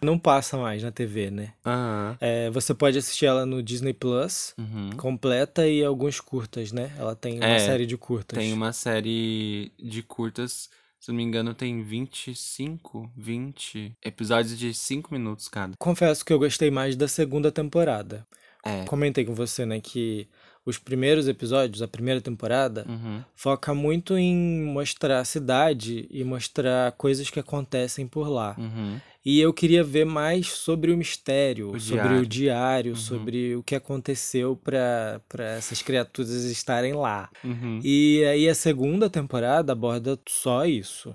Não 0.03 0.19
passa 0.19 0.57
mais 0.57 0.83
na 0.83 0.91
TV, 0.91 1.31
né? 1.31 1.53
Aham. 1.65 2.17
É, 2.21 2.51
você 2.51 2.75
pode 2.75 2.99
assistir 2.99 3.27
ela 3.27 3.47
no 3.47 3.63
Disney 3.63 3.93
Plus, 3.93 4.53
Uhum. 4.59 4.91
completa 4.97 5.67
e 5.69 5.85
alguns 5.85 6.21
curtas, 6.21 6.73
né? 6.73 6.93
Ela 6.99 7.15
tem 7.15 7.39
uma 7.39 7.47
É, 7.47 7.59
série 7.61 7.87
de 7.87 7.97
curtas. 7.97 8.37
Tem 8.39 8.53
uma 8.53 8.73
série 8.73 9.71
de 9.79 10.03
curtas, 10.03 10.69
se 11.01 11.09
não 11.11 11.17
me 11.17 11.23
engano, 11.23 11.55
tem 11.55 11.83
25, 11.83 13.11
20 13.17 13.93
episódios 14.05 14.59
de 14.59 14.73
5 14.75 15.13
minutos 15.13 15.49
cada. 15.49 15.75
Confesso 15.79 16.25
que 16.25 16.33
eu 16.33 16.39
gostei 16.39 16.71
mais 16.71 16.97
da 16.97 17.09
segunda 17.09 17.51
temporada. 17.53 18.27
É. 18.65 18.85
Comentei 18.85 19.25
com 19.25 19.35
você, 19.35 19.65
né, 19.65 19.81
que 19.81 20.29
os 20.67 20.77
primeiros 20.77 21.27
episódios, 21.29 21.81
a 21.81 21.89
primeira 21.89 22.21
temporada, 22.21 22.85
Uhum. 22.89 23.23
foca 23.35 23.73
muito 23.73 24.19
em 24.19 24.37
mostrar 24.65 25.21
a 25.21 25.25
cidade 25.25 26.07
e 26.11 26.23
mostrar 26.25 26.93
coisas 26.93 27.31
que 27.31 27.41
acontecem 27.41 28.07
por 28.07 28.29
lá. 28.29 28.55
Uhum. 28.59 29.01
E 29.31 29.41
eu 29.41 29.53
queria 29.53 29.85
ver 29.85 30.07
mais 30.07 30.47
sobre 30.49 30.91
o 30.91 30.97
mistério, 30.97 31.69
O 31.75 31.79
sobre 31.79 32.03
diário. 32.05 32.21
o 32.23 32.27
diário, 32.27 32.91
Uhum. 32.93 32.97
sobre 32.97 33.57
o 33.57 33.63
que 33.63 33.75
aconteceu 33.75 34.57
para 34.57 35.21
essas 35.59 35.83
criaturas 35.83 36.31
estarem 36.45 36.95
lá. 36.95 37.29
Uhum. 37.45 37.79
E 37.85 38.25
aí 38.25 38.49
a 38.49 38.55
segunda 38.55 39.11
temporada 39.11 39.73
aborda 39.73 40.19
só 40.27 40.65
isso. 40.65 41.15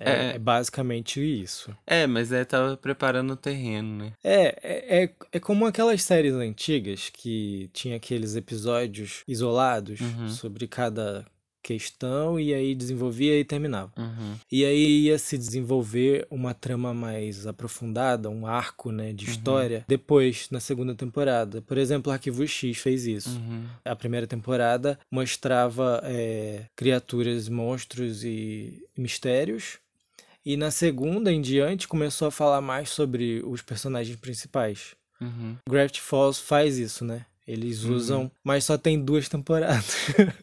É, 0.00 0.10
É. 0.12 0.34
é 0.36 0.38
basicamente 0.38 1.20
isso. 1.20 1.76
É, 1.84 2.06
mas 2.06 2.30
é, 2.30 2.44
tava 2.44 2.76
preparando 2.76 3.32
o 3.32 3.36
terreno, 3.36 4.04
né? 4.04 4.12
É, 4.22 4.44
é, 4.62 5.02
é, 5.04 5.14
é 5.32 5.40
como 5.40 5.66
aquelas 5.66 6.00
séries 6.02 6.34
antigas 6.34 7.10
que 7.12 7.68
tinha 7.72 7.96
aqueles 7.96 8.36
episódios 8.36 9.24
isolados 9.26 9.98
Uhum. 10.00 10.28
sobre 10.28 10.68
cada 10.68 11.26
questão 11.62 12.38
e 12.38 12.54
aí 12.54 12.74
desenvolvia 12.74 13.38
e 13.38 13.44
terminava. 13.44 13.92
Uhum. 13.96 14.34
E 14.50 14.64
aí 14.64 15.02
ia 15.06 15.18
se 15.18 15.36
desenvolver 15.36 16.26
uma 16.30 16.54
trama 16.54 16.94
mais 16.94 17.46
aprofundada, 17.46 18.30
um 18.30 18.46
arco, 18.46 18.90
né, 18.90 19.12
de 19.12 19.26
Uhum. 19.26 19.30
história, 19.32 19.84
depois, 19.88 20.48
na 20.50 20.60
segunda 20.60 20.94
temporada. 20.94 21.60
Por 21.62 21.76
exemplo, 21.78 22.12
Arquivo 22.12 22.46
X 22.46 22.78
fez 22.78 23.06
isso. 23.06 23.30
Uhum. 23.38 23.64
A 23.84 23.94
primeira 23.96 24.26
temporada 24.26 24.98
mostrava 25.10 26.00
é, 26.04 26.64
criaturas, 26.76 27.48
monstros 27.48 28.24
e 28.24 28.82
mistérios. 28.96 29.78
E 30.44 30.56
na 30.56 30.70
segunda 30.70 31.30
em 31.30 31.42
diante 31.42 31.86
começou 31.86 32.28
a 32.28 32.30
falar 32.30 32.60
mais 32.60 32.88
sobre 32.88 33.42
os 33.44 33.60
personagens 33.60 34.16
principais. 34.16 34.94
Uhum. 35.20 35.56
Gravity 35.68 36.00
Falls 36.00 36.40
faz 36.40 36.78
isso, 36.78 37.04
né? 37.04 37.26
Eles 37.48 37.82
Uhum. 37.84 37.94
usam, 37.94 38.30
mas 38.44 38.64
só 38.64 38.76
tem 38.76 39.02
duas 39.02 39.26
temporadas. 39.28 39.86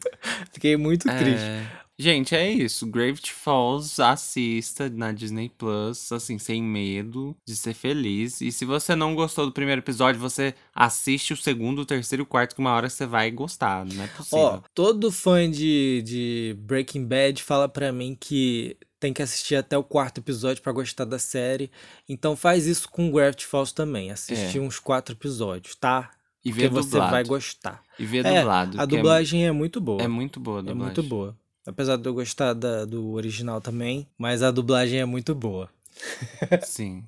Fiquei 0.52 0.76
muito 0.76 1.04
triste. 1.08 1.40
É... 1.44 1.86
Gente, 1.98 2.34
é 2.34 2.50
isso. 2.50 2.84
Gravity 2.86 3.32
Falls, 3.32 4.02
assista 4.02 4.90
na 4.90 5.12
Disney 5.12 5.48
Plus, 5.48 6.12
assim, 6.12 6.38
sem 6.38 6.62
medo 6.62 7.34
de 7.46 7.56
ser 7.56 7.72
feliz. 7.72 8.42
E 8.42 8.52
se 8.52 8.66
você 8.66 8.94
não 8.94 9.14
gostou 9.14 9.46
do 9.46 9.52
primeiro 9.52 9.80
episódio, 9.80 10.20
você 10.20 10.54
assiste 10.74 11.32
o 11.32 11.36
segundo, 11.38 11.78
o 11.80 11.86
terceiro 11.86 12.20
e 12.20 12.24
o 12.24 12.26
quarto, 12.26 12.54
que 12.54 12.60
uma 12.60 12.72
hora 12.74 12.90
você 12.90 13.06
vai 13.06 13.30
gostar. 13.30 13.86
Não 13.86 14.04
é 14.04 14.08
possível. 14.08 14.38
Ó, 14.38 14.60
todo 14.74 15.10
fã 15.10 15.50
de, 15.50 16.02
de 16.04 16.54
Breaking 16.58 17.06
Bad 17.06 17.42
fala 17.42 17.66
pra 17.66 17.90
mim 17.92 18.14
que 18.20 18.76
tem 19.00 19.14
que 19.14 19.22
assistir 19.22 19.54
até 19.56 19.78
o 19.78 19.84
quarto 19.84 20.18
episódio 20.18 20.62
pra 20.62 20.72
gostar 20.72 21.06
da 21.06 21.18
série. 21.18 21.70
Então 22.06 22.36
faz 22.36 22.66
isso 22.66 22.90
com 22.90 23.10
Gravity 23.10 23.46
Falls 23.46 23.72
também. 23.74 24.10
Assiste 24.10 24.58
É. 24.58 24.60
uns 24.60 24.78
quatro 24.78 25.14
episódios, 25.14 25.74
tá? 25.76 26.10
E 26.46 26.50
Porque 26.50 26.62
ver 26.62 26.68
você 26.68 26.98
vai 26.98 27.24
gostar. 27.24 27.82
E 27.98 28.06
ver 28.06 28.24
É, 28.24 28.38
dublado. 28.38 28.80
A 28.80 28.84
é- 28.84 28.86
dublagem 28.86 29.44
é, 29.46 29.50
muito 29.50 29.80
boa. 29.80 30.00
É, 30.02 30.06
muito 30.06 30.38
boa 30.38 30.58
a 30.58 30.60
É 30.60 30.62
dublagem. 30.62 30.84
muito 30.84 31.02
boa. 31.02 31.36
Apesar 31.66 31.96
de 31.96 32.08
eu 32.08 32.14
gostar 32.14 32.52
da- 32.54 32.84
do 32.84 33.10
original 33.12 33.60
também, 33.60 34.06
mas 34.16 34.42
a 34.42 34.50
dublagem 34.52 35.00
é 35.00 35.04
muito 35.04 35.34
boa. 35.34 35.68
Sim. 36.62 37.02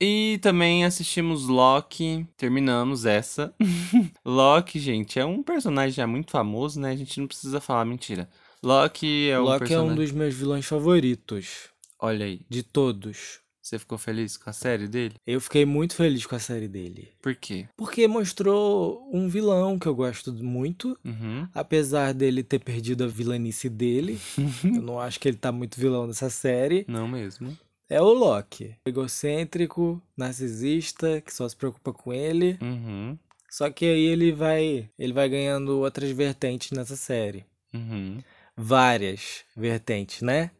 E 0.00 0.38
também 0.40 0.84
assistimos 0.84 1.46
Loki, 1.46 2.26
terminamos 2.36 3.04
essa. 3.04 3.52
Loki, 4.24 4.78
gente, 4.78 5.18
é 5.18 5.24
um 5.26 5.42
personagem 5.42 5.90
já 5.92 6.06
muito 6.06 6.30
famoso, 6.30 6.80
né? 6.80 6.92
A 6.92 6.96
gente 6.96 7.18
não 7.20 7.26
precisa 7.26 7.60
falar 7.60 7.84
mentira. 7.84 8.28
Loki 8.62 9.28
é 9.28 9.38
um 9.38 9.42
Loki 9.42 9.56
é 9.56 9.58
personagem... 9.66 9.92
um 9.92 9.94
dos 9.96 10.12
meus 10.12 10.34
vilões 10.34 10.64
favoritos. 10.64 11.68
Olha 11.98 12.24
aí, 12.24 12.40
De 12.48 12.62
todos. 12.62 13.40
Você 13.70 13.78
ficou 13.78 13.96
feliz 13.96 14.36
com 14.36 14.50
a 14.50 14.52
série 14.52 14.88
dele? 14.88 15.14
Eu 15.24 15.40
fiquei 15.40 15.64
muito 15.64 15.94
feliz 15.94 16.26
com 16.26 16.34
a 16.34 16.40
série 16.40 16.66
dele. 16.66 17.12
Por 17.22 17.36
quê? 17.36 17.68
Porque 17.76 18.08
mostrou 18.08 19.08
um 19.12 19.28
vilão 19.28 19.78
que 19.78 19.86
eu 19.86 19.94
gosto 19.94 20.32
muito. 20.32 20.98
Uhum. 21.04 21.48
Apesar 21.54 22.12
dele 22.12 22.42
ter 22.42 22.58
perdido 22.58 23.04
a 23.04 23.06
vilanice 23.06 23.68
dele. 23.68 24.20
eu 24.64 24.82
não 24.82 24.98
acho 24.98 25.20
que 25.20 25.28
ele 25.28 25.36
tá 25.36 25.52
muito 25.52 25.78
vilão 25.78 26.08
nessa 26.08 26.28
série. 26.28 26.84
Não 26.88 27.06
mesmo. 27.06 27.56
É 27.88 28.00
o 28.00 28.12
Loki. 28.12 28.74
Egocêntrico, 28.84 30.02
narcisista, 30.16 31.20
que 31.20 31.32
só 31.32 31.48
se 31.48 31.56
preocupa 31.56 31.92
com 31.92 32.12
ele. 32.12 32.58
Uhum. 32.60 33.16
Só 33.48 33.70
que 33.70 33.84
aí 33.84 34.04
ele 34.06 34.32
vai, 34.32 34.90
ele 34.98 35.12
vai 35.12 35.28
ganhando 35.28 35.78
outras 35.78 36.10
vertentes 36.10 36.72
nessa 36.72 36.96
série. 36.96 37.44
Uhum. 37.72 38.18
Várias 38.56 39.44
vertentes, 39.56 40.22
né? 40.22 40.50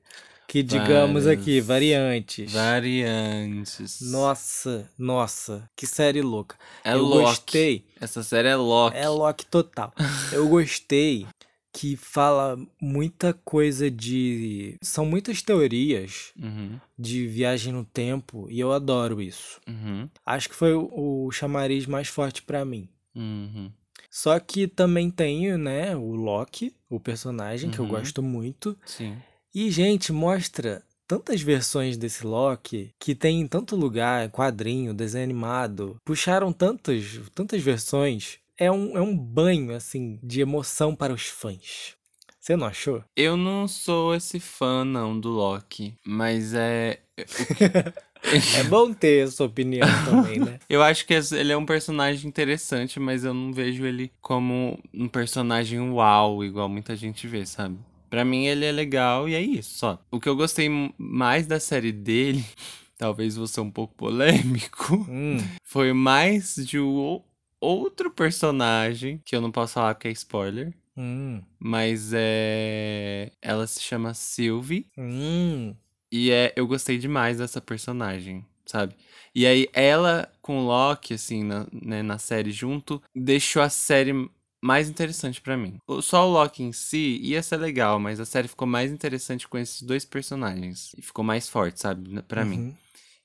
Que 0.50 0.64
digamos 0.64 1.24
Várias. 1.26 1.40
aqui, 1.42 1.60
variantes. 1.60 2.52
Variantes. 2.52 4.00
Nossa, 4.00 4.90
nossa, 4.98 5.70
que 5.76 5.86
série 5.86 6.22
louca. 6.22 6.56
É 6.84 6.94
eu 6.94 7.02
Loki. 7.02 7.22
gostei. 7.22 7.84
Essa 8.00 8.22
série 8.24 8.48
é 8.48 8.56
Loki. 8.56 8.96
É 8.96 9.08
Loki 9.08 9.46
total. 9.46 9.92
Eu 10.32 10.48
gostei 10.48 11.24
que 11.72 11.94
fala 11.96 12.58
muita 12.82 13.32
coisa 13.32 13.88
de. 13.88 14.76
São 14.82 15.06
muitas 15.06 15.40
teorias 15.40 16.32
Uhum. 16.36 16.80
de 16.98 17.28
viagem 17.28 17.72
no 17.72 17.84
tempo 17.84 18.48
e 18.50 18.58
eu 18.58 18.72
adoro 18.72 19.22
isso. 19.22 19.60
Uhum. 19.68 20.08
Acho 20.26 20.48
que 20.48 20.54
foi 20.56 20.74
o, 20.74 20.90
o 21.26 21.30
chamariz 21.30 21.86
mais 21.86 22.08
forte 22.08 22.42
pra 22.42 22.64
mim. 22.64 22.88
Uhum. 23.14 23.70
Só 24.10 24.40
que 24.40 24.66
também 24.66 25.08
tenho, 25.12 25.56
né, 25.56 25.94
o 25.96 26.16
Loki, 26.16 26.74
o 26.88 26.98
personagem 26.98 27.70
que 27.70 27.78
eu 27.78 27.84
Uhum. 27.84 27.90
gosto 27.92 28.20
muito. 28.20 28.76
Sim. 28.84 29.16
E, 29.54 29.70
gente, 29.70 30.12
mostra 30.12 30.82
tantas 31.08 31.42
versões 31.42 31.96
desse 31.96 32.24
Loki 32.24 32.94
que 32.98 33.16
tem 33.16 33.40
em 33.40 33.46
tanto 33.48 33.74
lugar, 33.74 34.30
quadrinho, 34.30 34.94
desenho 34.94 35.24
animado. 35.24 35.96
Puxaram 36.04 36.52
tantas, 36.52 37.20
tantas 37.34 37.60
versões. 37.60 38.38
É 38.56 38.70
um, 38.70 38.96
é 38.96 39.00
um 39.00 39.16
banho, 39.16 39.74
assim, 39.74 40.20
de 40.22 40.40
emoção 40.40 40.94
para 40.94 41.12
os 41.12 41.24
fãs. 41.24 41.96
Você 42.38 42.56
não 42.56 42.66
achou? 42.66 43.02
Eu 43.16 43.36
não 43.36 43.66
sou 43.66 44.14
esse 44.14 44.38
fã, 44.38 44.84
não, 44.84 45.18
do 45.18 45.30
Loki. 45.30 45.94
Mas 46.04 46.54
é. 46.54 47.00
É 48.54 48.62
bom 48.64 48.92
ter 48.92 49.22
a 49.22 49.30
sua 49.30 49.46
opinião 49.46 49.88
também, 50.04 50.38
né? 50.38 50.58
Eu 50.68 50.82
acho 50.82 51.06
que 51.06 51.14
ele 51.14 51.52
é 51.52 51.56
um 51.56 51.64
personagem 51.64 52.28
interessante, 52.28 53.00
mas 53.00 53.24
eu 53.24 53.32
não 53.32 53.50
vejo 53.52 53.86
ele 53.86 54.12
como 54.20 54.78
um 54.92 55.08
personagem 55.08 55.80
uau, 55.80 56.44
igual 56.44 56.68
muita 56.68 56.94
gente 56.94 57.26
vê, 57.26 57.46
sabe? 57.46 57.78
Pra 58.10 58.24
mim 58.24 58.46
ele 58.46 58.64
é 58.66 58.72
legal 58.72 59.28
e 59.28 59.34
é 59.34 59.40
isso, 59.40 59.78
só. 59.78 60.04
O 60.10 60.18
que 60.20 60.28
eu 60.28 60.36
gostei 60.36 60.68
mais 60.98 61.46
da 61.46 61.60
série 61.60 61.92
dele, 61.92 62.44
talvez 62.98 63.36
vou 63.36 63.46
ser 63.46 63.60
um 63.60 63.70
pouco 63.70 63.94
polêmico, 63.94 64.96
Hum, 65.08 65.38
foi 65.64 65.92
mais 65.92 66.56
de 66.56 66.78
o- 66.78 67.22
outro 67.60 68.10
personagem, 68.10 69.20
que 69.24 69.34
eu 69.36 69.40
não 69.40 69.52
posso 69.52 69.74
falar 69.74 69.94
porque 69.94 70.08
é 70.08 70.12
spoiler, 70.12 70.74
hum, 70.96 71.40
mas 71.58 72.10
é. 72.12 73.30
Ela 73.40 73.66
se 73.66 73.80
chama 73.80 74.12
Sylvie. 74.14 74.86
hum. 74.98 75.74
E 76.12 76.30
é, 76.32 76.52
eu 76.56 76.66
gostei 76.66 76.98
demais 76.98 77.38
dessa 77.38 77.60
personagem, 77.60 78.44
sabe? 78.66 78.96
E 79.32 79.46
aí 79.46 79.68
ela 79.72 80.28
com 80.42 80.58
o 80.58 80.66
Loki, 80.66 81.14
assim, 81.14 81.44
na, 81.44 81.66
né, 81.72 82.02
na 82.02 82.18
série 82.18 82.50
junto, 82.50 83.00
deixou 83.14 83.62
a 83.62 83.68
série 83.70 84.28
mais 84.62 84.88
interessante 84.88 85.40
pra 85.40 85.56
mim. 85.56 85.78
O- 85.86 86.02
Só 86.02 86.28
o 86.28 86.32
Loki 86.32 86.62
em 86.62 86.72
si 86.72 87.18
ia 87.22 87.42
ser 87.42 87.56
legal, 87.56 87.98
mas 87.98 88.20
a 88.20 88.24
série 88.26 88.48
ficou 88.48 88.66
mais 88.68 88.90
interessante 88.90 89.46
com 89.48 89.56
esses 89.58 89.82
dois 89.82 90.04
personagens. 90.04 90.92
E 90.96 91.02
ficou 91.02 91.24
mais 91.24 91.48
forte, 91.48 91.80
sabe? 91.80 92.10
n- 92.10 92.22
Pra 92.22 92.44
mim. 92.44 92.58
Uhum. 92.58 92.74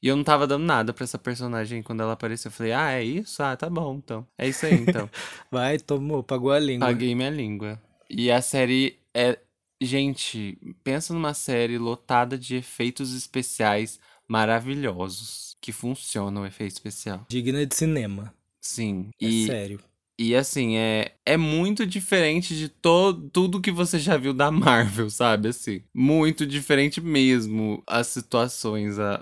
E 0.01 0.07
eu 0.07 0.15
não 0.15 0.23
tava 0.23 0.45
dando 0.45 0.63
nada 0.65 0.93
pra 0.93 1.03
essa 1.03 1.17
personagem 1.17 1.81
quando 1.81 2.01
ela 2.01 2.13
apareceu. 2.13 2.49
Eu 2.49 2.53
falei, 2.53 2.71
ah, 2.73 2.91
é 2.91 3.03
isso? 3.03 3.41
Ah, 3.41 3.55
tá 3.57 3.67
bom, 3.69 3.95
então. 3.95 4.27
É 4.37 4.47
isso 4.47 4.65
aí, 4.65 4.73
então. 4.73 5.09
Vai, 5.51 5.79
tomou, 5.79 6.21
pagou 6.21 6.51
a 6.51 6.59
língua. 6.59 6.87
Paguei 6.87 7.15
minha 7.15 7.29
língua. 7.29 7.81
E 8.09 8.29
a 8.31 8.41
série 8.41 8.99
é. 9.13 9.39
Gente, 9.81 10.57
pensa 10.83 11.13
numa 11.13 11.33
série 11.33 11.77
lotada 11.77 12.37
de 12.37 12.55
efeitos 12.55 13.13
especiais 13.15 13.99
maravilhosos. 14.27 15.57
Que 15.61 15.71
funcionam 15.71 16.43
o 16.43 16.45
efeito 16.45 16.71
especial. 16.73 17.25
Digna 17.27 17.65
de 17.65 17.75
cinema. 17.75 18.33
Sim. 18.61 19.09
É 19.19 19.25
E, 19.25 19.45
sério. 19.47 19.79
E 20.17 20.33
assim, 20.33 20.77
é, 20.77 21.13
é 21.25 21.35
muito 21.35 21.85
diferente 21.85 22.55
de 22.55 22.69
to, 22.69 23.13
tudo 23.33 23.59
que 23.59 23.71
você 23.71 23.99
já 23.99 24.15
viu 24.15 24.33
da 24.33 24.49
Marvel, 24.49 25.09
sabe? 25.09 25.49
Assim, 25.49 25.83
muito 25.93 26.45
diferente 26.45 27.01
mesmo 27.01 27.83
as 27.85 28.07
situações, 28.07 28.97
a, 28.97 29.21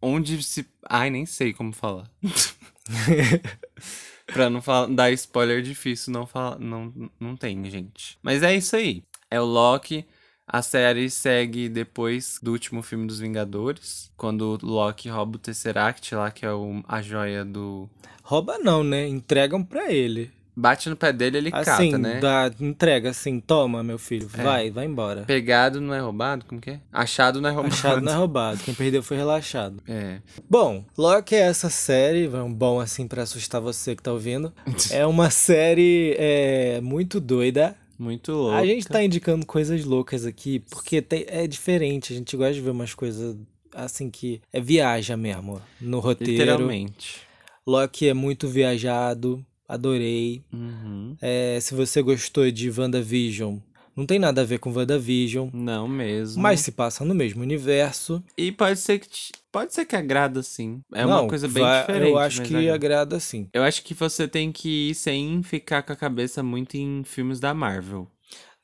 onde 0.00 0.42
se. 0.42 0.66
Ai, 0.88 1.10
nem 1.10 1.24
sei 1.24 1.52
como 1.52 1.72
falar. 1.72 2.10
pra 4.26 4.50
não 4.50 4.60
falar, 4.60 4.88
dar 4.88 5.12
spoiler 5.12 5.62
difícil, 5.62 6.12
não, 6.12 6.26
fala, 6.26 6.58
não, 6.58 6.92
não 7.20 7.36
tem, 7.36 7.62
gente. 7.70 8.18
Mas 8.20 8.42
é 8.42 8.54
isso 8.54 8.74
aí. 8.74 9.04
É 9.30 9.40
o 9.40 9.44
Loki. 9.44 10.04
A 10.52 10.60
série 10.60 11.08
segue 11.08 11.66
depois 11.68 12.38
do 12.42 12.52
último 12.52 12.82
filme 12.82 13.06
dos 13.06 13.18
Vingadores, 13.20 14.10
quando 14.18 14.58
Loki 14.62 15.08
rouba 15.08 15.36
o 15.36 15.38
Tesseract 15.38 16.14
lá, 16.14 16.30
que 16.30 16.44
é 16.44 16.52
o, 16.52 16.82
a 16.86 17.00
joia 17.00 17.42
do. 17.42 17.88
Rouba 18.22 18.58
não, 18.58 18.84
né? 18.84 19.08
Entregam 19.08 19.64
pra 19.64 19.90
ele. 19.90 20.30
Bate 20.54 20.90
no 20.90 20.96
pé 20.96 21.14
dele, 21.14 21.38
ele 21.38 21.50
Assim, 21.50 21.92
cata, 21.92 21.98
né? 21.98 22.20
dá, 22.20 22.50
entrega 22.60 23.08
assim, 23.08 23.40
toma, 23.40 23.82
meu 23.82 23.98
filho, 23.98 24.28
É. 24.36 24.42
vai, 24.42 24.70
vai 24.70 24.84
embora. 24.84 25.22
Pegado 25.22 25.80
não 25.80 25.94
é 25.94 25.98
roubado? 26.00 26.44
Como 26.44 26.60
que 26.60 26.72
é? 26.72 26.80
Achado 26.92 27.40
não 27.40 27.48
é 27.48 27.52
roubado. 27.52 27.74
Achado 27.74 28.00
não 28.02 28.12
é 28.12 28.16
roubado, 28.16 28.58
quem 28.62 28.74
perdeu 28.74 29.02
foi 29.02 29.16
relaxado. 29.16 29.82
É. 29.88 30.18
Bom, 30.50 30.84
Loki 30.98 31.34
é 31.34 31.38
essa 31.40 31.70
série, 31.70 32.26
é 32.26 32.42
um 32.42 32.52
bom 32.52 32.78
assim 32.80 33.08
pra 33.08 33.22
assustar 33.22 33.62
você 33.62 33.96
que 33.96 34.02
tá 34.02 34.12
ouvindo. 34.12 34.52
É 34.92 35.06
uma 35.06 35.30
série 35.30 36.14
é, 36.18 36.82
muito 36.82 37.18
doida. 37.18 37.74
Muito 37.98 38.32
louco. 38.32 38.56
A 38.56 38.64
gente 38.66 38.86
tá 38.88 39.02
indicando 39.02 39.46
coisas 39.46 39.84
loucas 39.84 40.24
aqui, 40.26 40.60
porque 40.70 41.00
tem- 41.02 41.24
é 41.28 41.46
diferente, 41.46 42.12
a 42.12 42.16
gente 42.16 42.36
gosta 42.36 42.54
de 42.54 42.60
ver 42.60 42.70
umas 42.70 42.94
coisas 42.94 43.36
assim 43.74 44.10
que 44.10 44.40
é 44.52 44.60
viaja 44.60 45.16
mesmo 45.16 45.60
no 45.80 45.98
roteiro. 46.00 46.32
Literalmente. 46.32 47.20
Loki 47.66 48.08
é 48.08 48.14
muito 48.14 48.48
viajado, 48.48 49.44
adorei. 49.68 50.42
Uhum. 50.52 51.16
É, 51.20 51.58
se 51.60 51.74
você 51.74 52.02
gostou 52.02 52.50
de 52.50 52.70
WandaVision, 52.70 53.58
não 53.94 54.04
tem 54.06 54.18
nada 54.18 54.40
a 54.40 54.44
ver 54.44 54.58
com 54.58 54.72
WandaVision, 54.72 55.48
Não 55.52 55.86
mesmo. 55.86 56.42
mas 56.42 56.60
se 56.60 56.72
passa 56.72 57.04
no 57.04 57.14
mesmo 57.14 57.42
universo. 57.42 58.22
E 58.36 58.50
pode 58.50 58.78
ser 58.78 58.98
que. 58.98 59.30
Pode 59.52 59.74
ser 59.74 59.84
que 59.84 59.94
agrada, 59.94 60.42
sim. 60.42 60.80
É 60.94 61.04
Não, 61.04 61.20
uma 61.24 61.28
coisa 61.28 61.46
bem 61.46 61.62
vai- 61.62 61.80
diferente. 61.82 62.10
Eu 62.10 62.18
acho 62.18 62.42
que 62.42 62.54
agrada. 62.56 62.74
agrada 62.74 63.20
sim. 63.20 63.48
Eu 63.52 63.62
acho 63.62 63.82
que 63.84 63.92
você 63.92 64.26
tem 64.26 64.50
que 64.50 64.90
ir 64.90 64.94
sem 64.94 65.42
ficar 65.42 65.82
com 65.82 65.92
a 65.92 65.96
cabeça 65.96 66.42
muito 66.42 66.74
em 66.76 67.04
filmes 67.04 67.38
da 67.38 67.52
Marvel. 67.52 68.08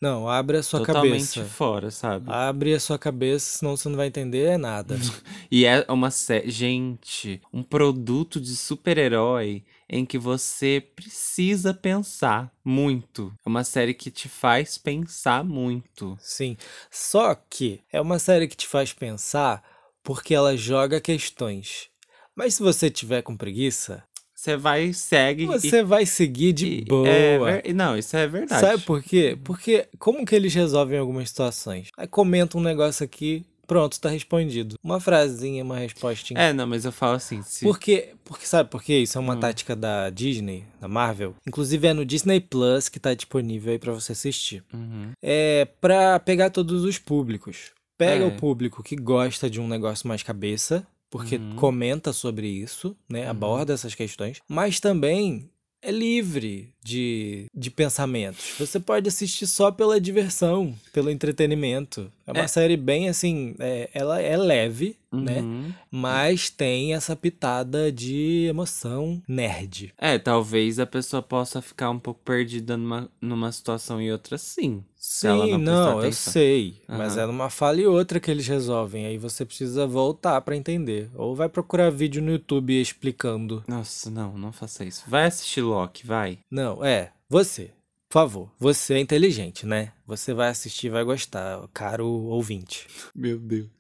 Não, 0.01 0.29
abre 0.29 0.57
a 0.59 0.63
sua 0.63 0.79
Totalmente 0.79 1.35
cabeça. 1.35 1.45
fora, 1.45 1.91
sabe? 1.91 2.31
Abre 2.31 2.73
a 2.73 2.79
sua 2.79 2.97
cabeça, 2.97 3.59
senão 3.59 3.77
você 3.77 3.89
não 3.89 3.97
vai 3.97 4.07
entender 4.07 4.57
nada. 4.57 4.95
E 5.51 5.65
é 5.65 5.85
uma 5.89 6.11
série. 6.11 6.51
Gente, 6.51 7.41
um 7.53 7.63
produto 7.63 8.39
de 8.41 8.55
super-herói 8.55 9.65
em 9.89 10.05
que 10.07 10.17
você 10.19 10.81
precisa 10.95 11.73
pensar 11.75 12.53
muito. 12.65 13.33
É 13.45 13.49
uma 13.49 13.65
série 13.65 13.93
que 13.95 14.11
te 14.11 14.29
faz 14.29 14.79
pensar 14.79 15.43
muito. 15.43 16.17
Sim. 16.21 16.57
Só 16.91 17.35
que 17.35 17.81
é 17.93 18.01
uma 18.01 18.19
série 18.19 18.47
que 18.47 18.57
te 18.57 18.67
faz 18.69 18.93
pensar 18.93 19.63
porque 20.09 20.35
ela 20.35 20.57
joga 20.57 21.03
questões. 21.03 21.91
Mas 22.35 22.55
se 22.55 22.63
você 22.63 22.89
tiver 22.89 23.21
com 23.21 23.37
preguiça, 23.37 24.03
Você 24.35 24.57
vai, 24.57 24.91
segue 24.95 25.45
você 25.45 25.83
vai 25.83 26.07
seguir 26.07 26.55
de 26.55 26.67
e, 26.79 26.85
boa. 26.87 27.07
É, 27.07 27.75
não, 27.75 27.95
isso 27.95 28.17
é 28.17 28.27
verdade. 28.27 28.59
Sabe 28.59 28.83
por 28.85 29.03
quê? 29.03 29.37
Porque 29.45 29.87
como 29.99 30.25
que 30.25 30.35
eles 30.35 30.55
resolvem 30.55 30.99
algumas 30.99 31.29
situações? 31.29 31.89
Aí 31.95 32.07
comenta 32.07 32.57
um 32.57 32.63
negócio 32.63 33.05
aqui, 33.05 33.45
pronto, 33.67 34.01
tá 34.01 34.09
respondido. 34.09 34.77
Uma 34.83 34.99
frasinha, 34.99 35.63
uma 35.63 35.77
respostinha. 35.77 36.41
É, 36.41 36.55
não, 36.55 36.67
mas 36.67 36.87
eu 36.87 36.93
falo 36.93 37.17
assim, 37.17 37.43
se... 37.43 37.63
Porque, 37.67 38.15
porque 38.25 38.47
sabe 38.47 38.71
por 38.71 38.83
quê? 38.83 39.01
Isso 39.01 39.19
é 39.19 39.21
uma 39.21 39.35
Hum. 39.35 39.41
tática 39.41 39.77
da 39.77 40.09
Disney, 40.09 40.65
da 40.81 40.89
Marvel. 40.89 41.35
Inclusive 41.47 41.87
é 41.87 41.93
no 41.93 42.07
Disney 42.07 42.41
Plus 42.41 42.89
que 42.89 42.99
tá 42.99 43.13
disponível 43.13 43.73
aí 43.73 43.79
pra 43.79 43.93
você 43.93 44.13
assistir. 44.13 44.65
Uhum. 44.73 45.11
É 45.23 45.67
pra 45.83 46.19
pegar 46.19 46.49
todos 46.49 46.83
os 46.85 46.97
públicos. 46.97 47.77
Pega 47.99 48.25
É. 48.25 48.27
o 48.27 48.37
público 48.37 48.83
que 48.83 48.97
gosta 48.97 49.51
de 49.51 49.61
um 49.61 49.69
negócio 49.69 50.07
mais 50.09 50.23
cabeça, 50.23 50.87
porque 51.11 51.37
Uhum. 51.37 51.57
comenta 51.57 52.13
sobre 52.13 52.47
isso, 52.49 52.97
né? 53.09 53.25
Uhum. 53.25 53.31
Aborda 53.31 53.75
essas 53.75 53.95
questões, 53.95 54.41
mas 54.49 54.79
também 54.81 55.51
é 55.81 55.93
livre 55.93 56.73
de, 56.83 57.47
de 57.55 57.71
pensamentos. 57.71 58.55
Você 58.59 58.81
pode 58.81 59.09
assistir 59.09 59.47
só 59.47 59.71
pela 59.71 60.01
diversão, 60.01 60.75
pelo 60.93 61.09
entretenimento. 61.09 62.11
É 62.27 62.33
uma 62.33 62.43
É. 62.45 62.49
série 62.49 62.77
bem 62.77 63.09
assim, 63.09 63.55
é, 63.61 63.89
ela 63.95 64.21
é 64.21 64.37
leve, 64.37 64.97
né? 65.13 65.41
Uhum. 65.41 65.73
Mas 65.91 66.51
tem 66.51 66.95
essa 66.95 67.15
pitada 67.15 67.93
de 67.93 68.47
emoção 68.49 69.23
nerd. 69.29 69.93
É, 69.97 70.19
talvez 70.19 70.81
a 70.81 70.87
pessoa 70.87 71.23
possa 71.23 71.63
ficar 71.63 71.91
um 71.91 71.99
pouco 71.99 72.21
perdida 72.25 72.77
numa, 72.77 73.09
numa 73.21 73.53
situação 73.53 74.03
e 74.03 74.11
outra 74.11 74.37
sim. 74.37 74.83
Se 75.11 75.27
ela 75.27 75.47
Sim, 75.47 75.53
não, 75.53 75.59
não, 75.95 76.05
eu 76.05 76.13
sei. 76.13 76.83
Mas 76.87 77.15
Aham. 77.17 77.23
é 77.23 77.27
numa 77.27 77.49
fala 77.49 77.81
e 77.81 77.87
outra 77.87 78.21
que 78.21 78.31
eles 78.31 78.47
resolvem. 78.47 79.07
Aí 79.07 79.17
você 79.17 79.43
precisa 79.43 79.87
voltar 79.87 80.39
pra 80.43 80.55
entender. 80.55 81.11
Ou 81.15 81.35
vai 81.35 81.49
procurar 81.49 81.89
vídeo 81.89 82.21
no 82.21 82.33
YouTube 82.33 82.79
explicando. 82.79 83.65
Nossa, 83.67 84.11
não, 84.11 84.37
não 84.37 84.53
faça 84.53 84.85
isso. 84.85 85.05
Vai 85.09 85.25
assistir 85.25 85.63
Loki, 85.63 86.07
vai. 86.07 86.41
Não, 86.51 86.85
é, 86.85 87.11
você. 87.27 87.71
Por 88.07 88.13
favor, 88.13 88.53
você 88.59 88.95
é 88.95 89.01
inteligente, 89.01 89.65
né? 89.65 89.93
Você 90.07 90.35
vai 90.35 90.51
assistir 90.51 90.89
e 90.89 90.91
vai 90.91 91.05
gostar, 91.05 91.67
caro 91.73 92.07
ouvinte. 92.07 92.87
Meu 93.15 93.39
Deus. 93.39 93.71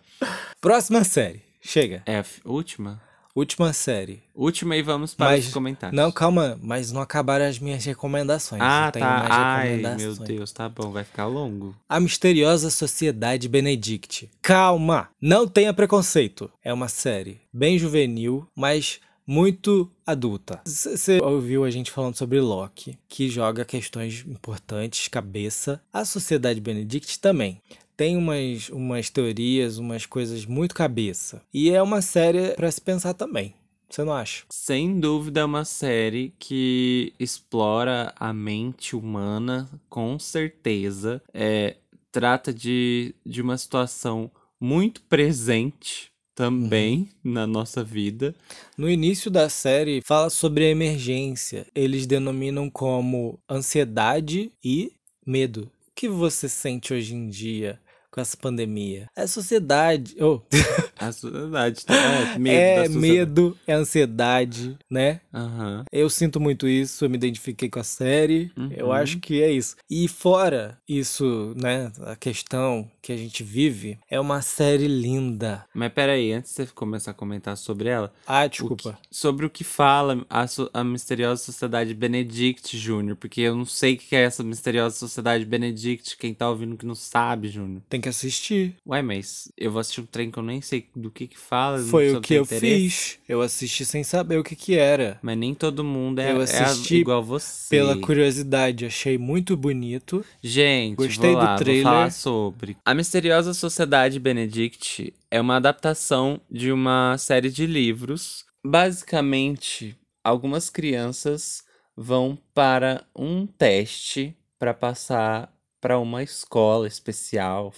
Próxima 0.62 1.04
série. 1.04 1.42
Chega. 1.60 2.02
É 2.06 2.20
a 2.20 2.24
última? 2.46 3.02
Última 3.34 3.72
série. 3.72 4.22
Última 4.34 4.76
e 4.76 4.82
vamos 4.82 5.14
para 5.14 5.30
Mas- 5.30 5.46
os 5.46 5.52
comentários. 5.52 5.96
Não, 5.96 6.10
calma, 6.10 6.58
mas 6.62 6.90
não 6.90 7.00
acabaram 7.00 7.44
as 7.44 7.58
minhas 7.58 7.84
recomendações. 7.84 8.60
Ah, 8.62 8.90
tá. 8.90 9.26
Ai, 9.28 9.76
meu 9.96 10.14
Deus, 10.16 10.50
tá 10.50 10.68
bom, 10.68 10.90
vai 10.90 11.04
ficar 11.04 11.26
longo. 11.26 11.74
A 11.88 12.00
Misteriosa 12.00 12.70
Sociedade 12.70 13.48
Benedict. 13.48 14.28
Calma! 14.42 15.08
Não 15.20 15.46
tenha 15.46 15.72
preconceito. 15.72 16.50
É 16.64 16.72
uma 16.72 16.88
série 16.88 17.40
bem 17.52 17.78
juvenil, 17.78 18.48
mas 18.56 19.00
muito 19.26 19.90
adulta. 20.06 20.60
Você 20.64 21.20
ouviu 21.22 21.62
a 21.64 21.70
gente 21.70 21.90
falando 21.90 22.16
sobre 22.16 22.40
Loki, 22.40 22.98
que 23.06 23.28
joga 23.28 23.62
questões 23.64 24.24
importantes, 24.26 25.06
cabeça. 25.06 25.80
A 25.92 26.04
Sociedade 26.04 26.60
Benedict 26.60 27.20
também. 27.20 27.60
Tem 27.98 28.16
umas, 28.16 28.68
umas 28.68 29.10
teorias, 29.10 29.76
umas 29.76 30.06
coisas 30.06 30.46
muito 30.46 30.72
cabeça. 30.72 31.42
E 31.52 31.68
é 31.68 31.82
uma 31.82 32.00
série 32.00 32.54
pra 32.54 32.70
se 32.70 32.80
pensar 32.80 33.12
também. 33.12 33.56
Você 33.90 34.04
não 34.04 34.12
acha? 34.12 34.44
Sem 34.48 35.00
dúvida 35.00 35.40
é 35.40 35.44
uma 35.44 35.64
série 35.64 36.32
que 36.38 37.12
explora 37.18 38.14
a 38.14 38.32
mente 38.32 38.94
humana, 38.94 39.68
com 39.88 40.16
certeza. 40.16 41.20
É, 41.34 41.74
trata 42.12 42.54
de, 42.54 43.16
de 43.26 43.42
uma 43.42 43.58
situação 43.58 44.30
muito 44.60 45.02
presente 45.02 46.12
também 46.36 47.08
na 47.24 47.48
nossa 47.48 47.82
vida. 47.82 48.32
No 48.76 48.88
início 48.88 49.28
da 49.28 49.48
série, 49.48 50.02
fala 50.04 50.30
sobre 50.30 50.66
a 50.66 50.70
emergência. 50.70 51.66
Eles 51.74 52.06
denominam 52.06 52.70
como 52.70 53.40
ansiedade 53.50 54.52
e 54.62 54.92
medo. 55.26 55.68
O 55.88 55.90
que 55.96 56.08
você 56.08 56.48
sente 56.48 56.94
hoje 56.94 57.12
em 57.12 57.28
dia 57.28 57.80
com 58.18 58.22
essa 58.22 58.36
pandemia? 58.36 59.06
É 59.16 59.22
a 59.22 59.28
sociedade. 59.28 60.16
Oh. 60.20 60.40
A 61.00 61.12
sociedade, 61.12 61.86
tá? 61.86 61.94
É, 61.94 62.38
medo 62.40 62.56
da 62.58 62.60
é 62.82 62.86
sociedade. 62.86 62.98
medo, 62.98 63.58
é 63.68 63.72
ansiedade, 63.72 64.76
né? 64.90 65.20
Aham. 65.32 65.84
Eu 65.92 66.10
sinto 66.10 66.40
muito 66.40 66.66
isso, 66.66 67.04
eu 67.04 67.08
me 67.10 67.14
identifiquei 67.16 67.68
com 67.70 67.78
a 67.78 67.84
série. 67.84 68.50
Eu 68.76 68.86
Uhum. 68.86 68.92
acho 68.92 69.20
que 69.20 69.40
é 69.40 69.48
isso. 69.52 69.76
E 69.88 70.08
fora 70.08 70.76
isso, 70.88 71.54
né, 71.56 71.92
a 72.04 72.16
questão 72.16 72.90
que 73.00 73.12
a 73.12 73.16
gente 73.16 73.44
vive, 73.44 73.96
é 74.10 74.18
uma 74.18 74.42
série 74.42 74.88
linda. 74.88 75.64
Mas 75.72 75.92
peraí, 75.92 76.32
antes 76.32 76.50
de 76.50 76.56
você 76.56 76.66
começar 76.74 77.12
a 77.12 77.14
comentar 77.14 77.56
sobre 77.56 77.88
ela, 77.88 78.12
Ah, 78.26 78.44
o 78.44 78.48
desculpa. 78.48 78.98
que- 79.00 79.08
sobre 79.16 79.46
o 79.46 79.50
que 79.50 79.62
fala 79.62 80.26
a, 80.28 80.44
a 80.74 80.82
misteriosa 80.84 81.44
sociedade 81.44 81.94
Benedict 81.94 82.76
Júnior, 82.76 83.16
porque 83.16 83.40
eu 83.42 83.54
não 83.54 83.64
sei 83.64 83.94
o 83.94 83.98
que 83.98 84.16
é 84.16 84.22
essa 84.24 84.42
misteriosa 84.42 84.96
sociedade 84.96 85.44
Benedict, 85.44 86.16
quem 86.16 86.34
tá 86.34 86.50
ouvindo 86.50 86.76
que 86.76 86.84
não 86.84 86.96
sabe, 86.96 87.48
Júnior. 87.48 87.82
Tem 87.88 88.00
que 88.00 88.07
assistir. 88.08 88.74
Ué, 88.86 89.02
mas 89.02 89.50
eu 89.56 89.70
vou 89.70 89.80
assistir 89.80 90.00
um 90.00 90.06
trem 90.06 90.30
que 90.30 90.38
eu 90.38 90.42
nem 90.42 90.60
sei 90.60 90.88
do 90.94 91.10
que 91.10 91.26
que 91.26 91.38
fala. 91.38 91.78
Foi 91.78 92.14
o 92.14 92.20
que 92.20 92.34
eu 92.34 92.42
interesse. 92.42 92.90
fiz. 92.90 93.18
Eu 93.28 93.40
assisti 93.40 93.84
sem 93.84 94.02
saber 94.02 94.38
o 94.38 94.44
que 94.44 94.56
que 94.56 94.76
era. 94.76 95.18
Mas 95.22 95.36
nem 95.38 95.54
todo 95.54 95.84
mundo 95.84 96.20
é, 96.20 96.32
Eu 96.32 96.40
é 96.40 96.44
assisti 96.44 96.96
igual 96.96 97.22
você. 97.22 97.68
Pela 97.68 97.96
curiosidade, 97.98 98.86
achei 98.86 99.16
muito 99.18 99.56
bonito. 99.56 100.24
Gente, 100.42 100.96
Gostei 100.96 101.32
vou 101.32 101.40
do 101.40 101.46
lá, 101.46 101.56
trailer. 101.56 101.82
vou 101.84 101.92
falar 101.92 102.10
sobre. 102.10 102.76
A 102.84 102.94
Misteriosa 102.94 103.54
Sociedade 103.54 104.18
Benedict 104.18 105.12
é 105.30 105.40
uma 105.40 105.56
adaptação 105.56 106.40
de 106.50 106.72
uma 106.72 107.16
série 107.18 107.50
de 107.50 107.66
livros. 107.66 108.44
Basicamente, 108.64 109.96
algumas 110.24 110.68
crianças 110.70 111.62
vão 111.96 112.38
para 112.54 113.04
um 113.14 113.46
teste 113.46 114.36
para 114.58 114.74
passar 114.74 115.52
para 115.80 115.98
uma 115.98 116.22
escola 116.22 116.86
especial, 116.86 117.72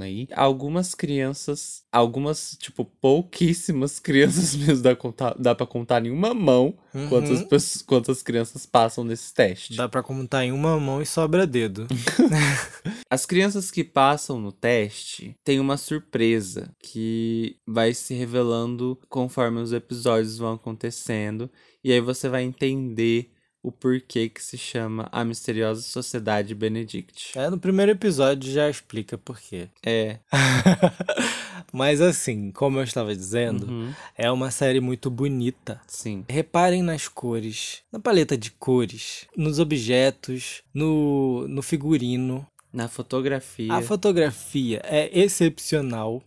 aí. 0.00 0.28
Algumas 0.34 0.94
crianças, 0.94 1.82
algumas, 1.92 2.56
tipo, 2.60 2.84
pouquíssimas 2.84 3.98
crianças 4.00 4.54
mesmo, 4.54 4.82
dá, 4.82 4.94
contar, 4.96 5.34
dá 5.38 5.54
pra 5.54 5.66
contar 5.66 6.04
em 6.04 6.10
uma 6.10 6.32
mão 6.34 6.76
Uhum. 6.94 7.08
quantas, 7.08 7.42
pessoas, 7.42 7.82
quantas 7.82 8.22
crianças 8.22 8.64
passam 8.66 9.04
nesse 9.04 9.32
teste. 9.32 9.76
Dá 9.76 9.88
pra 9.88 10.02
contar 10.02 10.44
em 10.44 10.52
uma 10.52 10.80
mão 10.80 11.00
e 11.02 11.06
sobra 11.06 11.46
dedo. 11.46 11.86
As 13.10 13.24
crianças 13.26 13.70
que 13.70 13.84
passam 13.84 14.40
no 14.40 14.50
teste 14.52 15.36
têm 15.44 15.60
uma 15.60 15.76
surpresa 15.76 16.70
que 16.82 17.56
vai 17.66 17.92
se 17.94 18.14
revelando 18.14 18.98
conforme 19.08 19.60
os 19.60 19.72
episódios 19.72 20.38
vão 20.38 20.54
acontecendo. 20.54 21.50
E 21.84 21.92
aí 21.92 22.00
você 22.00 22.28
vai 22.28 22.42
entender 22.42 23.30
o 23.62 23.72
porquê 23.72 24.28
que 24.28 24.42
se 24.42 24.56
chama 24.56 25.08
A 25.10 25.24
Misteriosa 25.24 25.82
Sociedade 25.82 26.54
Benedict. 26.54 27.36
É, 27.38 27.50
no 27.50 27.58
primeiro 27.58 27.92
episódio 27.92 28.50
já 28.52 28.68
explica 28.70 29.18
por 29.18 29.38
quê. 29.40 29.68
É. 29.84 30.18
Mas 31.72 32.00
assim, 32.00 32.50
como 32.50 32.78
eu 32.78 32.84
estava 32.84 33.14
dizendo, 33.14 33.66
Uhum, 33.66 33.92
é 34.16 34.30
uma 34.30 34.50
série 34.50 34.80
muito 34.80 35.10
bonita. 35.10 35.80
sim. 35.86 36.24
Reparem 36.28 36.82
nas 36.82 37.08
cores, 37.08 37.82
na 37.92 37.98
paleta 37.98 38.36
de 38.38 38.50
cores, 38.52 39.26
nos 39.36 39.58
objetos, 39.58 40.62
no, 40.72 41.46
no 41.48 41.60
figurino. 41.62 42.46
Na 42.72 42.86
fotografia. 42.88 43.72
A 43.74 43.82
fotografia 43.82 44.80
é 44.84 45.10
excepcional. 45.18 46.22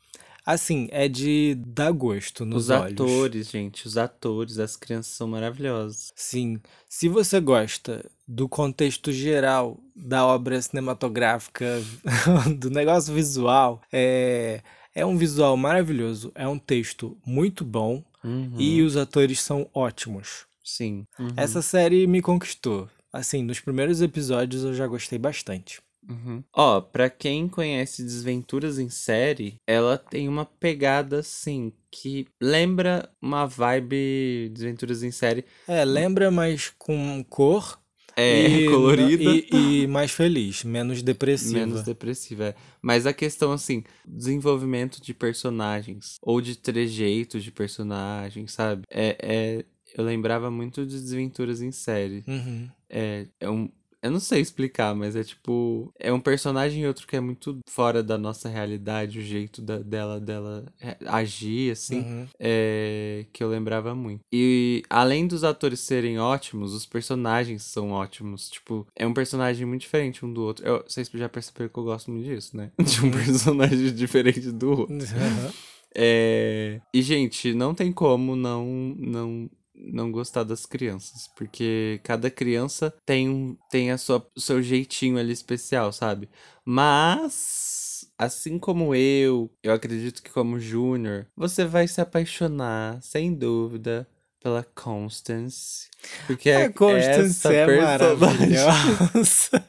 Assim, 0.46 0.88
é 0.92 1.08
de 1.08 1.56
dar 1.68 1.92
gosto 1.92 2.44
nos 2.46 2.64
Os 2.66 2.70
olhos. 2.72 2.94
atores, 2.94 3.50
gente. 3.50 3.88
Os 3.88 3.98
atores, 3.98 4.58
as 4.60 4.76
crianças 4.76 5.14
são 5.14 5.28
maravilhosos. 5.28 6.12
Sim. 6.16 6.60
Se 6.89 7.08
você 7.08 7.39
gosta 7.39 8.10
do 8.28 8.50
contexto 8.50 9.12
geral 9.12 9.80
da 9.96 10.26
obra 10.26 10.60
cinematográfica, 10.62 11.82
do 12.58 12.70
negócio 12.70 13.14
visual, 13.14 13.82
é, 13.92 14.62
é 14.96 15.06
um 15.06 15.18
visual 15.18 15.56
maravilhoso, 15.56 16.32
é 16.36 16.48
um 16.48 16.58
texto 16.60 17.18
muito 17.26 17.64
bom 17.64 18.04
Uhum, 18.24 18.54
e 18.60 18.84
os 18.84 18.96
atores 18.98 19.39
são 19.39 19.68
ótimos. 19.74 20.46
Sim. 20.64 21.06
Uhum, 21.20 21.30
Essa 21.36 21.60
série 21.62 22.06
me 22.06 22.22
conquistou. 22.22 22.88
Assim, 23.12 23.42
nos 23.44 23.60
primeiros 23.60 24.00
episódios 24.02 24.64
eu 24.64 24.74
já 24.76 24.86
gostei 24.86 25.18
bastante. 25.18 25.82
Uhum. 26.10 26.43
Ó, 26.54 26.82
pra 26.82 27.10
quem 27.10 27.47
conhece 27.47 28.04
Desventuras 28.04 28.80
em 28.80 28.89
Série, 28.89 29.56
ela 29.68 29.97
tem 29.97 30.28
uma 30.28 30.45
pegada 30.45 31.20
assim 31.20 31.72
que 31.91 32.28
lembra 32.41 33.10
uma 33.22 33.45
vibe 33.45 34.49
Desventuras 34.54 35.04
em 35.04 35.12
Série. 35.12 35.45
É, 35.68 35.84
lembra, 35.86 36.32
mas 36.32 36.74
com 36.78 37.24
cor. 37.30 37.80
É, 38.16 38.47
e, 38.47 38.66
colorida. 38.70 39.24
E, 39.24 39.84
e 39.84 39.88
mais 39.88 40.12
feliz, 40.12 40.64
menos 40.64 41.02
depressiva. 41.02 41.60
Menos 41.60 41.84
depressiva, 41.84 42.45
é. 42.45 42.56
Mas 42.82 43.06
a 43.06 43.14
questão, 43.14 43.52
assim, 43.52 43.84
desenvolvimento 44.06 45.02
de 45.02 45.14
personagens, 45.14 46.16
ou 46.22 46.41
de 46.41 46.58
trejeitos 46.58 47.43
de 47.43 47.52
personagens, 47.52 48.52
sabe? 48.52 48.84
É, 48.89 49.18
é, 49.22 49.66
eu 49.95 50.04
lembrava 50.04 50.49
muito 50.49 50.86
de 50.86 50.99
Desventuras 50.99 51.62
em 51.62 51.72
Série. 51.72 52.24
Uhum. 52.28 52.70
É, 52.89 53.28
é 53.39 53.49
um. 53.49 53.70
Eu 54.02 54.10
não 54.12 54.20
sei 54.20 54.41
explicar, 54.41 54.95
mas 54.95 55.16
é 55.16 55.24
tipo. 55.24 55.93
É 55.99 56.12
um 56.12 56.20
personagem 56.20 56.84
e 56.84 56.88
outro 56.88 57.06
que 57.06 57.16
é 57.16 57.20
muito 57.20 57.60
fora 57.70 58.02
da 58.02 58.18
nossa 58.18 58.49
realidade, 58.49 59.20
o 59.20 59.22
jeito 59.22 59.62
da- 59.62 59.78
dela, 59.78 60.20
dela 60.20 60.66
é, 60.82 60.97
agir, 61.06 61.72
assim. 61.72 61.99
Uhum. 61.99 62.28
é, 62.39 63.26
que 63.32 63.43
eu 63.43 63.49
lembrava 63.49 63.93
muito. 63.93 64.22
E 64.34 64.84
além 64.89 65.28
dos 65.28 65.43
atores 65.43 65.80
serem 65.82 66.20
ótimos, 66.20 66.74
os 66.74 66.86
personagens 66.86 67.64
são 67.64 67.91
ótimos. 67.91 68.49
Tipo, 68.49 68.88
é 68.95 69.06
um 69.06 69.14
personagem 69.14 69.66
muito 69.66 69.82
diferente 69.82 70.26
um 70.26 70.34
do 70.34 70.41
outro. 70.43 70.66
Eu, 70.66 70.84
vocês 70.88 71.10
já 71.14 71.30
perceberam 71.30 71.70
que 71.72 71.78
eu 71.80 71.84
gosto 71.84 72.10
muito 72.12 72.26
disso, 72.26 72.58
né? 72.58 72.72
De 72.82 73.06
um 73.06 73.12
personagem 73.12 73.93
diferente 73.93 74.52
do 74.52 74.72
outro. 74.72 74.93
Uhum. 74.95 75.52
É... 75.93 76.80
E, 76.93 77.02
gente, 77.02 77.54
não 77.54 77.74
tem 77.76 77.91
como 77.91 78.36
não, 78.36 78.95
não, 78.97 79.49
não 79.82 80.12
gostar 80.12 80.44
das 80.44 80.66
crianças. 80.66 81.28
Porque 81.36 82.00
cada 82.04 82.30
criança 82.30 82.94
tem, 83.06 83.28
um, 83.30 83.58
tem 83.70 83.92
a 83.92 83.98
sua, 83.98 84.26
o 84.36 84.40
seu 84.40 84.62
jeitinho 84.62 85.18
ali 85.18 85.34
especial, 85.34 85.92
sabe? 85.92 86.30
Mas, 86.64 88.06
assim 88.18 88.60
como 88.60 88.94
eu, 88.96 89.50
eu 89.64 89.74
acredito 89.74 90.22
que 90.22 90.30
como 90.32 90.60
Júnior, 90.60 91.28
você 91.36 91.66
vai 91.66 91.88
se 91.88 92.00
apaixonar, 92.00 93.02
sem 93.02 93.34
dúvida, 93.34 94.08
pela 94.42 94.64
Constance. 94.64 95.90
Porque 96.28 96.50
é 96.50 96.64
A 96.66 96.74
Constance 96.74 97.20
essa 97.48 97.54
é 97.54 97.66
personagem. 97.66 98.18
maravilhosa. 98.18 99.66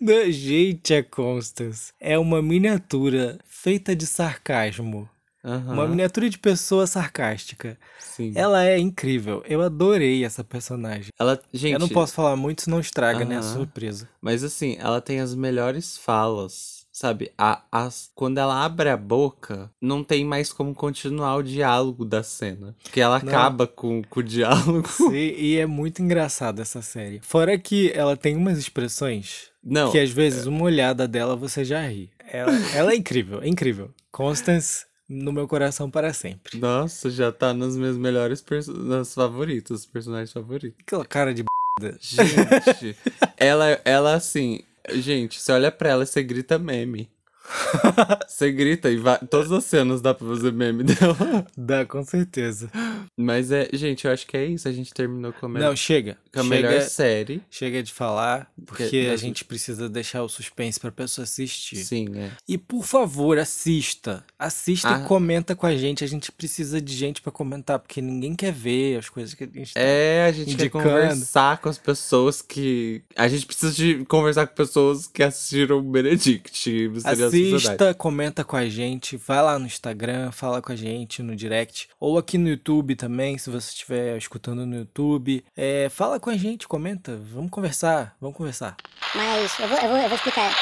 Gente, 0.30 0.94
a 0.94 1.02
Constance 1.02 1.92
é 1.98 2.18
uma 2.18 2.42
miniatura 2.42 3.38
feita 3.46 3.96
de 3.96 4.06
sarcasmo. 4.06 5.08
Aham, 5.44 5.72
Uma 5.74 5.86
miniatura 5.86 6.30
de 6.30 6.38
pessoa 6.38 6.86
sarcástica. 6.86 7.78
sim. 7.98 8.32
Ela 8.34 8.64
é 8.64 8.78
incrível. 8.78 9.42
Eu 9.46 9.60
adorei 9.60 10.24
essa 10.24 10.42
personagem. 10.42 11.10
Ela, 11.18 11.38
gente, 11.52 11.74
Eu 11.74 11.78
não 11.78 11.88
posso 11.88 12.14
falar 12.14 12.34
muito, 12.34 12.62
senão 12.62 12.80
estraga, 12.80 13.24
né? 13.26 13.36
A 13.36 13.42
surpresa. 13.42 14.08
Mas 14.22 14.42
assim, 14.42 14.76
ela 14.80 15.00
tem 15.02 15.20
as 15.20 15.34
melhores 15.34 15.98
falas, 15.98 16.86
sabe? 16.90 17.30
A, 17.36 17.62
as, 17.70 18.10
quando 18.14 18.38
ela 18.38 18.64
abre 18.64 18.88
a 18.88 18.96
boca, 18.96 19.70
não 19.82 20.02
tem 20.02 20.24
mais 20.24 20.50
como 20.50 20.74
continuar 20.74 21.36
o 21.36 21.42
diálogo 21.42 22.06
da 22.06 22.22
cena. 22.22 22.74
Porque 22.82 23.00
ela 23.00 23.18
Não. 23.22 23.28
acaba 23.28 23.66
com, 23.66 24.02
com 24.02 24.20
o 24.20 24.22
diálogo. 24.22 24.88
Sim, 24.88 25.12
e 25.12 25.58
é 25.58 25.66
muito 25.66 26.00
engraçada 26.02 26.62
essa 26.62 26.80
série. 26.80 27.20
Fora 27.22 27.58
que 27.58 27.92
ela 27.94 28.16
tem 28.16 28.34
umas 28.34 28.56
expressões 28.58 29.50
Não, 29.62 29.90
que 29.92 29.98
às 29.98 30.10
vezes 30.10 30.46
uma 30.46 30.62
olhada 30.64 31.06
dela 31.06 31.36
você 31.36 31.64
já 31.66 31.86
ri. 31.86 32.10
Ela, 32.32 32.52
ela 32.74 32.92
é 32.92 32.96
incrível, 32.96 33.42
é 33.42 33.48
incrível. 33.48 33.90
Constance 34.10 34.86
no 35.14 35.32
meu 35.32 35.46
coração 35.46 35.90
para 35.90 36.12
sempre. 36.12 36.58
nossa, 36.58 37.10
já 37.10 37.30
tá 37.30 37.54
nos 37.54 37.76
meus 37.76 37.96
melhores 37.96 38.40
perso 38.40 38.72
nas 38.72 39.14
favoritos, 39.14 39.86
personagens 39.86 40.32
favoritos. 40.32 40.78
Aquela 40.80 41.04
cara 41.04 41.32
de 41.32 41.42
b... 41.42 41.48
Gente, 42.00 42.96
ela, 43.36 43.80
ela 43.84 44.14
assim, 44.14 44.60
gente, 44.92 45.40
você 45.40 45.52
olha 45.52 45.72
pra 45.72 45.90
ela 45.90 46.04
e 46.04 46.06
você 46.06 46.22
grita 46.22 46.58
meme. 46.58 47.08
Você 48.26 48.50
grita 48.50 48.90
e 48.90 48.96
vai, 48.96 49.18
todas 49.30 49.52
as 49.52 49.64
cenas 49.64 50.00
dá 50.00 50.14
pra 50.14 50.26
fazer 50.26 50.52
meme 50.52 50.82
dela. 50.84 51.46
Dá, 51.56 51.84
com 51.84 52.02
certeza. 52.04 52.70
Mas 53.16 53.52
é, 53.52 53.68
gente, 53.72 54.06
eu 54.06 54.12
acho 54.12 54.26
que 54.26 54.36
é 54.36 54.44
isso. 54.46 54.66
A 54.68 54.72
gente 54.72 54.92
terminou 54.92 55.32
com 55.32 55.46
a, 55.46 55.48
me- 55.48 55.60
Não, 55.60 55.76
chega. 55.76 56.16
com 56.32 56.40
a 56.40 56.42
chega, 56.42 56.54
melhor 56.68 56.82
série. 56.82 57.42
chega 57.50 57.82
de 57.82 57.92
falar, 57.92 58.50
porque 58.66 59.08
a 59.12 59.16
gente 59.16 59.44
precisa 59.44 59.88
deixar 59.88 60.22
o 60.22 60.28
suspense 60.28 60.80
pra 60.80 60.90
pessoa 60.90 61.22
assistir. 61.24 61.76
Sim, 61.76 62.08
é. 62.16 62.30
E 62.48 62.56
por 62.58 62.84
favor, 62.84 63.38
assista. 63.38 64.24
Assista 64.38 64.88
Ah. 64.96 65.00
e 65.00 65.04
comenta 65.06 65.54
com 65.54 65.66
a 65.66 65.76
gente. 65.76 66.02
A 66.02 66.08
gente 66.08 66.32
precisa 66.32 66.80
de 66.80 66.94
gente 66.94 67.20
pra 67.22 67.30
comentar, 67.30 67.78
porque 67.78 68.00
ninguém 68.00 68.34
quer 68.34 68.52
ver 68.52 68.98
as 68.98 69.08
coisas 69.08 69.34
que 69.34 69.44
a 69.44 69.46
gente 69.46 69.74
tá 69.74 69.80
É, 69.80 70.24
a 70.26 70.32
gente 70.32 70.52
Indicando. 70.54 70.84
quer 70.84 70.90
conversar 70.90 71.58
com 71.58 71.68
as 71.68 71.78
pessoas 71.78 72.42
que. 72.42 73.02
A 73.16 73.28
gente 73.28 73.46
precisa 73.46 73.72
de 73.72 74.04
conversar 74.06 74.46
com 74.46 74.54
pessoas 74.54 75.06
que 75.06 75.22
assistiram 75.22 75.82
Benedict, 75.82 76.88
Misteriosa 76.88 77.30
Sociedade. 77.30 77.33
Assista, 77.34 77.94
comenta 77.94 78.44
com 78.44 78.56
a 78.56 78.68
gente, 78.68 79.16
vai 79.16 79.42
lá 79.42 79.58
no 79.58 79.66
Instagram, 79.66 80.30
fala 80.30 80.62
com 80.62 80.72
a 80.72 80.76
gente 80.76 81.22
no 81.22 81.34
direct, 81.34 81.88
ou 81.98 82.16
aqui 82.18 82.38
no 82.38 82.48
YouTube 82.48 82.94
também, 82.96 83.36
se 83.38 83.50
você 83.50 83.68
estiver 83.68 84.16
escutando 84.16 84.64
no 84.66 84.76
YouTube. 84.76 85.44
É, 85.56 85.88
fala 85.88 86.20
com 86.20 86.30
a 86.30 86.36
gente, 86.36 86.68
comenta, 86.68 87.16
vamos 87.16 87.50
conversar, 87.50 88.16
vamos 88.20 88.36
conversar. 88.36 88.76
Mas 89.14 89.58
eu 89.58 89.68
vou, 89.68 89.78
eu 89.78 89.88
vou, 89.88 89.96
eu 89.98 90.08
vou 90.08 90.16
explicar. 90.16 90.52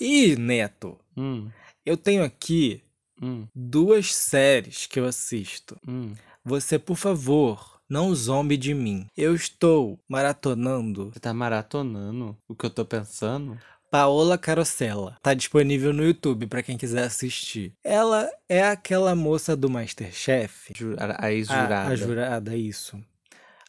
E, 0.00 0.36
Neto, 0.36 0.98
Hum, 1.16 1.48
Eu 1.84 1.96
tenho 1.96 2.22
aqui 2.24 2.82
Hum, 3.20 3.46
duas 3.54 4.14
séries 4.14 4.86
que 4.86 5.00
eu 5.00 5.06
assisto. 5.06 5.76
hum. 5.86 6.12
Você, 6.44 6.78
por 6.78 6.96
favor, 6.96 7.80
não 7.88 8.14
zombe 8.14 8.56
de 8.56 8.72
mim. 8.72 9.06
Eu 9.16 9.34
estou 9.34 9.98
maratonando 10.08 11.10
Você 11.12 11.18
tá 11.20 11.34
maratonando 11.34 12.36
o 12.48 12.54
que 12.54 12.64
eu 12.66 12.70
tô 12.70 12.84
pensando? 12.84 13.58
Paola 13.90 14.36
Carosella. 14.36 15.16
Tá 15.22 15.32
disponível 15.34 15.92
no 15.92 16.04
YouTube 16.04 16.46
pra 16.46 16.62
quem 16.62 16.76
quiser 16.76 17.04
assistir. 17.04 17.72
Ela 17.82 18.30
é 18.48 18.62
aquela 18.62 19.14
moça 19.14 19.56
do 19.56 19.70
Masterchef. 19.70 20.72
A, 20.98 21.04
a 21.04 21.26
A, 21.26 21.32
ex-jurada. 21.32 21.88
a 21.88 21.96
jurada, 21.96 22.56
isso. 22.56 23.02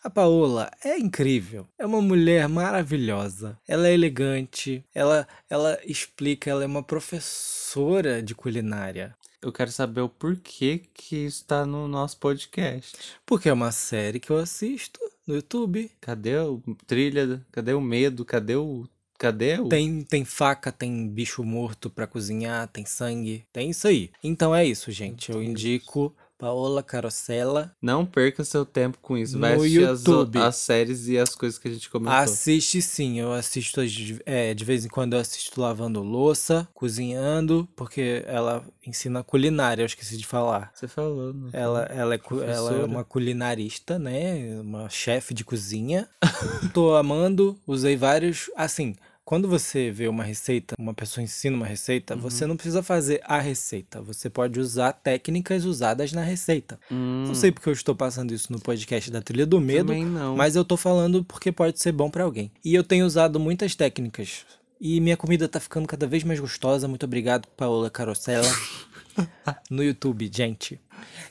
A 0.03 0.09
Paola 0.09 0.71
é 0.83 0.97
incrível. 0.97 1.67
É 1.77 1.85
uma 1.85 2.01
mulher 2.01 2.47
maravilhosa. 2.47 3.57
Ela 3.67 3.87
é 3.87 3.93
elegante. 3.93 4.83
Ela, 4.93 5.27
ela 5.49 5.77
explica, 5.85 6.49
ela 6.49 6.63
é 6.63 6.67
uma 6.67 6.83
professora 6.83 8.21
de 8.21 8.33
culinária. 8.35 9.15
Eu 9.41 9.53
quero 9.53 9.71
saber 9.71 10.01
o 10.01 10.09
porquê 10.09 10.81
que 10.93 11.15
isso 11.15 11.45
tá 11.45 11.65
no 11.65 11.87
nosso 11.87 12.17
podcast. 12.17 12.97
Porque 13.25 13.47
é 13.47 13.53
uma 13.53 13.71
série 13.71 14.19
que 14.19 14.29
eu 14.29 14.37
assisto 14.37 14.99
no 15.25 15.35
YouTube. 15.35 15.89
Cadê 16.01 16.37
o 16.39 16.61
trilha? 16.85 17.45
Cadê 17.51 17.73
o 17.73 17.79
medo? 17.81 18.25
Cadê 18.25 18.55
o. 18.57 18.85
Cadê 19.19 19.59
o. 19.59 19.67
Tem, 19.67 20.01
tem 20.01 20.23
faca, 20.23 20.71
tem 20.71 21.07
bicho 21.07 21.43
morto 21.43 21.89
pra 21.89 22.07
cozinhar, 22.07 22.69
tem 22.69 22.85
sangue, 22.85 23.45
tem 23.51 23.69
isso 23.69 23.85
aí. 23.85 24.09
Então 24.23 24.55
é 24.55 24.65
isso, 24.65 24.89
gente. 24.91 25.29
Eu 25.29 25.43
indico 25.43 26.15
Paola 26.37 26.81
Carosella. 26.81 27.75
Não 27.81 28.05
perca 28.05 28.45
seu 28.45 28.65
tempo 28.65 28.97
com 29.01 29.17
isso. 29.17 29.37
Vai 29.37 29.55
No 29.57 29.61
assistir 29.61 29.83
as, 29.85 30.05
YouTube. 30.05 30.37
as 30.39 30.55
séries 30.55 31.07
e 31.09 31.17
as 31.17 31.35
coisas 31.35 31.59
que 31.59 31.67
a 31.67 31.71
gente 31.71 31.89
comentou. 31.89 32.17
Assiste 32.17 32.81
sim, 32.81 33.19
eu 33.19 33.33
assisto 33.33 33.85
de, 33.85 34.21
é, 34.25 34.53
de 34.53 34.63
vez 34.63 34.85
em 34.85 34.87
quando 34.87 35.15
eu 35.15 35.19
assisto 35.19 35.59
lavando 35.59 36.01
louça, 36.01 36.65
cozinhando, 36.73 37.67
porque 37.75 38.23
ela 38.25 38.65
ensina 38.87 39.21
culinária, 39.21 39.81
eu 39.81 39.85
esqueci 39.85 40.15
de 40.15 40.25
falar. 40.25 40.71
Você 40.73 40.87
falou, 40.87 41.33
né? 41.33 41.49
Ela, 41.51 41.83
ela, 41.93 42.15
é, 42.15 42.19
ela 42.47 42.71
é 42.73 42.85
uma 42.85 43.03
culinarista, 43.03 43.99
né? 43.99 44.61
Uma 44.61 44.87
chefe 44.87 45.33
de 45.33 45.43
cozinha. 45.43 46.07
Tô 46.73 46.95
amando, 46.95 47.59
usei 47.67 47.97
vários. 47.97 48.49
Assim, 48.55 48.95
quando 49.29 49.47
você 49.47 49.91
vê 49.91 50.07
uma 50.07 50.23
receita, 50.23 50.73
uma 50.79 50.91
pessoa 50.91 51.23
ensina 51.23 51.55
uma 51.55 51.67
receita, 51.67 52.15
Uhum. 52.15 52.19
você 52.21 52.47
não 52.47 52.55
precisa 52.55 52.81
fazer 52.81 53.21
a 53.23 53.39
receita. 53.39 54.01
Você 54.01 54.27
pode 54.27 54.59
usar 54.59 54.91
técnicas 54.91 55.65
usadas 55.65 56.11
na 56.11 56.23
receita. 56.23 56.79
Hum, 56.91 57.25
Não 57.27 57.35
sei 57.35 57.51
porque 57.51 57.69
eu 57.69 57.73
estou 57.73 57.93
passando 57.95 58.33
isso 58.33 58.51
no 58.51 58.59
podcast 58.59 59.11
da 59.11 59.21
Trilha 59.21 59.45
do 59.45 59.61
Medo, 59.61 59.89
Também 59.89 60.03
não. 60.03 60.35
mas 60.35 60.55
eu 60.55 60.65
tô 60.65 60.75
falando 60.75 61.23
porque 61.23 61.51
pode 61.51 61.79
ser 61.79 61.91
bom 61.91 62.09
pra 62.09 62.23
alguém. 62.23 62.49
E 62.65 62.73
eu 62.73 62.83
tenho 62.83 63.05
usado 63.05 63.39
muitas 63.39 63.75
técnicas. 63.75 64.47
E 64.81 64.99
minha 64.99 65.15
comida 65.15 65.47
tá 65.47 65.59
ficando 65.59 65.87
cada 65.87 66.07
vez 66.07 66.23
mais 66.23 66.39
gostosa. 66.39 66.87
Muito 66.87 67.03
obrigado, 67.05 67.47
Paola 67.55 67.87
Carosella. 67.91 68.49
no 69.69 69.83
YouTube, 69.83 70.27
gente. 70.33 70.79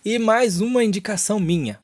E 0.04 0.20
mais 0.20 0.60
uma 0.60 0.84
indicação 0.84 1.40
minha. 1.40 1.80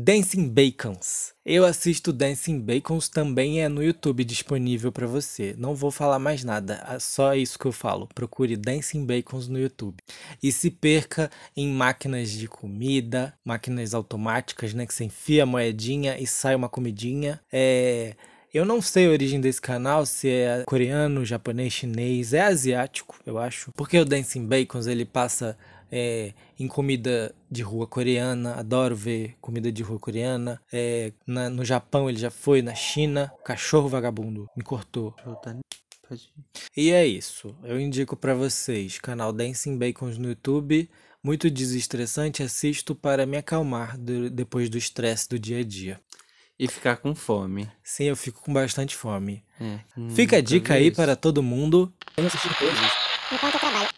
Dancing 0.00 0.48
Bacons. 0.48 1.34
Eu 1.44 1.64
assisto 1.64 2.12
Dancing 2.12 2.60
Bacons 2.60 3.08
também 3.08 3.60
é 3.64 3.68
no 3.68 3.82
YouTube 3.82 4.22
disponível 4.22 4.92
pra 4.92 5.08
você. 5.08 5.56
Não 5.58 5.74
vou 5.74 5.90
falar 5.90 6.20
mais 6.20 6.44
nada, 6.44 6.86
é 6.88 7.00
só 7.00 7.34
isso 7.34 7.58
que 7.58 7.64
eu 7.64 7.72
falo. 7.72 8.08
Procure 8.14 8.56
Dancing 8.56 9.04
Bacons 9.04 9.48
no 9.48 9.58
YouTube. 9.58 9.96
E 10.40 10.52
se 10.52 10.70
perca 10.70 11.28
em 11.56 11.66
máquinas 11.66 12.30
de 12.30 12.46
comida, 12.46 13.34
máquinas 13.44 13.92
automáticas, 13.92 14.72
né, 14.72 14.86
que 14.86 14.94
você 14.94 15.02
enfia 15.02 15.42
a 15.42 15.46
moedinha 15.46 16.16
e 16.16 16.28
sai 16.28 16.54
uma 16.54 16.68
comidinha. 16.68 17.40
É, 17.52 18.14
eu 18.54 18.64
não 18.64 18.80
sei 18.80 19.08
a 19.08 19.10
origem 19.10 19.40
desse 19.40 19.60
canal, 19.60 20.06
se 20.06 20.28
é 20.28 20.62
coreano, 20.64 21.24
japonês, 21.24 21.72
chinês, 21.72 22.32
é 22.32 22.42
asiático, 22.42 23.16
eu 23.26 23.36
acho. 23.36 23.72
Porque 23.72 23.98
o 23.98 24.04
Dancing 24.04 24.46
Bacons 24.46 24.86
ele 24.86 25.04
passa 25.04 25.58
é, 25.90 26.32
em 26.58 26.66
comida 26.68 27.34
de 27.50 27.62
rua 27.62 27.86
coreana, 27.86 28.54
adoro 28.54 28.94
ver 28.94 29.36
comida 29.40 29.70
de 29.72 29.82
rua 29.82 29.98
coreana. 29.98 30.60
É, 30.72 31.12
na- 31.26 31.48
no 31.50 31.64
Japão 31.64 32.08
ele 32.08 32.18
já 32.18 32.30
foi, 32.30 32.62
na 32.62 32.74
China, 32.74 33.32
cachorro 33.44 33.88
vagabundo 33.88 34.48
me 34.56 34.62
cortou. 34.62 35.14
E 36.76 36.90
é 36.90 37.06
isso, 37.06 37.54
eu 37.64 37.78
indico 37.78 38.16
pra 38.16 38.34
vocês, 38.34 38.98
canal 38.98 39.32
Dancing 39.32 39.76
Bacons 39.76 40.16
no 40.16 40.28
YouTube, 40.28 40.88
muito 41.22 41.50
desestressante, 41.50 42.42
assisto 42.42 42.94
para 42.94 43.26
me 43.26 43.36
acalmar 43.36 43.98
do- 43.98 44.30
depois 44.30 44.70
do 44.70 44.78
estresse 44.78 45.28
do 45.28 45.38
dia 45.38 45.58
a 45.58 45.64
dia. 45.64 46.00
E 46.58 46.66
ficar 46.66 46.96
com 46.96 47.14
fome. 47.14 47.70
Sim, 47.84 48.04
eu 48.04 48.16
fico 48.16 48.42
com 48.42 48.52
bastante 48.52 48.96
fome. 48.96 49.44
É. 49.60 49.78
Hum, 49.96 50.10
Fica 50.10 50.38
a 50.38 50.40
dica 50.40 50.74
aí 50.74 50.88
isso. 50.88 50.96
para 50.96 51.14
todo 51.14 51.40
mundo. 51.42 51.92
Enquanto 52.16 53.54
eu 53.54 53.60
trabalho. 53.60 53.88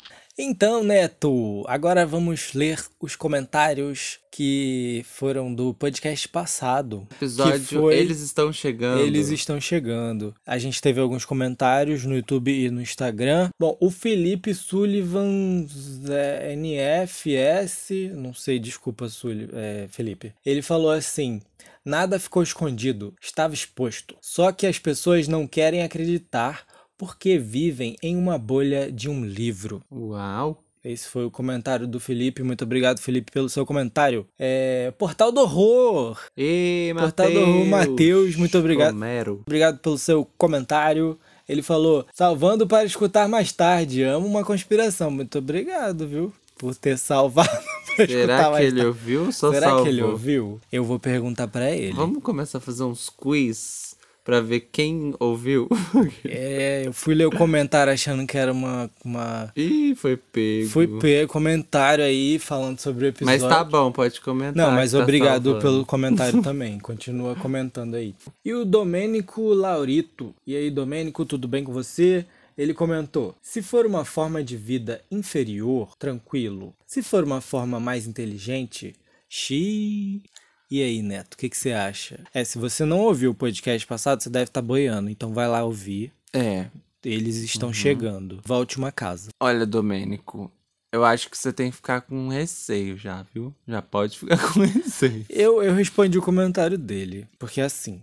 Então, 0.43 0.83
Neto, 0.83 1.65
agora 1.69 2.07
vamos 2.07 2.55
ler 2.55 2.83
os 2.99 3.15
comentários 3.15 4.19
que 4.31 5.05
foram 5.07 5.53
do 5.55 5.75
podcast 5.75 6.27
passado. 6.31 7.07
Episódio, 7.11 7.61
foi- 7.61 7.99
eles 7.99 8.23
estão 8.23 8.51
chegando. 8.51 9.03
Eles 9.03 9.29
estão 9.29 9.61
chegando. 9.61 10.35
A 10.47 10.57
gente 10.57 10.81
teve 10.81 10.99
alguns 10.99 11.27
comentários 11.27 12.07
no 12.07 12.17
YouTube 12.17 12.51
e 12.51 12.71
no 12.71 12.81
Instagram. 12.81 13.51
Bom, 13.61 13.77
o 13.79 13.91
Felipe 13.91 14.55
Sullivan 14.55 15.67
é, 16.09 16.55
NFS, 16.57 17.91
não 18.15 18.33
sei, 18.33 18.59
desculpa, 18.59 19.09
é, 19.53 19.89
Felipe. 19.91 20.33
Ele 20.47 20.63
falou 20.63 20.91
assim: 20.91 21.43
nada 21.85 22.19
ficou 22.19 22.43
escondido, 22.43 23.13
estava 23.21 23.53
exposto. 23.53 24.17
Só 24.23 24.53
que 24.53 24.67
as 24.67 24.79
pessoas 24.79 25.29
não 25.29 25.47
querem 25.47 25.83
acreditar 25.83 26.65
porque 27.01 27.39
vivem 27.39 27.97
em 28.03 28.15
uma 28.15 28.37
bolha 28.37 28.93
de 28.93 29.09
um 29.09 29.25
livro. 29.25 29.83
Uau. 29.91 30.63
Esse 30.85 31.09
foi 31.09 31.25
o 31.25 31.31
comentário 31.31 31.87
do 31.89 31.99
Felipe. 31.99 32.43
Muito 32.43 32.63
obrigado, 32.63 33.01
Felipe, 33.01 33.33
pelo 33.33 33.49
seu 33.49 33.65
comentário. 33.65 34.27
É, 34.39 34.93
Portal 34.99 35.33
do 35.33 35.41
Horror. 35.41 36.19
E 36.37 36.93
Portal 36.99 37.31
do 37.33 37.41
Horror 37.41 37.65
Matheus, 37.65 38.37
muito 38.37 38.59
obrigado. 38.59 38.93
Romero. 38.93 39.41
Obrigado 39.47 39.79
pelo 39.79 39.97
seu 39.97 40.27
comentário. 40.37 41.19
Ele 41.49 41.63
falou: 41.63 42.05
salvando 42.13 42.67
para 42.67 42.85
escutar 42.85 43.27
mais 43.27 43.51
tarde. 43.51 44.03
Amo 44.03 44.27
uma 44.27 44.45
conspiração. 44.45 45.11
Muito 45.11 45.39
obrigado, 45.39 46.07
viu? 46.07 46.31
Por 46.59 46.75
ter 46.75 46.99
salvado 46.99 47.49
para 47.97 48.05
escutar 48.05 48.09
Será 48.21 48.45
que 48.45 48.51
mais 48.51 48.65
ele 48.67 48.73
tarde. 48.77 48.87
ouviu 48.87 49.25
ou 49.25 49.33
só 49.33 49.51
Será 49.55 49.67
salvou? 49.69 49.85
que 49.85 49.89
ele 49.89 50.03
ouviu? 50.03 50.61
Eu 50.71 50.85
vou 50.85 50.99
perguntar 50.99 51.49
pra 51.49 51.71
ele. 51.71 51.95
Vamos 51.95 52.23
começar 52.23 52.59
a 52.59 52.61
fazer 52.61 52.83
uns 52.85 53.09
quiz 53.09 53.97
pra 54.25 54.41
ver 54.41 54.69
quem 54.73 55.15
ouviu. 55.19 55.69
É, 56.25 56.85
eu 56.87 56.93
fui 56.93 57.15
ler 57.15 57.27
o 57.27 57.31
comentário 57.31 57.93
achando 57.93 58.27
que 58.27 58.37
era 58.37 58.53
uma. 58.53 58.91
uma... 59.05 59.53
Ih, 59.57 59.95
foi 59.95 60.17
pego. 60.17 60.69
Fui 60.69 60.87
ver 60.87 61.27
comentário 61.27 62.05
aí 62.05 62.39
falando 62.39 62.79
sobre 62.79 63.07
o 63.07 63.09
episódio. 63.09 63.41
Mas 63.41 63.51
tá 63.51 63.65
bom, 63.65 63.91
pode 63.91 64.21
comentar. 64.21 64.55
Não, 64.55 64.71
mas 64.73 64.93
tá 64.93 64.99
obrigado 64.99 65.45
salvando. 65.45 65.63
pelo 65.63 65.87
comentário 65.87 66.43
também. 66.43 66.79
Continua 66.79 67.35
comentando 67.35 67.95
aí. 67.95 68.15
E 68.45 68.53
o 68.55 68.65
Domênico 68.65 69.53
Laurito. 69.53 70.35
E 70.47 70.55
aí, 70.55 70.71
Domênico, 70.71 71.25
tudo 71.25 71.49
bem 71.49 71.65
com 71.65 71.73
você? 71.73 72.25
Ele 72.57 72.75
comentou: 72.75 73.35
Se 73.43 73.63
for 73.63 73.87
uma 73.87 74.05
forma 74.05 74.43
de 74.43 74.57
vida 74.57 75.03
inferior, 75.11 75.97
tranquilo. 75.99 76.75
Se 76.87 77.03
for 77.03 77.25
uma 77.25 77.41
forma 77.41 77.81
mais 77.81 78.07
inteligente, 78.07 78.95
xiii. 79.29 80.23
E 80.71 80.83
aí, 80.83 81.03
Neto, 81.03 81.35
o 81.35 81.37
que, 81.37 81.49
que 81.49 81.57
você 81.57 81.73
acha? 81.73 82.21
É, 82.33 82.45
se 82.45 82.59
você 82.59 82.85
não 82.85 83.01
ouviu 83.01 83.33
o 83.33 83.35
podcast 83.35 83.87
passado, 83.87 84.23
você 84.23 84.31
deve 84.31 84.45
estar 84.45 84.63
boiando. 84.63 85.11
Então 85.11 85.33
vai 85.35 85.49
lá 85.49 85.65
ouvir. 85.65 86.13
É. 86.33 86.67
Eles 87.05 87.37
estão 87.39 87.71
Uhum. 87.71 87.75
chegando. 87.75 88.41
Volte 88.45 88.79
uma 88.79 88.93
casa. 88.93 89.31
Olha, 89.41 89.67
Domênico, 89.67 90.51
eu 90.93 91.05
acho 91.05 91.29
que 91.29 91.37
você 91.37 91.53
tem 91.53 91.71
que 91.71 91.77
ficar 91.77 92.03
com 92.03 92.29
receio 92.29 92.97
já, 92.97 93.25
viu? 93.35 93.53
Já 93.67 93.83
pode 93.83 94.19
ficar 94.19 94.37
com 94.55 94.61
receio. 94.61 95.27
Eu, 95.29 95.63
eu 95.63 95.75
respondi 95.75 96.19
o 96.19 96.23
comentário 96.23 96.79
dele. 96.79 97.27
Porque 97.39 97.61
assim, 97.61 98.01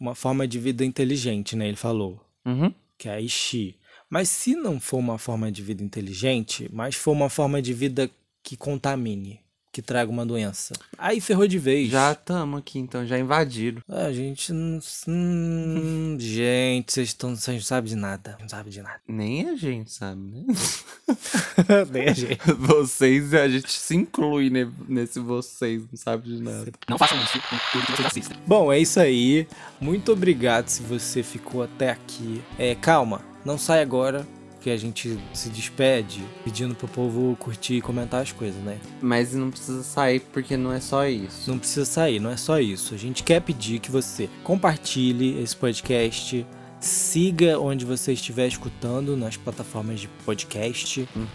uma 0.00 0.14
forma 0.14 0.46
de 0.48 0.58
vida 0.58 0.84
inteligente, 0.84 1.54
né? 1.54 1.68
Ele 1.68 1.76
falou. 1.76 2.20
Uhum. 2.46 2.72
que 2.96 3.08
é 3.08 3.14
a 3.14 3.20
Ishi. 3.20 3.74
Mas 4.08 4.28
se 4.30 4.54
não 4.54 4.78
for 4.80 4.98
uma 4.98 5.18
forma 5.18 5.50
de 5.52 5.62
vida 5.62 5.82
inteligente, 5.82 6.70
mas 6.72 6.94
for 6.94 7.10
uma 7.10 7.28
forma 7.28 7.60
de 7.60 7.74
vida 7.74 8.08
que 8.42 8.56
contamine, 8.56 9.40
que 9.76 9.82
traga 9.82 10.10
uma 10.10 10.24
doença, 10.24 10.72
aí 10.96 11.20
ferrou 11.20 11.46
de 11.46 11.58
vez. 11.58 11.90
Já 11.90 12.12
estamos 12.12 12.58
aqui, 12.60 12.78
então, 12.78 13.04
já 13.04 13.18
invadiram. 13.18 13.82
A 13.86 14.10
gente 14.10 14.50
não. 14.50 14.80
Hum, 15.06 16.16
gente, 16.18 16.94
vocês 16.94 17.08
estão. 17.08 17.36
Vocês 17.36 17.58
não 17.58 17.62
sabem 17.62 17.90
de 17.90 17.96
nada. 17.96 18.38
Não 18.40 18.48
sabem 18.48 18.72
de 18.72 18.80
nada. 18.80 18.98
Nem 19.06 19.50
a 19.50 19.54
gente 19.54 19.92
sabe, 19.92 20.18
né? 20.18 20.44
Nem 21.92 22.08
a 22.08 22.12
gente. 22.14 22.38
vocês, 22.56 23.34
a 23.34 23.46
gente 23.46 23.70
se 23.70 23.94
inclui 23.94 24.48
ne- 24.48 24.72
nesse 24.88 25.20
vocês, 25.20 25.82
não 25.82 25.98
sabe 25.98 26.26
de 26.26 26.42
nada. 26.42 26.72
Não 26.88 26.96
façam 26.96 27.22
isso 27.22 27.38
com 27.38 27.56
tudo 27.72 27.84
que 27.84 27.92
vocês 27.92 28.06
assistem. 28.06 28.38
Bom, 28.46 28.72
é 28.72 28.78
isso 28.78 28.98
aí. 28.98 29.46
Muito 29.78 30.10
obrigado 30.10 30.68
se 30.68 30.82
você 30.84 31.22
ficou 31.22 31.62
até 31.62 31.90
aqui. 31.90 32.40
É, 32.58 32.74
calma, 32.74 33.20
não 33.44 33.58
sai 33.58 33.82
agora, 33.82 34.26
que 34.66 34.70
a 34.70 34.76
gente 34.76 35.16
se 35.32 35.48
despede 35.48 36.24
pedindo 36.42 36.74
pro 36.74 36.88
povo 36.88 37.36
curtir 37.38 37.74
e 37.74 37.80
comentar 37.80 38.20
as 38.20 38.32
coisas, 38.32 38.60
né? 38.64 38.80
Mas 39.00 39.32
não 39.32 39.48
precisa 39.48 39.84
sair 39.84 40.18
porque 40.32 40.56
não 40.56 40.72
é 40.72 40.80
só 40.80 41.06
isso. 41.06 41.48
Não 41.48 41.56
precisa 41.56 41.86
sair, 41.86 42.18
não 42.18 42.30
é 42.30 42.36
só 42.36 42.58
isso. 42.58 42.92
A 42.92 42.98
gente 42.98 43.22
quer 43.22 43.40
pedir 43.40 43.78
que 43.78 43.92
você 43.92 44.28
compartilhe 44.42 45.40
esse 45.40 45.54
podcast, 45.54 46.44
Siga 46.80 47.58
onde 47.58 47.86
você 47.86 48.12
estiver 48.12 48.46
escutando, 48.48 49.16
nas 49.16 49.36
plataformas 49.36 50.00
de 50.00 50.08
podcast. 50.24 51.08
Uhum. 51.16 51.26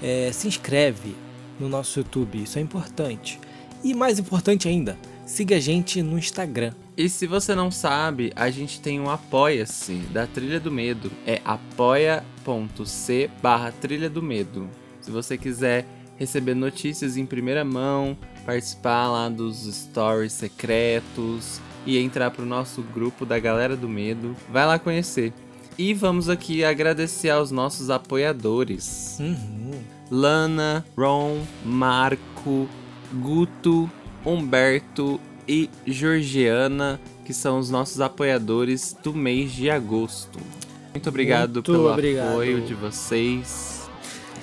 É, 0.00 0.30
se 0.32 0.46
inscreve 0.48 1.14
no 1.58 1.68
nosso 1.68 1.98
YouTube, 1.98 2.42
isso 2.42 2.58
é 2.58 2.62
importante. 2.62 3.38
E 3.82 3.94
mais 3.94 4.18
importante 4.18 4.68
ainda, 4.68 4.96
siga 5.26 5.56
a 5.56 5.60
gente 5.60 6.00
no 6.02 6.16
Instagram. 6.16 6.72
E 6.96 7.08
se 7.08 7.26
você 7.26 7.54
não 7.54 7.70
sabe, 7.70 8.32
a 8.34 8.48
gente 8.48 8.80
tem 8.80 8.98
um 9.00 9.10
Apoia-se 9.10 9.94
da 10.12 10.26
Trilha 10.26 10.58
do 10.58 10.72
Medo. 10.72 11.10
É 11.26 11.40
apoia.c 12.46 13.30
barra 13.42 13.72
Trilha 13.72 14.08
do 14.08 14.22
Medo. 14.22 14.68
Se 15.00 15.10
você 15.10 15.36
quiser 15.36 15.84
receber 16.16 16.54
notícias 16.54 17.16
em 17.16 17.26
primeira 17.26 17.64
mão, 17.64 18.16
participar 18.44 19.08
lá 19.08 19.28
dos 19.28 19.64
stories 19.66 20.32
secretos 20.32 21.60
e 21.84 21.98
entrar 21.98 22.30
pro 22.30 22.46
nosso 22.46 22.82
grupo 22.82 23.26
da 23.26 23.38
Galera 23.38 23.76
do 23.76 23.88
Medo, 23.88 24.36
vai 24.50 24.64
lá 24.64 24.78
conhecer. 24.78 25.32
E 25.76 25.92
vamos 25.92 26.28
aqui 26.28 26.64
agradecer 26.64 27.30
aos 27.30 27.50
nossos 27.50 27.90
apoiadores. 27.90 29.18
Uhum. 29.20 29.72
Lana, 30.10 30.84
Ron, 30.96 31.42
Marco, 31.64 32.68
Guto, 33.12 33.90
Humberto 34.24 35.20
e 35.46 35.68
Georgiana, 35.86 36.98
que 37.24 37.34
são 37.34 37.58
os 37.58 37.68
nossos 37.68 38.00
apoiadores 38.00 38.96
do 39.02 39.12
mês 39.12 39.52
de 39.52 39.68
agosto. 39.68 40.38
Muito 40.96 41.08
obrigado 41.08 41.52
Muito 41.54 41.72
pelo 41.72 41.90
obrigado. 41.92 42.28
apoio 42.30 42.60
de 42.62 42.74
vocês. 42.74 43.88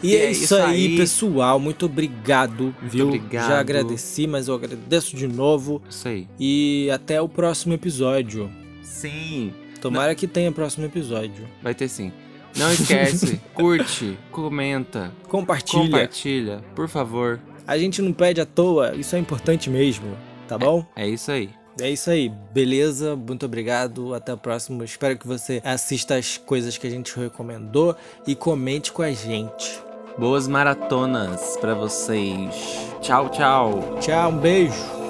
E, 0.01 0.10
E 0.10 0.16
é 0.16 0.26
é 0.26 0.32
isso 0.32 0.56
aí, 0.56 0.88
aí. 0.88 0.97
pessoal. 0.97 1.60
Muito 1.60 1.86
obrigado, 1.86 2.76
viu? 2.82 3.08
obrigado. 3.08 3.47
Já 3.47 3.60
agradeci, 3.60 4.28
mas 4.28 4.47
eu 4.47 4.56
agradeço 4.56 5.16
de 5.16 5.28
novo. 5.28 5.82
Isso 5.89 6.08
aí. 6.08 6.28
E 6.39 6.89
até 6.91 7.22
o 7.22 7.28
próximo 7.30 7.74
episódio. 7.74 8.49
Sim, 8.82 9.54
Tomara 9.82 10.16
que 10.16 10.28
tenha 10.28 10.51
próximo 10.51 10.86
episódio. 10.86 11.45
vai 11.62 11.74
ter 11.74 11.88
sim. 11.89 12.12
Não 12.56 12.72
esquece, 12.72 13.41
curte, 13.54 14.18
comenta, 14.32 15.12
Compartilha. 15.28 15.84
compartilha, 15.84 16.62
por 16.76 16.88
favor. 16.88 17.39
A 17.66 17.78
gente 17.78 18.01
não 18.01 18.14
pede 18.14 18.39
à 18.39 18.45
toa, 18.45 18.93
isso 18.95 19.16
é 19.16 19.20
importante 19.20 19.70
mesmo, 19.70 20.16
tá 20.47 20.58
bom? 20.58 20.86
É 20.95 21.08
isso 21.08 21.32
aí. 21.32 21.49
É 21.80 21.89
isso 21.89 22.09
aí, 22.09 22.30
beleza? 22.53 23.15
Muito 23.15 23.45
obrigado, 23.45 24.13
até 24.13 24.34
o 24.34 24.38
próximo. 24.38 24.84
Espero 24.84 25.17
que 25.17 25.28
você 25.28 25.61
assista 25.65 26.15
as 26.15 26.38
coisas 26.38 26.78
que 26.78 26.86
a 26.86 26.89
gente 26.89 27.17
recomendou 27.17 27.95
e 28.28 28.36
comente 28.36 28.91
com 28.91 29.01
a 29.01 29.11
gente. 29.11 29.82
Boas 30.17 30.47
maratonas 30.47 31.57
pra 31.59 31.74
vocês. 31.74 32.55
Tchau, 33.01 33.30
tchau. 33.30 33.97
Tchau, 33.99 34.30
um 34.30 34.38
beijo. 34.38 35.03